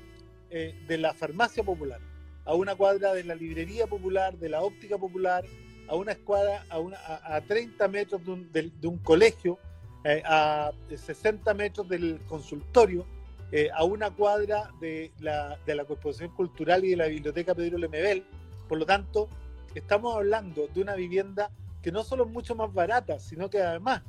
eh, 0.50 0.74
de 0.86 0.98
la 0.98 1.14
farmacia 1.14 1.62
popular, 1.62 2.00
a 2.44 2.54
una 2.54 2.74
cuadra 2.74 3.12
de 3.14 3.24
la 3.24 3.34
librería 3.34 3.86
popular, 3.86 4.36
de 4.38 4.48
la 4.48 4.62
óptica 4.62 4.98
popular, 4.98 5.44
a 5.88 5.94
una 5.94 6.12
escuadra, 6.12 6.64
a, 6.68 6.78
una, 6.78 6.98
a, 7.04 7.40
30 7.40 7.88
metros 7.88 8.24
de 8.24 8.30
un, 8.30 8.52
de, 8.52 8.70
un 8.84 8.98
colegio, 8.98 9.58
eh, 10.04 10.22
a 10.24 10.70
60 10.94 11.52
metros 11.54 11.88
del 11.88 12.20
consultorio, 12.28 13.06
eh, 13.52 13.70
a 13.72 13.84
una 13.84 14.10
cuadra 14.10 14.70
de 14.80 15.12
la, 15.20 15.58
de 15.64 15.74
la 15.74 15.84
Corporación 15.84 16.30
Cultural 16.30 16.84
y 16.84 16.90
de 16.90 16.96
la 16.96 17.06
Biblioteca 17.06 17.54
Pedro 17.54 17.78
Lemebel. 17.78 18.24
Por 18.68 18.78
lo 18.78 18.86
tanto, 18.86 19.28
estamos 19.74 20.16
hablando 20.16 20.68
de 20.68 20.80
una 20.80 20.94
vivienda 20.94 21.50
que 21.82 21.92
no 21.92 22.02
solo 22.02 22.24
es 22.24 22.30
mucho 22.30 22.54
más 22.54 22.72
barata, 22.72 23.18
sino 23.18 23.48
que 23.48 23.60
además 23.60 24.02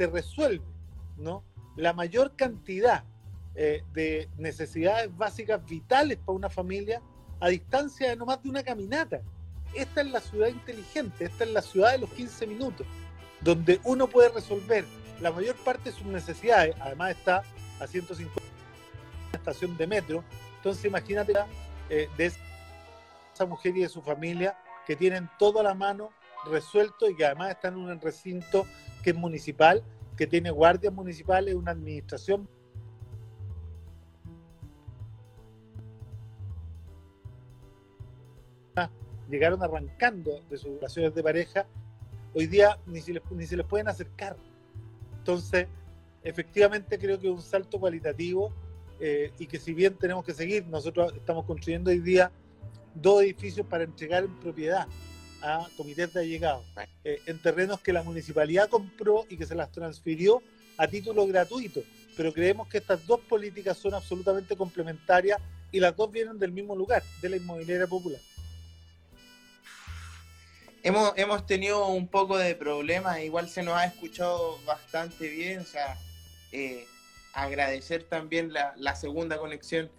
te 0.00 0.06
resuelve 0.06 0.64
¿no? 1.18 1.44
la 1.76 1.92
mayor 1.92 2.34
cantidad 2.34 3.04
eh, 3.54 3.84
de 3.92 4.30
necesidades 4.38 5.14
básicas 5.14 5.62
vitales 5.66 6.16
para 6.16 6.36
una 6.36 6.48
familia 6.48 7.02
a 7.38 7.48
distancia 7.48 8.08
de 8.08 8.16
no 8.16 8.24
más 8.24 8.42
de 8.42 8.48
una 8.48 8.62
caminata. 8.62 9.20
Esta 9.74 10.00
es 10.00 10.10
la 10.10 10.20
ciudad 10.20 10.48
inteligente, 10.48 11.26
esta 11.26 11.44
es 11.44 11.50
la 11.50 11.60
ciudad 11.60 11.92
de 11.92 11.98
los 11.98 12.10
15 12.14 12.46
minutos, 12.46 12.86
donde 13.42 13.78
uno 13.84 14.06
puede 14.06 14.30
resolver 14.30 14.86
la 15.20 15.32
mayor 15.32 15.54
parte 15.56 15.90
de 15.90 15.96
sus 15.96 16.06
necesidades. 16.06 16.74
Además 16.80 17.10
está 17.10 17.42
a 17.78 17.86
150 17.86 18.40
estación 19.34 19.76
de 19.76 19.86
metro. 19.86 20.24
Entonces 20.56 20.82
imagínate 20.86 21.34
eh, 21.90 22.08
de 22.16 22.32
esa 23.34 23.44
mujer 23.44 23.76
y 23.76 23.82
de 23.82 23.90
su 23.90 24.00
familia 24.00 24.56
que 24.86 24.96
tienen 24.96 25.28
todo 25.38 25.60
a 25.60 25.62
la 25.62 25.74
mano 25.74 26.08
resuelto 26.50 27.10
y 27.10 27.14
que 27.14 27.26
además 27.26 27.50
están 27.50 27.74
en 27.74 27.80
un 27.80 28.00
recinto 28.00 28.66
que 29.00 29.10
es 29.10 29.16
municipal, 29.16 29.82
que 30.16 30.26
tiene 30.26 30.50
guardias 30.50 30.92
municipales, 30.92 31.54
una 31.54 31.72
administración. 31.72 32.48
Llegaron 39.30 39.62
arrancando 39.62 40.42
de 40.50 40.58
sus 40.58 40.74
relaciones 40.74 41.14
de 41.14 41.22
pareja, 41.22 41.64
hoy 42.34 42.48
día 42.48 42.80
ni 42.86 43.00
se 43.00 43.12
les, 43.12 43.22
ni 43.30 43.46
se 43.46 43.56
les 43.56 43.64
pueden 43.64 43.86
acercar. 43.86 44.36
Entonces, 45.18 45.68
efectivamente 46.24 46.98
creo 46.98 47.18
que 47.18 47.28
es 47.28 47.32
un 47.32 47.40
salto 47.40 47.78
cualitativo 47.78 48.52
eh, 48.98 49.32
y 49.38 49.46
que 49.46 49.58
si 49.58 49.72
bien 49.72 49.94
tenemos 49.94 50.24
que 50.24 50.34
seguir, 50.34 50.66
nosotros 50.66 51.12
estamos 51.14 51.44
construyendo 51.44 51.90
hoy 51.90 52.00
día 52.00 52.32
dos 52.94 53.22
edificios 53.22 53.66
para 53.66 53.84
entregar 53.84 54.24
en 54.24 54.40
propiedad 54.40 54.88
a 55.42 55.66
comités 55.76 56.12
de 56.12 56.20
allegados, 56.20 56.64
eh, 57.04 57.20
en 57.26 57.38
terrenos 57.40 57.80
que 57.80 57.92
la 57.92 58.02
municipalidad 58.02 58.68
compró 58.68 59.26
y 59.28 59.36
que 59.36 59.46
se 59.46 59.54
las 59.54 59.70
transfirió 59.72 60.42
a 60.76 60.86
título 60.86 61.26
gratuito. 61.26 61.82
Pero 62.16 62.32
creemos 62.32 62.68
que 62.68 62.78
estas 62.78 63.06
dos 63.06 63.20
políticas 63.20 63.78
son 63.78 63.94
absolutamente 63.94 64.56
complementarias 64.56 65.40
y 65.72 65.80
las 65.80 65.96
dos 65.96 66.10
vienen 66.10 66.38
del 66.38 66.52
mismo 66.52 66.74
lugar, 66.74 67.02
de 67.22 67.28
la 67.28 67.36
inmobiliaria 67.36 67.86
popular. 67.86 68.20
Hemos, 70.82 71.12
hemos 71.16 71.46
tenido 71.46 71.86
un 71.88 72.08
poco 72.08 72.38
de 72.38 72.54
problemas, 72.54 73.20
igual 73.20 73.48
se 73.48 73.62
nos 73.62 73.74
ha 73.74 73.84
escuchado 73.84 74.58
bastante 74.64 75.28
bien, 75.28 75.60
o 75.60 75.64
sea, 75.64 75.98
eh, 76.52 76.86
agradecer 77.34 78.04
también 78.04 78.52
la, 78.52 78.74
la 78.76 78.96
segunda 78.96 79.36
conexión 79.38 79.90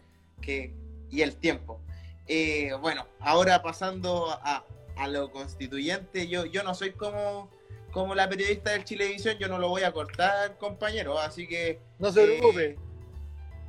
que, 0.42 0.74
y 1.12 1.22
el 1.22 1.36
tiempo. 1.36 1.80
Eh, 2.28 2.72
bueno, 2.80 3.06
ahora 3.20 3.62
pasando 3.62 4.30
a, 4.32 4.64
a, 5.02 5.08
lo 5.08 5.32
constituyente, 5.32 6.28
yo, 6.28 6.46
yo 6.46 6.64
no 6.64 6.74
soy 6.76 6.92
como, 6.94 7.50
como 7.92 8.16
la 8.16 8.30
periodista 8.30 8.72
del 8.72 8.84
Chilevisión, 8.84 9.38
yo 9.38 9.48
no 9.48 9.58
lo 9.60 9.70
voy 9.70 9.84
a 9.84 9.92
cortar, 9.92 10.58
compañero, 10.58 11.20
así 11.20 11.48
que... 11.48 11.80
No 12.00 12.12
se 12.12 12.24
preocupe. 12.24 12.78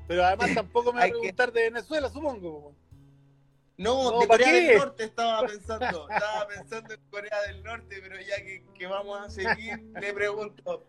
Pero 0.09 0.25
además 0.25 0.51
tampoco 0.55 0.93
me 0.93 1.01
va 1.01 1.07
a 1.07 1.09
preguntar 1.09 1.53
de 1.53 1.63
Venezuela, 1.63 2.09
supongo. 2.09 2.75
No, 3.77 4.21
de 4.21 4.29
Corea 4.29 4.53
del 4.53 4.79
Norte 4.79 5.05
estaba 5.05 5.47
pensando. 5.47 6.09
Estaba 6.09 6.47
pensando 6.49 6.95
en 6.95 7.01
Corea 7.11 7.43
del 7.47 7.63
Norte, 7.63 7.99
pero 8.03 8.17
ya 8.21 8.37
que, 8.45 8.87
vamos 8.87 9.21
a 9.21 9.31
seguir, 9.31 9.81
le 10.01 10.13
pregunto. 10.13 10.87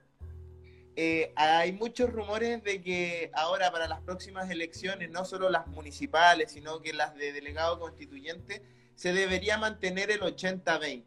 Eh, 0.95 1.33
hay 1.35 1.71
muchos 1.71 2.11
rumores 2.11 2.63
de 2.63 2.83
que 2.83 3.31
ahora 3.33 3.71
para 3.71 3.87
las 3.87 4.01
próximas 4.01 4.49
elecciones, 4.51 5.09
no 5.09 5.25
solo 5.25 5.49
las 5.49 5.65
municipales, 5.67 6.51
sino 6.51 6.81
que 6.81 6.93
las 6.93 7.15
de 7.15 7.33
delegado 7.33 7.79
constituyente, 7.79 8.61
se 8.95 9.13
debería 9.13 9.57
mantener 9.57 10.11
el 10.11 10.21
80-20. 10.21 11.03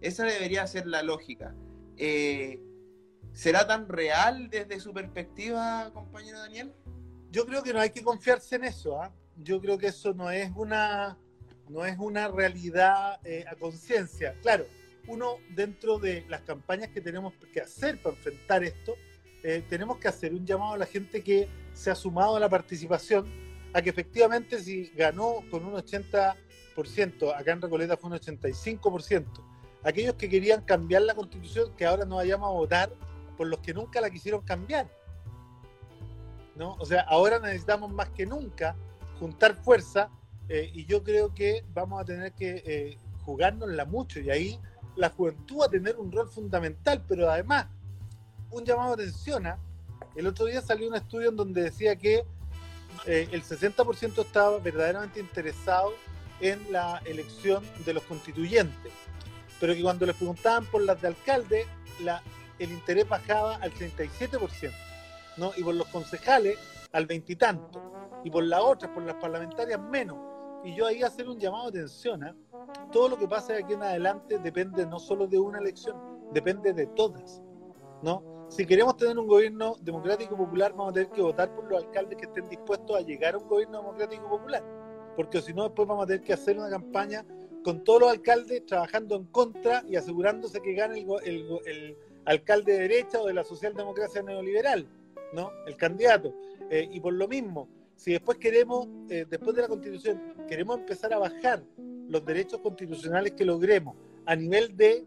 Esa 0.00 0.24
debería 0.24 0.66
ser 0.66 0.86
la 0.86 1.02
lógica. 1.02 1.54
Eh, 1.96 2.60
¿Será 3.32 3.66
tan 3.66 3.88
real 3.88 4.50
desde 4.50 4.80
su 4.80 4.92
perspectiva, 4.92 5.90
compañero 5.92 6.40
Daniel? 6.40 6.72
Yo 7.30 7.46
creo 7.46 7.62
que 7.62 7.72
no 7.72 7.80
hay 7.80 7.90
que 7.90 8.02
confiarse 8.02 8.56
en 8.56 8.64
eso. 8.64 9.00
¿ah? 9.00 9.12
Yo 9.36 9.60
creo 9.60 9.78
que 9.78 9.88
eso 9.88 10.12
no 10.14 10.30
es 10.30 10.50
una, 10.56 11.16
no 11.68 11.84
es 11.84 11.96
una 11.98 12.28
realidad 12.28 13.20
eh, 13.24 13.44
a 13.48 13.54
conciencia. 13.54 14.34
Claro, 14.42 14.66
uno 15.06 15.36
dentro 15.50 15.98
de 15.98 16.24
las 16.28 16.42
campañas 16.42 16.88
que 16.90 17.00
tenemos 17.00 17.34
que 17.52 17.60
hacer 17.60 18.00
para 18.02 18.16
enfrentar 18.16 18.64
esto, 18.64 18.96
eh, 19.42 19.64
tenemos 19.68 19.98
que 19.98 20.08
hacer 20.08 20.34
un 20.34 20.44
llamado 20.44 20.74
a 20.74 20.78
la 20.78 20.86
gente 20.86 21.22
que 21.22 21.48
se 21.72 21.90
ha 21.90 21.94
sumado 21.94 22.36
a 22.36 22.40
la 22.40 22.48
participación, 22.48 23.26
a 23.72 23.80
que 23.80 23.90
efectivamente 23.90 24.58
si 24.58 24.90
ganó 24.96 25.44
con 25.50 25.64
un 25.64 25.74
80%, 25.74 26.34
acá 27.34 27.52
en 27.52 27.62
Recoleta 27.62 27.96
fue 27.96 28.10
un 28.10 28.16
85%, 28.16 29.26
aquellos 29.84 30.14
que 30.14 30.28
querían 30.28 30.62
cambiar 30.62 31.02
la 31.02 31.14
constitución, 31.14 31.72
que 31.76 31.86
ahora 31.86 32.04
nos 32.04 32.16
vayamos 32.16 32.48
a 32.48 32.52
votar 32.52 32.92
por 33.36 33.46
los 33.46 33.60
que 33.60 33.74
nunca 33.74 34.00
la 34.00 34.10
quisieron 34.10 34.42
cambiar. 34.42 34.88
¿no? 36.56 36.76
O 36.78 36.84
sea, 36.84 37.02
ahora 37.02 37.38
necesitamos 37.38 37.90
más 37.90 38.10
que 38.10 38.26
nunca 38.26 38.76
juntar 39.18 39.54
fuerza 39.54 40.10
eh, 40.48 40.70
y 40.74 40.84
yo 40.84 41.02
creo 41.02 41.32
que 41.34 41.64
vamos 41.72 42.00
a 42.00 42.04
tener 42.04 42.32
que 42.32 42.62
eh, 42.66 42.98
jugárnosla 43.24 43.84
mucho 43.84 44.20
y 44.20 44.30
ahí 44.30 44.60
la 44.96 45.10
juventud 45.10 45.60
va 45.60 45.66
a 45.66 45.70
tener 45.70 45.96
un 45.96 46.10
rol 46.10 46.28
fundamental, 46.28 47.04
pero 47.06 47.30
además 47.30 47.66
un 48.50 48.64
llamado 48.64 48.96
de 48.96 49.04
atención. 49.04 49.46
¿ah? 49.46 49.58
El 50.16 50.26
otro 50.26 50.46
día 50.46 50.60
salió 50.60 50.88
un 50.88 50.96
estudio 50.96 51.30
en 51.30 51.36
donde 51.36 51.62
decía 51.62 51.96
que 51.96 52.24
eh, 53.06 53.28
el 53.30 53.42
60% 53.42 54.18
estaba 54.18 54.58
verdaderamente 54.58 55.20
interesado 55.20 55.92
en 56.40 56.72
la 56.72 57.00
elección 57.04 57.62
de 57.84 57.94
los 57.94 58.02
constituyentes, 58.04 58.92
pero 59.58 59.74
que 59.74 59.82
cuando 59.82 60.06
les 60.06 60.16
preguntaban 60.16 60.64
por 60.66 60.82
las 60.82 61.00
de 61.00 61.08
alcalde, 61.08 61.66
el 62.58 62.72
interés 62.72 63.08
bajaba 63.08 63.56
al 63.56 63.72
37%, 63.72 64.72
¿no? 65.36 65.52
y 65.56 65.62
por 65.62 65.74
los 65.74 65.86
concejales 65.88 66.58
al 66.92 67.06
veintitanto, 67.06 67.80
y, 68.24 68.28
y, 68.28 68.30
por 68.30 68.44
las 68.44 68.60
otras, 68.60 68.90
por 68.92 69.02
las 69.04 69.16
parlamentarias 69.16 69.80
menos. 69.80 70.18
Y 70.64 70.74
yo 70.74 70.86
ahí 70.86 71.02
hacer 71.02 71.28
un 71.28 71.38
llamado 71.38 71.70
de 71.70 71.80
atención. 71.80 72.22
¿eh? 72.24 72.34
Todo 72.92 73.08
lo 73.08 73.18
que 73.18 73.26
pasa 73.26 73.54
de 73.54 73.64
aquí 73.64 73.72
en 73.72 73.82
adelante 73.82 74.38
depende 74.38 74.84
no 74.84 74.98
solo 74.98 75.26
de 75.26 75.38
una 75.38 75.58
elección, 75.58 75.96
depende 76.32 76.72
de 76.72 76.86
todas. 76.88 77.40
¿no? 78.02 78.40
si 78.50 78.66
queremos 78.66 78.96
tener 78.96 79.16
un 79.16 79.28
gobierno 79.28 79.76
democrático 79.80 80.36
popular, 80.36 80.72
vamos 80.72 80.90
a 80.90 80.94
tener 80.94 81.10
que 81.10 81.22
votar 81.22 81.54
por 81.54 81.70
los 81.70 81.84
alcaldes 81.84 82.18
que 82.18 82.24
estén 82.26 82.48
dispuestos 82.48 82.96
a 82.96 83.00
llegar 83.00 83.34
a 83.34 83.38
un 83.38 83.46
gobierno 83.46 83.78
democrático 83.78 84.28
popular. 84.28 84.62
Porque 85.16 85.42
si 85.42 85.52
no, 85.52 85.64
después 85.64 85.88
vamos 85.88 86.04
a 86.04 86.06
tener 86.06 86.22
que 86.22 86.32
hacer 86.32 86.58
una 86.58 86.70
campaña 86.70 87.24
con 87.62 87.84
todos 87.84 88.00
los 88.00 88.10
alcaldes 88.10 88.64
trabajando 88.66 89.16
en 89.16 89.24
contra 89.24 89.84
y 89.88 89.96
asegurándose 89.96 90.60
que 90.60 90.72
gane 90.74 91.06
el, 91.24 91.96
alcalde 92.24 92.72
de 92.72 92.78
derecha 92.80 93.20
o 93.20 93.26
de 93.26 93.34
la 93.34 93.44
socialdemocracia 93.44 94.22
neoliberal, 94.22 94.86
¿no? 95.32 95.50
El 95.66 95.76
candidato. 95.76 96.34
Eh, 96.70 96.88
y 96.90 97.00
por 97.00 97.12
lo 97.12 97.28
mismo, 97.28 97.68
si 97.96 98.12
después 98.12 98.38
queremos, 98.38 98.88
eh, 99.08 99.26
después 99.28 99.54
de 99.56 99.62
la 99.62 99.68
constitución, 99.68 100.34
queremos 100.48 100.78
empezar 100.78 101.12
a 101.12 101.18
bajar 101.18 101.62
los 102.08 102.24
derechos 102.24 102.60
constitucionales 102.60 103.32
que 103.32 103.44
logremos 103.44 103.96
a 104.26 104.36
nivel 104.36 104.76
de 104.76 105.04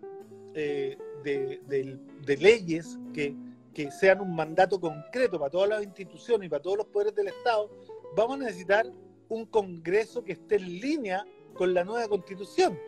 eh, 0.56 0.98
de, 1.24 2.38
leyes 2.38 3.00
que, 3.14 3.34
que, 3.74 3.90
sean 3.92 4.20
un 4.20 4.36
mandato 4.36 4.80
concreto 4.80 5.40
para 5.40 5.50
todas 5.50 5.70
las 5.70 5.84
instituciones 5.84 6.48
y 6.48 6.50
para 6.50 6.62
todos 6.62 6.78
los 6.78 6.88
poderes 6.88 7.16
del 7.16 7.28
Estado, 7.28 7.70
vamos 8.16 8.36
a 8.36 8.44
necesitar 8.44 8.86
un 9.34 9.46
Congreso 9.46 10.24
que 10.24 10.34
esté 10.34 10.56
en 10.56 10.80
línea 10.80 11.26
con 11.54 11.74
la 11.74 11.84
nueva 11.84 12.08
constitución. 12.08 12.80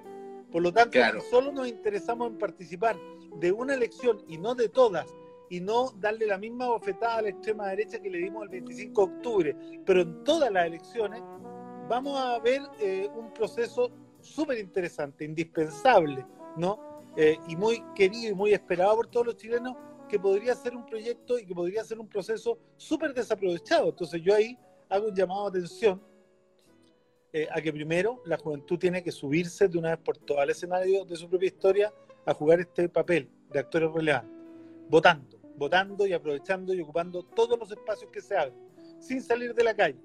Por 0.51 0.61
lo 0.61 0.71
tanto, 0.71 0.99
solo 1.29 1.51
nos 1.51 1.67
interesamos 1.67 2.29
en 2.29 2.37
participar 2.37 2.97
de 3.39 3.51
una 3.51 3.73
elección 3.73 4.23
y 4.27 4.37
no 4.37 4.55
de 4.55 4.69
todas, 4.69 5.07
y 5.49 5.59
no 5.59 5.91
darle 5.99 6.27
la 6.27 6.37
misma 6.37 6.69
bofetada 6.69 7.17
a 7.17 7.21
la 7.23 7.29
extrema 7.29 7.67
derecha 7.67 7.99
que 7.99 8.09
le 8.09 8.19
dimos 8.19 8.43
el 8.43 8.49
25 8.49 9.05
de 9.05 9.13
octubre, 9.13 9.55
pero 9.85 10.01
en 10.01 10.23
todas 10.23 10.51
las 10.51 10.67
elecciones 10.67 11.21
vamos 11.89 12.17
a 12.19 12.39
ver 12.39 12.61
eh, 12.79 13.09
un 13.15 13.33
proceso 13.33 13.91
súper 14.21 14.59
interesante, 14.59 15.25
indispensable, 15.25 16.25
¿no? 16.57 16.79
Eh, 17.17 17.37
y 17.47 17.55
muy 17.55 17.83
querido 17.95 18.31
y 18.31 18.35
muy 18.35 18.53
esperado 18.53 18.95
por 18.95 19.07
todos 19.07 19.27
los 19.27 19.37
chilenos, 19.37 19.75
que 20.09 20.19
podría 20.19 20.55
ser 20.55 20.75
un 20.75 20.85
proyecto 20.85 21.39
y 21.39 21.45
que 21.45 21.53
podría 21.53 21.83
ser 21.83 21.99
un 21.99 22.07
proceso 22.07 22.57
súper 22.77 23.13
desaprovechado. 23.13 23.89
Entonces 23.89 24.21
yo 24.21 24.35
ahí 24.35 24.57
hago 24.89 25.07
un 25.07 25.15
llamado 25.15 25.49
de 25.49 25.59
atención 25.59 26.01
eh, 27.37 27.49
a 27.51 27.59
que 27.59 27.73
primero 27.73 28.21
la 28.25 28.37
juventud 28.37 28.79
tiene 28.79 29.03
que 29.03 29.11
subirse 29.11 29.67
de 29.67 29.77
una 29.77 29.89
vez 29.89 29.99
por 29.99 30.17
todas 30.17 30.43
al 30.43 30.51
escenario 30.51 31.03
de 31.03 31.17
su 31.17 31.27
propia 31.27 31.47
historia 31.47 31.93
a 32.25 32.33
jugar 32.33 32.61
este 32.61 32.87
papel 32.87 33.29
de 33.51 33.59
actores 33.59 33.91
relevantes, 33.91 34.31
votando, 34.87 35.37
votando 35.57 36.07
y 36.07 36.13
aprovechando 36.13 36.73
y 36.73 36.79
ocupando 36.79 37.23
todos 37.23 37.59
los 37.59 37.69
espacios 37.69 38.09
que 38.09 38.21
se 38.21 38.37
abren, 38.37 38.55
sin 39.01 39.21
salir 39.21 39.53
de 39.53 39.65
la 39.65 39.75
calle, 39.75 39.99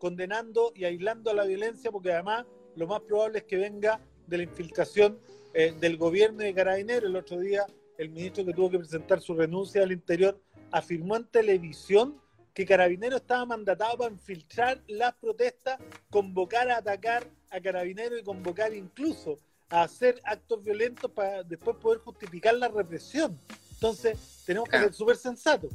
condenando 0.00 0.72
y 0.74 0.84
aislando 0.84 1.30
a 1.30 1.34
la 1.34 1.44
violencia, 1.44 1.92
porque 1.92 2.12
además 2.12 2.44
lo 2.74 2.88
más 2.88 3.02
probable 3.02 3.38
es 3.38 3.44
que 3.44 3.56
venga 3.56 4.00
de 4.26 4.38
la 4.38 4.42
infiltración 4.42 5.20
eh, 5.52 5.72
del 5.78 5.96
gobierno 5.96 6.38
de 6.38 6.54
Carabineros. 6.54 7.08
El 7.08 7.14
otro 7.14 7.38
día, 7.38 7.66
el 7.98 8.10
ministro 8.10 8.44
que 8.44 8.52
tuvo 8.52 8.70
que 8.70 8.78
presentar 8.80 9.20
su 9.20 9.34
renuncia 9.34 9.84
al 9.84 9.92
interior 9.92 10.40
afirmó 10.72 11.14
en 11.14 11.24
televisión 11.26 12.20
que 12.54 12.64
Carabineros 12.64 13.20
estaba 13.20 13.44
mandatado 13.44 13.98
para 13.98 14.12
infiltrar 14.12 14.80
las 14.86 15.12
protestas, 15.14 15.78
convocar 16.08 16.70
a 16.70 16.78
atacar 16.78 17.28
a 17.50 17.60
Carabineros 17.60 18.20
y 18.20 18.22
convocar 18.22 18.72
incluso 18.72 19.40
a 19.68 19.82
hacer 19.82 20.20
actos 20.24 20.62
violentos 20.62 21.10
para 21.10 21.42
después 21.42 21.76
poder 21.76 21.98
justificar 21.98 22.54
la 22.54 22.68
represión. 22.68 23.38
Entonces, 23.72 24.42
tenemos 24.46 24.68
que 24.68 24.78
ser 24.78 24.94
súper 24.94 25.16
sensatos. 25.16 25.72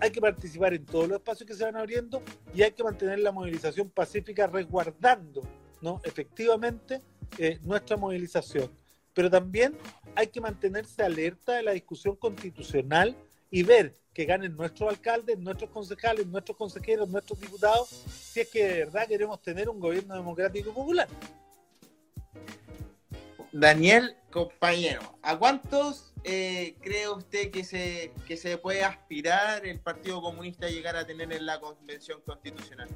Hay 0.00 0.10
que 0.10 0.20
participar 0.20 0.74
en 0.74 0.84
todos 0.84 1.08
los 1.08 1.18
espacios 1.18 1.46
que 1.46 1.54
se 1.54 1.64
van 1.64 1.76
abriendo 1.76 2.20
y 2.52 2.62
hay 2.62 2.72
que 2.72 2.82
mantener 2.82 3.20
la 3.20 3.30
movilización 3.30 3.88
pacífica 3.88 4.48
resguardando, 4.48 5.42
¿no? 5.80 6.00
Efectivamente, 6.04 7.00
eh, 7.38 7.60
nuestra 7.62 7.96
movilización 7.96 8.70
pero 9.16 9.30
también 9.30 9.74
hay 10.14 10.26
que 10.26 10.42
mantenerse 10.42 11.02
alerta 11.02 11.54
de 11.54 11.62
la 11.62 11.72
discusión 11.72 12.16
constitucional 12.16 13.16
y 13.50 13.62
ver 13.62 13.94
que 14.12 14.24
ganen 14.24 14.56
nuestros 14.56 14.88
alcaldes, 14.88 15.38
nuestros 15.38 15.70
concejales, 15.70 16.26
nuestros 16.26 16.56
consejeros, 16.56 17.08
nuestros 17.08 17.38
diputados, 17.38 17.88
si 17.88 18.40
es 18.40 18.48
que 18.48 18.64
de 18.64 18.74
verdad 18.84 19.06
queremos 19.06 19.42
tener 19.42 19.68
un 19.68 19.78
gobierno 19.78 20.14
democrático 20.14 20.72
popular. 20.72 21.08
Daniel, 23.52 24.16
compañero, 24.30 25.00
¿a 25.22 25.38
cuántos 25.38 26.12
eh, 26.24 26.76
cree 26.82 27.08
usted 27.08 27.50
que 27.50 27.64
se, 27.64 28.12
que 28.26 28.36
se 28.36 28.58
puede 28.58 28.84
aspirar 28.84 29.66
el 29.66 29.80
Partido 29.80 30.20
Comunista 30.20 30.66
a 30.66 30.70
llegar 30.70 30.96
a 30.96 31.06
tener 31.06 31.32
en 31.32 31.46
la 31.46 31.60
Convención 31.60 32.20
Constitucional? 32.22 32.88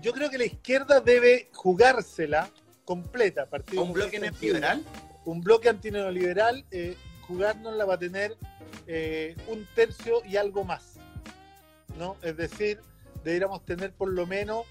Yo 0.00 0.12
creo 0.12 0.30
que 0.30 0.38
la 0.38 0.44
izquierda 0.46 1.00
debe 1.00 1.50
jugársela 1.52 2.50
completa. 2.84 3.46
Partido 3.46 3.82
¿Un 3.82 3.92
bloque 3.92 4.18
neoliberal? 4.18 4.82
un 5.24 5.40
bloque 5.42 5.68
antineoliberal, 5.68 6.64
eh, 6.70 6.96
jugárnosla 7.26 7.84
va 7.84 7.94
a 7.94 7.98
tener 7.98 8.36
eh, 8.86 9.36
un 9.48 9.66
tercio 9.74 10.22
y 10.24 10.36
algo 10.36 10.64
más. 10.64 10.94
¿no? 11.98 12.16
Es 12.22 12.36
decir, 12.36 12.80
deberíamos 13.24 13.64
tener 13.64 13.92
por 13.92 14.10
lo 14.10 14.26
menos 14.26 14.64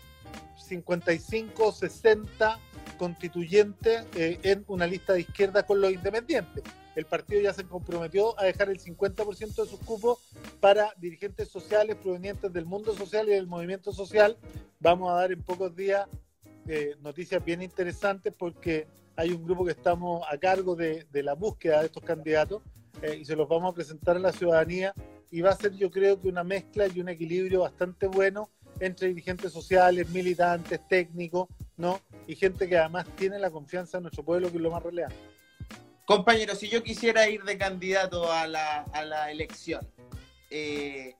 55 0.58 1.68
o 1.68 1.72
60 1.72 2.60
constituyentes 2.98 4.06
eh, 4.16 4.40
en 4.44 4.64
una 4.68 4.86
lista 4.86 5.14
de 5.14 5.22
izquierda 5.22 5.64
con 5.64 5.82
los 5.82 5.92
independientes. 5.92 6.64
El 6.96 7.06
partido 7.06 7.42
ya 7.42 7.54
se 7.54 7.64
comprometió 7.64 8.38
a 8.40 8.44
dejar 8.44 8.70
el 8.70 8.80
50% 8.80 9.64
de 9.64 9.70
sus 9.70 9.80
cupos 9.80 10.20
para 10.60 10.94
dirigentes 10.98 11.48
sociales 11.48 11.96
provenientes 11.96 12.52
del 12.52 12.66
mundo 12.66 12.94
social 12.96 13.28
y 13.30 13.32
del 13.32 13.48
movimiento 13.48 13.94
social. 13.94 14.38
Vamos 14.80 15.10
a 15.10 15.16
dar 15.16 15.32
en 15.32 15.42
pocos 15.42 15.76
días 15.76 16.08
eh, 16.68 16.96
noticias 17.02 17.44
bien 17.44 17.62
interesantes 17.62 18.34
porque 18.38 18.88
hay 19.16 19.32
un 19.32 19.44
grupo 19.44 19.66
que 19.66 19.72
estamos 19.72 20.24
a 20.30 20.38
cargo 20.38 20.76
de, 20.76 21.06
la 21.12 21.36
búsqueda 21.36 21.80
de 21.80 21.88
estos 21.88 22.04
candidatos 22.04 22.62
eh, 23.02 23.18
y 23.22 23.26
se 23.26 23.36
los 23.36 23.48
vamos 23.48 23.72
a 23.72 23.76
presentar 23.76 24.16
a 24.16 24.20
la 24.20 24.32
ciudadanía 24.32 24.94
y 25.32 25.42
va 25.42 25.52
a 25.52 25.56
ser 25.56 25.74
yo 25.76 25.92
creo 25.92 26.20
que 26.20 26.28
una 26.28 26.44
mezcla 26.44 26.88
y 26.88 27.00
un 27.00 27.10
equilibrio 27.10 27.62
bastante 27.62 28.08
bueno 28.08 28.50
entre 28.80 29.10
dirigentes 29.10 29.52
sociales, 29.52 30.10
militantes, 30.10 30.80
técnicos, 30.88 31.48
¿no? 31.78 32.00
Y 32.28 32.36
gente 32.36 32.68
que 32.68 32.78
además 32.78 33.06
tiene 33.16 33.38
la 33.40 33.52
confianza 33.52 33.98
en 33.98 34.04
nuestro 34.04 34.24
pueblo, 34.24 34.50
que 34.50 34.58
es 34.58 34.64
lo 34.64 34.72
más 34.72 34.84
relevante. 34.84 35.18
Compañero, 36.06 36.56
si 36.56 36.70
yo 36.70 36.82
quisiera 36.82 37.30
ir 37.30 37.44
de 37.44 37.58
candidato 37.58 38.32
a 38.32 38.48
la, 38.48 39.32
elección, 39.32 39.88
eh, 40.50 41.16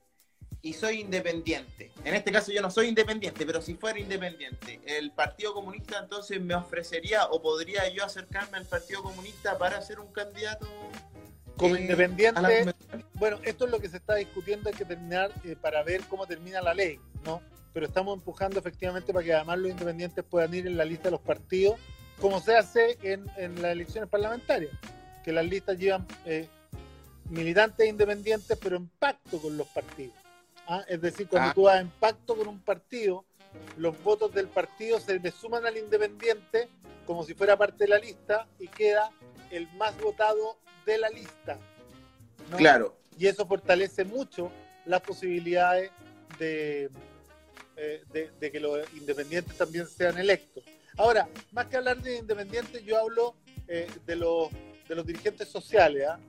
y 0.62 0.72
soy 0.74 1.00
independiente. 1.00 1.90
En 2.04 2.14
este 2.14 2.32
caso 2.32 2.52
yo 2.52 2.60
no 2.60 2.70
soy 2.70 2.88
independiente, 2.88 3.46
pero 3.46 3.62
si 3.62 3.74
fuera 3.74 3.98
independiente, 3.98 4.80
el 4.84 5.10
Partido 5.12 5.54
Comunista 5.54 5.98
entonces 5.98 6.40
me 6.40 6.54
ofrecería 6.54 7.26
o 7.26 7.40
podría 7.40 7.88
yo 7.88 8.04
acercarme 8.04 8.58
al 8.58 8.66
Partido 8.66 9.02
Comunista 9.02 9.56
para 9.58 9.80
ser 9.80 10.00
un 10.00 10.12
candidato 10.12 10.66
como 11.60 11.76
eh, 11.76 11.82
independiente. 11.82 12.74
Bueno, 13.14 13.38
esto 13.44 13.66
es 13.66 13.70
lo 13.70 13.78
que 13.78 13.88
se 13.88 13.98
está 13.98 14.14
discutiendo, 14.14 14.70
hay 14.70 14.74
que 14.74 14.86
terminar 14.86 15.30
eh, 15.44 15.54
para 15.60 15.82
ver 15.82 16.00
cómo 16.08 16.26
termina 16.26 16.62
la 16.62 16.72
ley, 16.72 16.98
¿no? 17.24 17.42
Pero 17.74 17.86
estamos 17.86 18.16
empujando 18.16 18.58
efectivamente 18.58 19.12
para 19.12 19.24
que 19.24 19.34
además 19.34 19.58
los 19.58 19.70
independientes 19.70 20.24
puedan 20.24 20.54
ir 20.54 20.66
en 20.66 20.76
la 20.76 20.84
lista 20.84 21.04
de 21.04 21.10
los 21.12 21.20
partidos, 21.20 21.78
como 22.18 22.40
se 22.40 22.56
hace 22.56 22.98
en, 23.02 23.26
las 23.62 23.72
elecciones 23.72 24.08
parlamentarias, 24.08 24.72
que 25.22 25.32
las 25.32 25.44
listas 25.44 25.78
llevan 25.78 26.06
eh, 26.24 26.48
militantes 27.28 27.86
independientes, 27.86 28.58
pero 28.60 28.76
en 28.76 28.88
pacto 28.88 29.38
con 29.38 29.56
los 29.56 29.66
partidos. 29.68 30.16
¿ah? 30.66 30.82
Es 30.88 31.00
decir, 31.00 31.28
cuando 31.28 31.50
ah. 31.50 31.54
tú 31.54 31.62
vas 31.64 31.80
en 31.80 31.90
pacto 31.90 32.36
con 32.36 32.48
un 32.48 32.60
partido, 32.60 33.24
los 33.76 34.02
votos 34.02 34.32
del 34.32 34.48
partido 34.48 34.98
se 34.98 35.18
le 35.18 35.30
suman 35.30 35.66
al 35.66 35.76
independiente 35.76 36.68
como 37.10 37.24
si 37.24 37.34
fuera 37.34 37.56
parte 37.56 37.82
de 37.82 37.88
la 37.88 37.98
lista 37.98 38.46
y 38.60 38.68
queda 38.68 39.10
el 39.50 39.66
más 39.72 39.98
votado 39.98 40.60
de 40.86 40.96
la 40.96 41.08
lista. 41.08 41.58
Claro. 42.56 42.96
Y 43.18 43.26
eso 43.26 43.44
fortalece 43.48 44.04
mucho 44.04 44.52
las 44.84 45.00
posibilidades 45.00 45.90
de, 46.38 46.88
eh, 47.76 48.04
de, 48.38 48.52
que 48.52 48.60
los 48.60 48.78
independientes 48.94 49.56
también 49.56 49.88
sean 49.88 50.18
electos. 50.18 50.62
Ahora, 50.96 51.28
más 51.50 51.66
que 51.66 51.78
hablar 51.78 52.00
de 52.00 52.18
independientes, 52.18 52.84
yo 52.84 52.96
hablo 52.96 53.34
eh, 53.66 53.88
de, 54.06 54.14
los, 54.14 54.48
de 54.88 54.94
los 54.94 55.04
dirigentes 55.04 55.48
sociales. 55.48 56.06
¿ah? 56.08 56.20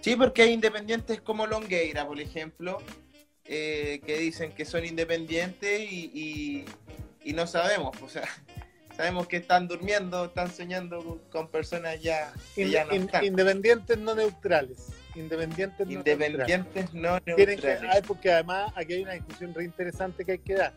Sí, 0.00 0.16
porque 0.16 0.42
hay 0.42 0.54
independientes 0.54 1.20
como 1.20 1.46
Longueira, 1.46 2.04
por 2.04 2.18
ejemplo, 2.18 2.82
eh, 3.44 4.00
que 4.04 4.18
dicen 4.18 4.50
que 4.50 4.64
son 4.64 4.84
independientes 4.84 5.80
y, 5.80 6.64
no 7.26 7.46
sabemos, 7.46 7.96
o 8.02 8.08
sea, 8.08 8.26
sabemos 8.98 9.28
que 9.28 9.36
están 9.36 9.68
durmiendo, 9.68 10.24
están 10.24 10.50
soñando 10.50 11.20
con 11.30 11.46
personas 11.46 12.02
ya, 12.02 12.32
Independientes 13.22 13.96
no 13.96 14.12
neutrales. 14.12 14.88
Independientes 15.14 15.86
no 15.86 15.92
independientes 15.92 16.92
no 16.92 17.20
neutrales. 17.24 18.02
porque 18.08 18.32
además 18.32 18.72
aquí 18.74 18.94
hay 18.94 19.02
una 19.02 19.12
discusión 19.12 19.54
re 19.54 19.62
interesante 19.62 20.24
que 20.24 20.32
hay 20.32 20.38
que 20.40 20.54
dar. 20.54 20.72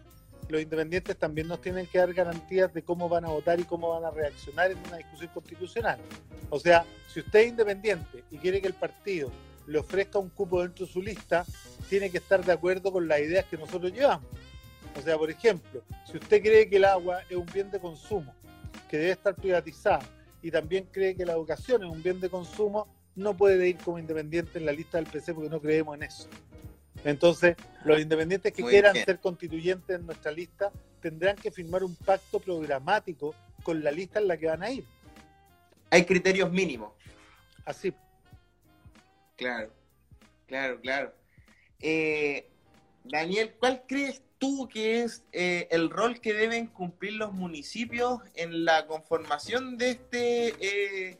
Los 0.49 0.61
independientes 0.61 1.17
también 1.17 1.47
nos 1.47 1.61
tienen 1.61 1.87
que 1.87 1.97
dar 1.97 2.13
garantías 2.13 2.71
de 2.71 2.83
cómo 2.83 3.09
van 3.09 3.25
a 3.25 3.29
votar 3.29 3.59
y 3.59 3.63
cómo 3.63 3.89
van 3.89 4.05
a 4.05 4.11
reaccionar 4.11 4.69
en 4.69 4.77
una 4.87 4.97
discusión 4.97 5.31
constitucional. 5.33 5.97
O 6.51 6.59
sea, 6.59 6.85
si 7.11 7.21
usted 7.21 7.39
es 7.39 7.47
independiente 7.47 8.23
y 8.29 8.37
quiere 8.37 8.61
que 8.61 8.67
el 8.67 8.75
partido 8.75 9.31
le 9.65 9.79
ofrezca 9.79 10.19
un 10.19 10.29
cupo 10.29 10.61
dentro 10.61 10.85
de 10.85 10.91
su 10.91 11.01
lista, 11.01 11.43
tiene 11.89 12.11
que 12.11 12.19
estar 12.19 12.45
de 12.45 12.53
acuerdo 12.53 12.91
con 12.91 13.07
las 13.07 13.19
ideas 13.19 13.45
que 13.45 13.57
nosotros 13.57 13.91
llevamos. 13.91 14.29
O 14.97 15.01
sea, 15.01 15.17
por 15.17 15.29
ejemplo, 15.29 15.83
si 16.05 16.17
usted 16.17 16.41
cree 16.41 16.69
que 16.69 16.77
el 16.77 16.85
agua 16.85 17.21
es 17.29 17.35
un 17.35 17.45
bien 17.45 17.71
de 17.71 17.79
consumo, 17.79 18.33
que 18.89 18.97
debe 18.97 19.11
estar 19.11 19.35
privatizada, 19.35 20.01
y 20.41 20.51
también 20.51 20.87
cree 20.91 21.15
que 21.15 21.25
la 21.25 21.33
educación 21.33 21.83
es 21.83 21.89
un 21.89 22.01
bien 22.01 22.19
de 22.19 22.29
consumo, 22.29 22.87
no 23.15 23.35
puede 23.35 23.69
ir 23.69 23.77
como 23.77 23.99
independiente 23.99 24.59
en 24.59 24.65
la 24.65 24.71
lista 24.71 24.97
del 24.97 25.07
PC 25.07 25.33
porque 25.33 25.49
no 25.49 25.61
creemos 25.61 25.95
en 25.95 26.03
eso. 26.03 26.27
Entonces, 27.03 27.55
los 27.83 27.99
independientes 27.99 28.53
que 28.53 28.63
quieran 28.63 28.95
ser 28.95 29.19
constituyentes 29.19 29.99
en 29.99 30.05
nuestra 30.05 30.31
lista 30.31 30.71
tendrán 31.01 31.35
que 31.35 31.51
firmar 31.51 31.83
un 31.83 31.95
pacto 31.95 32.39
programático 32.39 33.33
con 33.63 33.83
la 33.83 33.91
lista 33.91 34.19
en 34.19 34.27
la 34.27 34.37
que 34.37 34.47
van 34.47 34.63
a 34.63 34.71
ir. 34.71 34.85
Hay 35.89 36.05
criterios 36.05 36.51
mínimos. 36.51 36.93
Así. 37.65 37.93
Claro, 39.35 39.71
claro, 40.47 40.79
claro. 40.79 41.13
Eh, 41.79 42.50
Daniel, 43.03 43.53
¿cuál 43.59 43.83
crees 43.87 44.21
tú 44.37 44.67
que 44.67 45.03
es 45.03 45.23
eh, 45.31 45.67
el 45.71 45.89
rol 45.89 46.19
que 46.19 46.33
deben 46.33 46.67
cumplir 46.67 47.13
los 47.13 47.33
municipios 47.33 48.19
en 48.35 48.65
la 48.65 48.87
conformación 48.87 49.77
de 49.77 49.91
este 49.91 50.55
eh, 50.59 51.19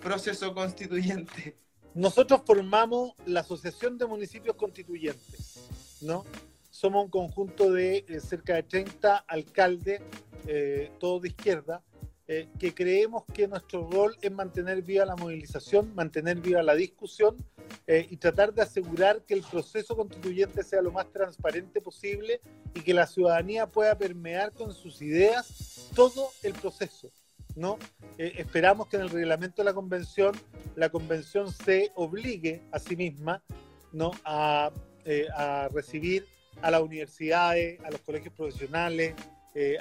proceso 0.00 0.54
constituyente? 0.54 1.56
Nosotros 1.94 2.42
formamos 2.44 3.12
la 3.24 3.40
Asociación 3.40 3.96
de 3.96 4.06
Municipios 4.06 4.56
Constituyentes, 4.56 5.98
¿no? 6.02 6.24
Somos 6.70 7.04
un 7.04 7.10
conjunto 7.10 7.72
de 7.72 8.04
cerca 8.22 8.54
de 8.54 8.62
30 8.64 9.16
alcaldes, 9.16 10.02
todos 10.98 11.22
de 11.22 11.28
izquierda, 11.28 11.82
que 12.26 12.74
creemos 12.74 13.22
que 13.32 13.46
nuestro 13.46 13.88
rol 13.88 14.16
es 14.20 14.32
mantener 14.32 14.82
viva 14.82 15.04
la 15.04 15.14
movilización, 15.14 15.94
mantener 15.94 16.40
viva 16.40 16.60
la 16.62 16.74
discusión 16.74 17.36
eh, 17.86 18.04
y 18.10 18.16
tratar 18.16 18.52
de 18.52 18.62
asegurar 18.62 19.22
que 19.22 19.34
el 19.34 19.42
proceso 19.42 19.96
constituyente 19.96 20.64
sea 20.64 20.82
lo 20.82 20.90
más 20.90 21.12
transparente 21.12 21.80
posible 21.80 22.40
y 22.74 22.80
que 22.80 22.92
la 22.92 23.06
ciudadanía 23.06 23.68
pueda 23.68 23.96
permear 23.96 24.52
con 24.52 24.74
sus 24.74 25.00
ideas 25.02 25.88
todo 25.94 26.30
el 26.42 26.52
proceso. 26.54 27.12
¿no? 27.54 27.78
Eh, 28.18 28.34
esperamos 28.38 28.88
que 28.88 28.96
en 28.96 29.02
el 29.02 29.10
reglamento 29.10 29.62
de 29.62 29.66
la 29.66 29.72
convención 29.74 30.34
la 30.74 30.90
convención 30.90 31.52
se 31.52 31.92
obligue 31.94 32.62
a 32.72 32.78
sí 32.80 32.96
misma 32.96 33.42
¿no? 33.92 34.10
a, 34.24 34.72
eh, 35.04 35.26
a 35.34 35.68
recibir 35.72 36.26
a 36.60 36.70
las 36.70 36.82
universidades, 36.82 37.78
a 37.84 37.90
los 37.90 38.00
colegios 38.00 38.34
profesionales, 38.34 39.14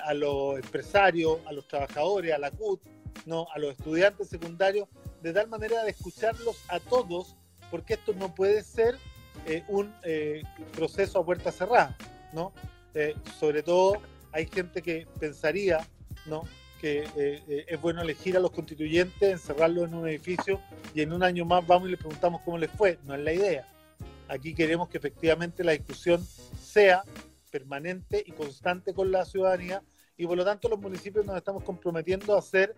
a 0.06 0.14
los 0.14 0.58
empresarios, 0.58 1.40
a 1.46 1.52
los 1.52 1.68
trabajadores, 1.68 2.34
a 2.34 2.38
la 2.38 2.50
CUT, 2.52 2.82
¿no? 3.26 3.48
a 3.54 3.60
los 3.60 3.72
estudiantes 3.72 4.30
secundarios, 4.30 4.88
de 5.22 5.34
tal 5.34 5.48
manera 5.48 5.84
de 5.84 5.92
escucharlos 5.92 6.64
a 6.70 6.80
todos 6.80 7.36
porque 7.72 7.96
esto 7.96 8.14
no 8.14 8.34
puede 8.34 8.64
ser 8.64 8.98
eh, 9.46 9.64
un 9.68 9.94
eh, 10.04 10.44
proceso 10.74 11.20
a 11.20 11.26
puerta 11.26 11.52
cerrada, 11.52 11.98
¿no? 12.34 12.54
Eh, 12.94 13.16
sobre 13.38 13.64
todo 13.64 14.02
hay 14.32 14.48
gente 14.48 14.82
que 14.82 15.08
pensaría, 15.20 15.86
¿no? 16.26 16.44
que 16.80 17.66
es 17.68 17.82
bueno 17.82 18.04
elegir 18.04 18.38
a 18.38 18.40
los 18.40 18.52
constituyentes, 18.52 19.32
encerrarlos 19.32 19.88
en 19.88 19.96
un 19.96 20.08
edificio 20.08 20.62
y 20.94 21.02
en 21.02 21.14
un 21.14 21.24
año 21.24 21.44
más 21.44 21.66
vamos 21.66 21.88
y 21.88 21.92
le 21.92 21.98
preguntamos 21.98 22.42
cómo 22.46 22.60
les 22.60 22.70
fue. 22.70 23.00
No 23.06 23.16
es 23.16 23.22
la 23.22 23.34
idea. 23.34 23.68
Aquí 24.28 24.54
queremos 24.54 24.90
que 24.90 25.00
efectivamente 25.00 25.64
la 25.64 25.72
discusión 25.72 26.24
sea 26.62 27.02
permanente 27.56 28.22
y 28.26 28.34
constante 28.34 28.94
con 28.94 29.12
la 29.12 29.24
ciudadanía 29.24 29.82
y 30.18 30.28
por 30.28 30.36
lo 30.36 30.44
tanto 30.44 30.68
los 30.68 30.80
municipios 30.80 31.26
nos 31.26 31.38
estamos 31.38 31.64
comprometiendo 31.64 32.36
a 32.36 32.40
hacer 32.40 32.76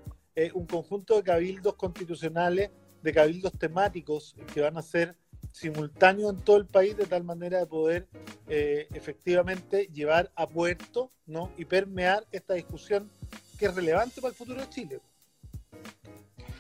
un 0.54 0.68
conjunto 0.68 1.16
de 1.16 1.24
cabildos 1.24 1.74
constitucionales 1.74 2.70
de 3.02 3.14
cabildos 3.14 3.54
temáticos 3.58 4.36
que 4.54 4.62
van 4.62 4.78
a 4.78 4.84
ser 4.84 5.16
simultáneos 5.52 6.32
en 6.32 6.40
todo 6.42 6.58
el 6.58 6.68
país 6.68 6.96
de 6.96 7.06
tal 7.06 7.24
manera 7.24 7.58
de 7.58 7.66
poder 7.66 8.08
eh, 8.48 8.88
efectivamente 8.94 9.90
llevar 9.92 10.32
a 10.36 10.48
puerto 10.48 11.12
¿no? 11.26 11.52
y 11.58 11.66
permear 11.66 12.24
esta 12.32 12.54
discusión 12.54 13.10
que 13.58 13.66
es 13.66 13.74
relevante 13.74 14.22
para 14.22 14.30
el 14.30 14.36
futuro 14.36 14.62
de 14.62 14.70
Chile. 14.70 15.00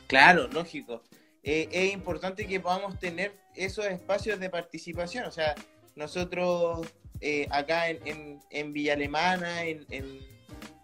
Claro, 0.07 0.47
lógico. 0.47 1.03
Eh, 1.43 1.69
es 1.71 1.93
importante 1.93 2.47
que 2.47 2.59
podamos 2.59 2.99
tener 2.99 3.31
esos 3.55 3.85
espacios 3.85 4.39
de 4.39 4.49
participación. 4.49 5.25
O 5.25 5.31
sea, 5.31 5.53
nosotros 5.95 6.87
eh, 7.21 7.47
acá 7.51 7.89
en, 7.89 8.39
en, 8.49 8.73
Villa 8.73 8.93
Alemana, 8.93 9.63
en, 9.63 9.85
en, 9.89 10.19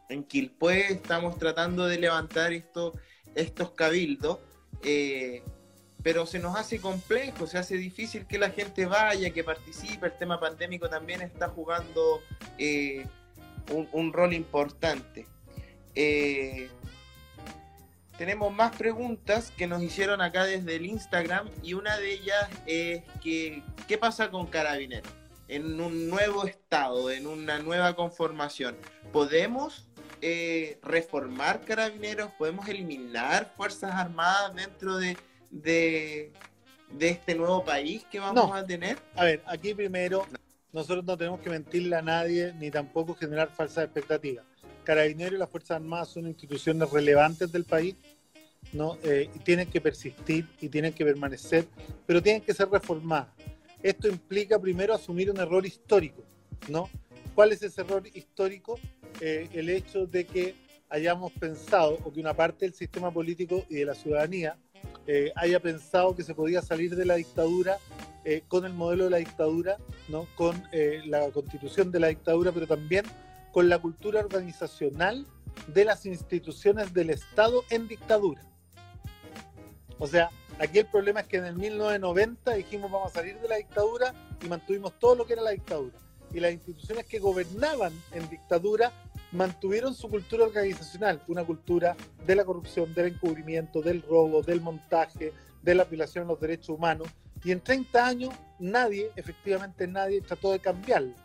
en 0.09 0.23
Quilpué, 0.23 0.93
estamos 0.93 1.37
tratando 1.37 1.85
de 1.85 1.99
levantar 1.99 2.53
esto, 2.53 2.93
estos 3.35 3.71
cabildos 3.71 4.39
eh, 4.83 5.43
pero 6.01 6.25
se 6.25 6.37
nos 6.37 6.57
hace 6.57 6.81
complejo, 6.81 7.47
se 7.47 7.57
hace 7.57 7.77
difícil 7.77 8.27
que 8.27 8.37
la 8.37 8.49
gente 8.49 8.85
vaya, 8.85 9.29
que 9.29 9.41
participe. 9.41 10.07
El 10.07 10.17
tema 10.17 10.37
pandémico 10.37 10.89
también 10.89 11.21
está 11.21 11.47
jugando 11.47 12.21
eh, 12.57 13.07
un, 13.93 14.11
rol 14.11 14.33
importante. 14.33 15.25
Tenemos 18.17 18.53
más 18.53 18.75
preguntas 18.75 19.51
que 19.57 19.65
nos 19.65 19.81
hicieron 19.81 20.21
acá 20.21 20.43
desde 20.43 20.75
el 20.75 20.85
Instagram 20.85 21.49
y 21.63 21.73
una 21.73 21.97
de 21.97 22.13
ellas 22.13 22.49
es 22.67 23.03
que, 23.23 23.63
¿qué 23.87 23.97
pasa 23.97 24.29
con 24.29 24.47
Carabineros? 24.47 25.11
En 25.47 25.79
un 25.79 26.09
nuevo 26.09 26.45
estado, 26.45 27.11
en 27.11 27.27
una 27.27 27.59
nueva 27.59 27.95
conformación, 27.95 28.75
¿podemos 29.11 29.87
reformar 30.81 31.61
carabineros, 31.61 32.31
podemos 32.37 32.67
eliminar 32.69 33.51
Fuerzas 33.57 33.93
Armadas 33.93 34.55
dentro 34.55 34.97
de, 34.97 35.17
de, 35.51 36.31
este 36.99 37.35
nuevo 37.35 37.63
país 37.63 38.05
que 38.09 38.19
vamos 38.19 38.55
a 38.55 38.65
tener? 38.65 38.97
A 39.15 39.25
ver, 39.25 39.41
aquí 39.45 39.73
primero, 39.73 40.25
nosotros 40.71 41.03
no 41.03 41.17
tenemos 41.17 41.41
que 41.41 41.49
mentirle 41.49 41.95
a 41.95 42.01
nadie 42.01 42.53
ni 42.57 42.71
tampoco 42.71 43.15
generar 43.15 43.49
falsas 43.49 43.85
expectativas. 43.85 44.45
Carabineros 44.83 45.33
y 45.33 45.37
las 45.37 45.49
Fuerzas 45.49 45.75
Armadas 45.75 46.09
son 46.09 46.27
instituciones 46.27 46.89
relevantes 46.89 47.51
del 47.51 47.65
país, 47.65 47.95
¿no? 48.71 48.97
Eh, 49.03 49.29
y 49.33 49.39
tienen 49.39 49.69
que 49.69 49.81
persistir 49.81 50.47
y 50.61 50.69
tienen 50.69 50.93
que 50.93 51.03
permanecer, 51.03 51.67
pero 52.05 52.21
tienen 52.21 52.41
que 52.41 52.53
ser 52.53 52.69
reformadas. 52.69 53.27
Esto 53.83 54.07
implica 54.07 54.57
primero 54.59 54.93
asumir 54.93 55.29
un 55.29 55.37
error 55.37 55.65
histórico, 55.65 56.23
¿no? 56.69 56.89
¿Cuál 57.35 57.51
es 57.51 57.61
ese 57.61 57.81
error 57.81 58.03
histórico? 58.13 58.79
Eh, 59.19 59.49
el 59.53 59.69
hecho 59.69 60.07
de 60.07 60.25
que 60.25 60.55
hayamos 60.89 61.31
pensado, 61.33 61.99
o 62.03 62.13
que 62.13 62.19
una 62.19 62.33
parte 62.33 62.65
del 62.65 62.73
sistema 62.73 63.11
político 63.11 63.65
y 63.69 63.75
de 63.75 63.85
la 63.85 63.93
ciudadanía 63.93 64.57
eh, 65.05 65.31
haya 65.35 65.59
pensado 65.59 66.15
que 66.15 66.23
se 66.23 66.33
podía 66.33 66.61
salir 66.61 66.95
de 66.95 67.05
la 67.05 67.15
dictadura 67.15 67.77
eh, 68.25 68.43
con 68.47 68.65
el 68.65 68.73
modelo 68.73 69.05
de 69.05 69.09
la 69.09 69.17
dictadura, 69.17 69.77
¿no? 70.07 70.27
con 70.35 70.63
eh, 70.71 71.01
la 71.05 71.29
constitución 71.31 71.91
de 71.91 71.99
la 71.99 72.07
dictadura, 72.07 72.53
pero 72.53 72.67
también 72.67 73.05
con 73.51 73.67
la 73.67 73.79
cultura 73.79 74.21
organizacional 74.21 75.25
de 75.67 75.85
las 75.85 76.05
instituciones 76.05 76.93
del 76.93 77.09
Estado 77.09 77.63
en 77.69 77.87
dictadura. 77.87 78.41
O 79.99 80.07
sea, 80.07 80.29
aquí 80.59 80.79
el 80.79 80.85
problema 80.85 81.21
es 81.21 81.27
que 81.27 81.37
en 81.37 81.45
el 81.45 81.55
1990 81.55 82.53
dijimos 82.53 82.91
vamos 82.91 83.11
a 83.11 83.15
salir 83.15 83.39
de 83.39 83.47
la 83.47 83.57
dictadura 83.57 84.13
y 84.43 84.47
mantuvimos 84.47 84.97
todo 84.99 85.15
lo 85.15 85.25
que 85.25 85.33
era 85.33 85.41
la 85.41 85.51
dictadura. 85.51 85.97
Y 86.33 86.39
las 86.39 86.51
instituciones 86.51 87.05
que 87.05 87.19
gobernaban 87.19 87.93
en 88.11 88.27
dictadura 88.29 88.91
mantuvieron 89.31 89.93
su 89.93 90.09
cultura 90.09 90.45
organizacional, 90.45 91.21
una 91.27 91.43
cultura 91.43 91.95
de 92.25 92.35
la 92.35 92.45
corrupción, 92.45 92.93
del 92.93 93.13
encubrimiento, 93.13 93.81
del 93.81 94.01
robo, 94.01 94.41
del 94.41 94.61
montaje, 94.61 95.33
de 95.61 95.75
la 95.75 95.85
violación 95.85 96.25
a 96.25 96.27
los 96.27 96.39
derechos 96.39 96.69
humanos. 96.69 97.07
Y 97.43 97.51
en 97.51 97.61
30 97.61 98.05
años 98.05 98.33
nadie, 98.59 99.11
efectivamente 99.15 99.87
nadie, 99.87 100.21
trató 100.21 100.51
de 100.51 100.59
cambiarla. 100.59 101.15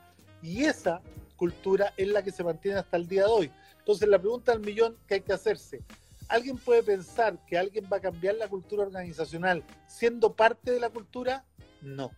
Y 0.42 0.64
esa 0.64 1.00
cultura 1.36 1.92
es 1.96 2.08
la 2.08 2.22
que 2.22 2.32
se 2.32 2.44
mantiene 2.44 2.78
hasta 2.78 2.96
el 2.96 3.08
día 3.08 3.24
de 3.24 3.30
hoy. 3.30 3.52
Entonces 3.78 4.08
la 4.08 4.18
pregunta 4.18 4.52
del 4.52 4.60
millón 4.60 4.96
que 5.06 5.14
hay 5.14 5.20
que 5.20 5.32
hacerse, 5.32 5.82
¿alguien 6.28 6.58
puede 6.58 6.82
pensar 6.82 7.38
que 7.46 7.58
alguien 7.58 7.88
va 7.92 7.96
a 7.98 8.00
cambiar 8.00 8.36
la 8.36 8.48
cultura 8.48 8.84
organizacional 8.84 9.64
siendo 9.86 10.34
parte 10.34 10.70
de 10.70 10.80
la 10.80 10.90
cultura? 10.90 11.44
No. 11.82 12.10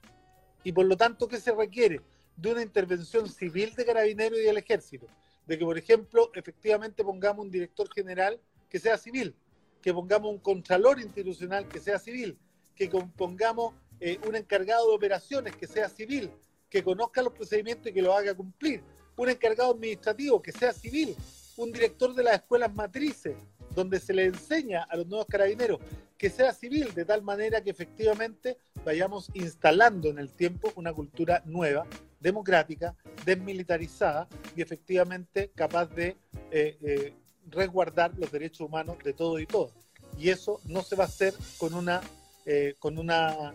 Y 0.64 0.72
por 0.72 0.86
lo 0.86 0.96
tanto, 0.96 1.28
¿qué 1.28 1.40
se 1.40 1.52
requiere? 1.52 2.00
De 2.36 2.52
una 2.52 2.62
intervención 2.62 3.28
civil 3.28 3.74
de 3.74 3.84
carabineros 3.84 4.38
y 4.38 4.42
del 4.42 4.58
ejército 4.58 5.06
de 5.50 5.58
que, 5.58 5.64
por 5.64 5.76
ejemplo, 5.76 6.30
efectivamente 6.32 7.02
pongamos 7.02 7.44
un 7.44 7.50
director 7.50 7.92
general 7.92 8.40
que 8.68 8.78
sea 8.78 8.96
civil, 8.96 9.34
que 9.82 9.92
pongamos 9.92 10.30
un 10.30 10.38
contralor 10.38 11.00
institucional 11.00 11.66
que 11.66 11.80
sea 11.80 11.98
civil, 11.98 12.38
que 12.76 12.88
pongamos 13.16 13.74
eh, 13.98 14.20
un 14.28 14.36
encargado 14.36 14.88
de 14.88 14.94
operaciones 14.94 15.56
que 15.56 15.66
sea 15.66 15.88
civil, 15.88 16.30
que 16.68 16.84
conozca 16.84 17.20
los 17.20 17.32
procedimientos 17.32 17.88
y 17.88 17.92
que 17.92 18.00
lo 18.00 18.14
haga 18.14 18.32
cumplir, 18.32 18.80
un 19.16 19.28
encargado 19.28 19.72
administrativo 19.72 20.40
que 20.40 20.52
sea 20.52 20.72
civil, 20.72 21.16
un 21.56 21.72
director 21.72 22.14
de 22.14 22.22
las 22.22 22.34
escuelas 22.34 22.72
matrices, 22.72 23.36
donde 23.74 24.00
se 24.00 24.12
le 24.12 24.24
enseña 24.24 24.84
a 24.84 24.96
los 24.96 25.06
nuevos 25.06 25.26
carabineros 25.26 25.80
que 26.20 26.28
sea 26.28 26.52
civil, 26.52 26.92
de 26.92 27.06
tal 27.06 27.22
manera 27.22 27.62
que 27.62 27.70
efectivamente 27.70 28.58
vayamos 28.84 29.30
instalando 29.32 30.10
en 30.10 30.18
el 30.18 30.30
tiempo 30.30 30.70
una 30.76 30.92
cultura 30.92 31.42
nueva 31.46 31.86
democrática, 32.20 32.94
desmilitarizada 33.24 34.28
y 34.54 34.60
efectivamente 34.60 35.50
capaz 35.54 35.86
de 35.86 36.18
eh, 36.50 36.76
eh, 36.82 37.14
resguardar 37.48 38.12
los 38.18 38.30
derechos 38.30 38.60
humanos 38.60 38.98
de 39.02 39.14
todo 39.14 39.38
y 39.38 39.46
todo. 39.46 39.72
Y 40.18 40.28
eso 40.28 40.60
no 40.66 40.82
se 40.82 40.94
va 40.94 41.04
a 41.04 41.06
hacer 41.06 41.32
con 41.56 41.72
una, 41.72 42.02
eh, 42.44 42.74
con 42.78 42.98
una 42.98 43.54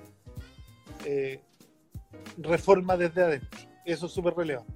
reforma 2.38 2.97
desde 2.97 3.22
adentro. 3.22 3.59
Eso 3.86 4.07
es 4.07 4.11
súper 4.11 4.34
relevante. 4.34 4.74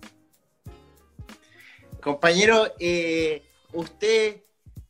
Compañero, 1.99 2.67
¿usted 3.73 4.43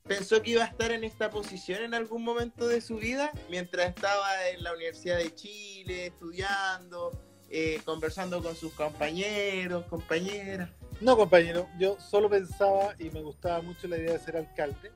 pensó 0.09 0.41
que 0.41 0.51
iba 0.51 0.63
a 0.63 0.67
estar 0.67 0.91
en 0.91 1.03
esta 1.03 1.29
posición 1.29 1.83
en 1.83 1.93
algún 1.93 2.23
momento 2.23 2.67
de 2.67 2.81
su 2.81 2.97
vida 2.97 3.31
mientras 3.47 3.89
estaba 3.89 4.49
en 4.49 4.63
la 4.63 4.73
Universidad 4.73 5.17
de 5.17 5.33
Chile 5.35 6.07
estudiando? 6.07 7.11
Eh, 7.51 7.79
conversando 7.85 8.43
con 8.43 8.55
sus 8.55 8.73
compañeros, 8.73 9.85
compañeras. 9.85 10.69
No, 10.99 11.15
compañero, 11.15 11.67
yo 11.79 11.99
solo 11.99 12.29
pensaba 12.29 12.95
y 12.99 13.09
me 13.11 13.21
gustaba 13.21 13.61
mucho 13.61 13.87
la 13.87 13.97
idea 13.97 14.13
de 14.13 14.19
ser 14.19 14.37
alcalde, 14.37 14.91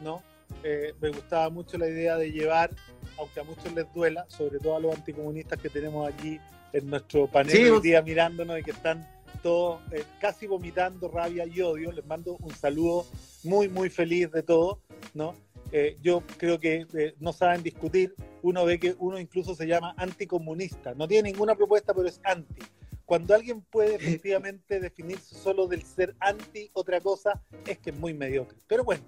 ¿no? 0.00 0.22
Eh, 0.62 0.94
me 1.00 1.10
gustaba 1.10 1.48
mucho 1.50 1.76
la 1.76 1.88
idea 1.88 2.16
de 2.16 2.30
llevar, 2.30 2.70
aunque 3.18 3.40
a 3.40 3.44
muchos 3.44 3.72
les 3.72 3.92
duela, 3.92 4.24
sobre 4.28 4.58
todo 4.58 4.76
a 4.76 4.80
los 4.80 4.94
anticomunistas 4.94 5.60
que 5.60 5.68
tenemos 5.68 6.08
aquí 6.08 6.40
en 6.72 6.88
nuestro 6.88 7.26
panel 7.26 7.56
hoy 7.64 7.70
pues. 7.70 7.82
día 7.82 8.02
mirándonos 8.02 8.58
y 8.58 8.62
que 8.62 8.70
están 8.70 9.08
todos 9.42 9.80
eh, 9.92 10.04
casi 10.20 10.46
vomitando 10.46 11.08
rabia 11.08 11.44
y 11.46 11.60
odio. 11.60 11.92
Les 11.92 12.06
mando 12.06 12.36
un 12.40 12.54
saludo 12.54 13.06
muy, 13.44 13.68
muy 13.68 13.90
feliz 13.90 14.30
de 14.30 14.42
todo, 14.42 14.80
¿no? 15.14 15.34
Eh, 15.72 15.96
yo 16.02 16.22
creo 16.36 16.60
que 16.60 16.86
eh, 16.94 17.14
no 17.18 17.32
saben 17.32 17.62
discutir. 17.62 18.14
Uno 18.42 18.64
ve 18.64 18.78
que 18.78 18.94
uno 18.98 19.18
incluso 19.18 19.54
se 19.54 19.66
llama 19.66 19.94
anticomunista. 19.96 20.94
No 20.94 21.08
tiene 21.08 21.30
ninguna 21.30 21.54
propuesta, 21.54 21.92
pero 21.94 22.08
es 22.08 22.20
anti. 22.24 22.62
Cuando 23.04 23.34
alguien 23.34 23.62
puede 23.62 23.96
efectivamente 23.96 24.80
definirse 24.80 25.34
solo 25.34 25.66
del 25.66 25.82
ser 25.82 26.14
anti 26.20 26.70
otra 26.72 27.00
cosa, 27.00 27.42
es 27.66 27.78
que 27.78 27.90
es 27.90 27.96
muy 27.96 28.14
mediocre. 28.14 28.58
Pero 28.66 28.84
bueno, 28.84 29.02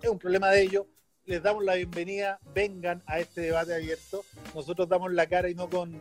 es 0.00 0.08
un 0.08 0.18
problema 0.18 0.50
de 0.50 0.62
ellos. 0.62 0.86
Les 1.26 1.42
damos 1.42 1.64
la 1.64 1.74
bienvenida, 1.74 2.40
vengan 2.54 3.02
a 3.06 3.20
este 3.20 3.42
debate 3.42 3.74
abierto. 3.74 4.24
Nosotros 4.54 4.88
damos 4.88 5.12
la 5.12 5.26
cara 5.26 5.48
y 5.48 5.54
no 5.54 5.68
con, 5.68 6.00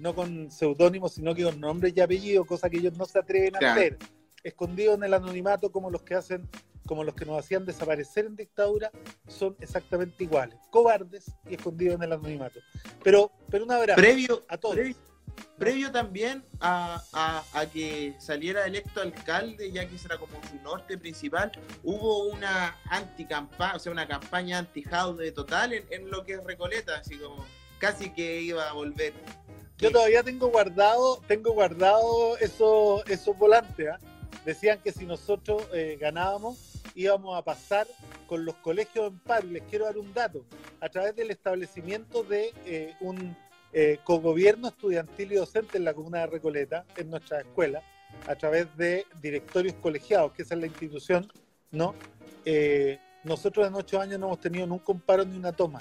no 0.00 0.14
con 0.14 0.50
seudónimos, 0.50 1.14
sino 1.14 1.34
que 1.34 1.44
con 1.44 1.60
nombres 1.60 1.94
y 1.96 2.00
apellidos, 2.00 2.46
cosa 2.46 2.68
que 2.68 2.78
ellos 2.78 2.96
no 2.96 3.04
se 3.04 3.18
atreven 3.18 3.56
a 3.56 3.72
hacer, 3.72 3.98
escondidos 4.42 4.96
en 4.96 5.04
el 5.04 5.14
anonimato 5.14 5.70
como 5.72 5.90
los 5.90 6.02
que 6.02 6.14
hacen 6.14 6.48
como 6.86 7.02
los 7.02 7.14
que 7.14 7.24
nos 7.24 7.38
hacían 7.38 7.64
desaparecer 7.64 8.26
en 8.26 8.36
dictadura, 8.36 8.90
son 9.26 9.56
exactamente 9.60 10.24
iguales, 10.24 10.58
cobardes 10.70 11.32
y 11.48 11.54
escondidos 11.54 11.96
en 11.96 12.02
el 12.02 12.12
anonimato. 12.12 12.60
Pero, 13.02 13.32
pero 13.50 13.64
una 13.64 13.78
verdad, 13.78 13.96
previo, 13.96 14.44
a 14.48 14.58
todos. 14.58 14.76
Previo, 15.58 15.90
también 15.90 16.44
a, 16.60 17.02
que 17.72 18.14
saliera 18.18 18.66
electo 18.66 19.00
alcalde, 19.00 19.70
ya 19.72 19.88
que 19.88 19.98
será 19.98 20.18
como 20.18 20.40
su 20.48 20.56
norte 20.62 20.98
principal, 20.98 21.52
hubo 21.82 22.26
una 22.26 22.76
anticampaña, 22.86 23.76
o 23.76 23.78
sea, 23.78 23.92
una 23.92 24.06
campaña 24.06 24.58
anti-jaude 24.58 25.32
total 25.32 25.72
en, 25.72 26.10
lo 26.10 26.24
que 26.24 26.34
es 26.34 26.44
Recoleta, 26.44 26.98
así 26.98 27.16
como 27.16 27.46
casi 27.78 28.10
que 28.10 28.42
iba 28.42 28.68
a 28.68 28.72
volver. 28.72 29.14
Yo 29.78 29.90
todavía 29.90 30.22
tengo 30.22 30.48
guardado, 30.48 31.20
tengo 31.26 31.52
guardado 31.52 32.36
esos, 32.38 33.02
esos 33.08 33.36
volantes, 33.36 33.88
¿ah? 33.88 33.98
decían 34.44 34.78
que 34.82 34.92
si 34.92 35.04
nosotros 35.04 35.66
eh, 35.72 35.98
ganábamos, 36.00 36.82
íbamos 36.94 37.36
a 37.36 37.42
pasar 37.42 37.86
con 38.26 38.44
los 38.44 38.54
colegios 38.56 39.08
en 39.08 39.18
paro. 39.18 39.46
Les 39.48 39.62
quiero 39.64 39.86
dar 39.86 39.98
un 39.98 40.12
dato. 40.14 40.44
A 40.80 40.88
través 40.88 41.16
del 41.16 41.30
establecimiento 41.30 42.22
de 42.22 42.52
eh, 42.66 42.94
un 43.00 43.36
eh, 43.72 43.98
cogobierno 44.04 44.68
estudiantil 44.68 45.32
y 45.32 45.36
docente 45.36 45.78
en 45.78 45.84
la 45.84 45.94
comuna 45.94 46.20
de 46.20 46.26
Recoleta, 46.26 46.84
en 46.96 47.10
nuestra 47.10 47.40
escuela, 47.40 47.82
a 48.28 48.36
través 48.36 48.74
de 48.76 49.06
directorios 49.20 49.74
colegiados, 49.82 50.32
que 50.32 50.42
esa 50.42 50.54
es 50.54 50.60
la 50.60 50.66
institución, 50.66 51.30
¿no? 51.72 51.94
Eh, 52.44 52.98
nosotros 53.24 53.66
en 53.66 53.74
ocho 53.74 54.00
años 54.00 54.20
no 54.20 54.26
hemos 54.26 54.40
tenido 54.40 54.66
nunca 54.66 54.92
un 54.92 55.00
paro 55.00 55.24
ni 55.24 55.36
una 55.36 55.52
toma. 55.52 55.80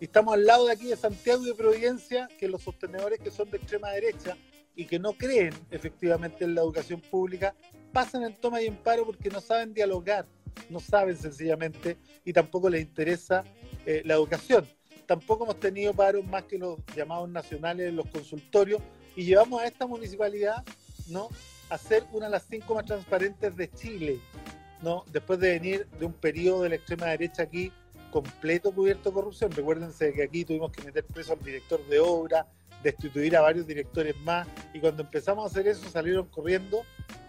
Y 0.00 0.04
estamos 0.06 0.34
al 0.34 0.44
lado 0.44 0.66
de 0.66 0.72
aquí 0.72 0.86
de 0.86 0.96
Santiago 0.96 1.42
y 1.42 1.46
de 1.46 1.54
Providencia, 1.54 2.28
que 2.38 2.48
los 2.48 2.62
sostenedores 2.62 3.20
que 3.20 3.30
son 3.30 3.50
de 3.50 3.58
extrema 3.58 3.90
derecha 3.90 4.36
y 4.76 4.86
que 4.86 4.98
no 4.98 5.12
creen 5.12 5.54
efectivamente 5.70 6.44
en 6.44 6.54
la 6.54 6.62
educación 6.62 7.00
pública 7.00 7.54
pasan 7.92 8.24
en 8.24 8.34
toma 8.34 8.60
y 8.60 8.66
en 8.66 8.76
paro 8.76 9.06
porque 9.06 9.30
no 9.30 9.40
saben 9.40 9.72
dialogar, 9.72 10.26
no 10.68 10.80
saben 10.80 11.16
sencillamente 11.16 11.96
y 12.24 12.32
tampoco 12.32 12.68
les 12.68 12.82
interesa 12.82 13.44
eh, 13.86 14.02
la 14.04 14.14
educación. 14.14 14.66
Tampoco 15.06 15.44
hemos 15.44 15.60
tenido 15.60 15.92
paros 15.92 16.26
más 16.26 16.44
que 16.44 16.58
los 16.58 16.78
llamados 16.96 17.28
nacionales 17.28 17.88
en 17.88 17.96
los 17.96 18.06
consultorios 18.08 18.82
y 19.14 19.24
llevamos 19.24 19.62
a 19.62 19.66
esta 19.66 19.86
municipalidad 19.86 20.64
¿no? 21.08 21.28
a 21.68 21.78
ser 21.78 22.04
una 22.12 22.26
de 22.26 22.32
las 22.32 22.46
cinco 22.48 22.74
más 22.74 22.84
transparentes 22.84 23.56
de 23.56 23.70
Chile, 23.70 24.18
¿no? 24.82 25.04
después 25.12 25.38
de 25.38 25.52
venir 25.52 25.86
de 26.00 26.06
un 26.06 26.14
periodo 26.14 26.62
de 26.62 26.70
la 26.70 26.74
extrema 26.76 27.06
derecha 27.06 27.42
aquí 27.42 27.70
completo 28.14 28.70
cubierto 28.70 29.08
de 29.08 29.14
corrupción. 29.14 29.50
Recuérdense 29.50 30.12
que 30.12 30.22
aquí 30.22 30.44
tuvimos 30.44 30.70
que 30.70 30.84
meter 30.84 31.04
preso 31.04 31.32
al 31.32 31.40
director 31.40 31.84
de 31.86 31.98
obra, 31.98 32.46
destituir 32.80 33.36
a 33.36 33.40
varios 33.40 33.66
directores 33.66 34.16
más, 34.20 34.46
y 34.72 34.78
cuando 34.78 35.02
empezamos 35.02 35.42
a 35.42 35.46
hacer 35.48 35.66
eso 35.66 35.90
salieron 35.90 36.26
corriendo 36.26 36.84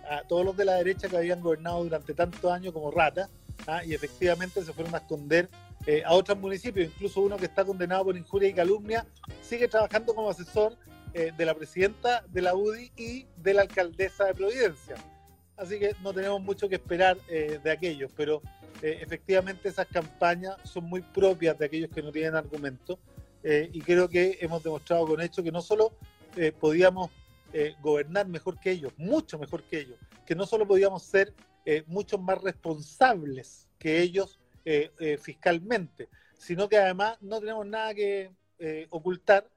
a 0.07 0.21
todos 0.27 0.45
los 0.45 0.55
de 0.55 0.65
la 0.65 0.75
derecha 0.75 1.09
que 1.09 1.17
habían 1.17 1.41
gobernado 1.41 1.83
durante 1.83 2.13
tantos 2.13 2.51
años 2.51 2.71
como 2.71 2.91
ratas, 2.91 3.31
¿ah? 3.65 3.83
y 3.83 3.95
efectivamente 3.95 4.63
se 4.63 4.73
fueron 4.73 4.93
a 4.93 4.99
esconder 4.99 5.49
eh, 5.88 6.03
a 6.05 6.13
otros 6.13 6.38
municipios, 6.38 6.86
incluso 6.86 7.21
uno 7.21 7.38
que 7.38 7.45
está 7.45 7.65
condenado 7.65 8.05
por 8.05 8.15
injuria 8.15 8.49
y 8.49 8.53
calumnia, 8.53 9.07
sigue 9.41 9.67
trabajando 9.67 10.13
como 10.13 10.29
asesor 10.29 10.77
eh, 11.15 11.31
de 11.36 11.45
la 11.47 11.55
presidenta 11.55 12.23
de 12.27 12.41
la 12.43 12.53
UDI 12.53 12.91
y 12.95 13.25
de 13.38 13.55
la 13.55 13.63
alcaldesa 13.63 14.25
de 14.25 14.36
Providencia. 14.36 14.97
Así 15.57 15.79
que 15.79 15.95
no 16.03 16.13
tenemos 16.13 16.41
mucho 16.41 16.69
que 16.69 16.75
esperar 16.75 17.17
eh, 17.27 17.59
de 17.63 17.71
aquellos, 17.71 18.11
pero 18.15 18.41
efectivamente 18.82 19.69
esas 19.69 19.88
campañas 19.88 20.57
son 20.63 20.86
muy 20.86 21.01
propias 21.01 21.57
de 21.57 21.65
aquellos 21.65 21.89
que 21.89 22.03
no 22.03 22.11
tienen 22.11 22.36
argumento 22.36 22.99
y 23.43 23.80
creo 23.82 24.09
que 24.09 24.38
hemos 24.41 24.63
demostrado 24.63 25.05
con 25.07 25.21
hecho 25.21 25.43
que 25.43 25.51
no 25.51 25.61
solo 25.61 25.93
podíamos 26.59 27.09
eh, 27.57 27.73
gobernar 27.82 28.28
mejor 28.28 28.59
que 28.59 28.69
ellos, 28.69 28.91
mucho 28.97 29.39
mejor 29.39 29.63
que 29.63 29.80
ellos, 29.80 29.97
que 30.26 30.36
no 30.36 30.45
solo 30.45 30.67
podíamos 30.67 31.03
ser 31.03 31.34
eh, 31.65 31.86
mucho 31.88 32.17
más 32.17 32.41
responsables 32.41 33.69
que 33.80 34.01
ellos 34.01 34.41
eh, 34.65 35.17
fiscalmente, 35.21 36.09
sino 36.38 36.67
que 36.67 36.78
además 36.78 37.17
no 37.21 37.39
tenemos 37.39 37.65
nada 37.65 37.93
que 37.93 38.30
ocultar 38.89 39.49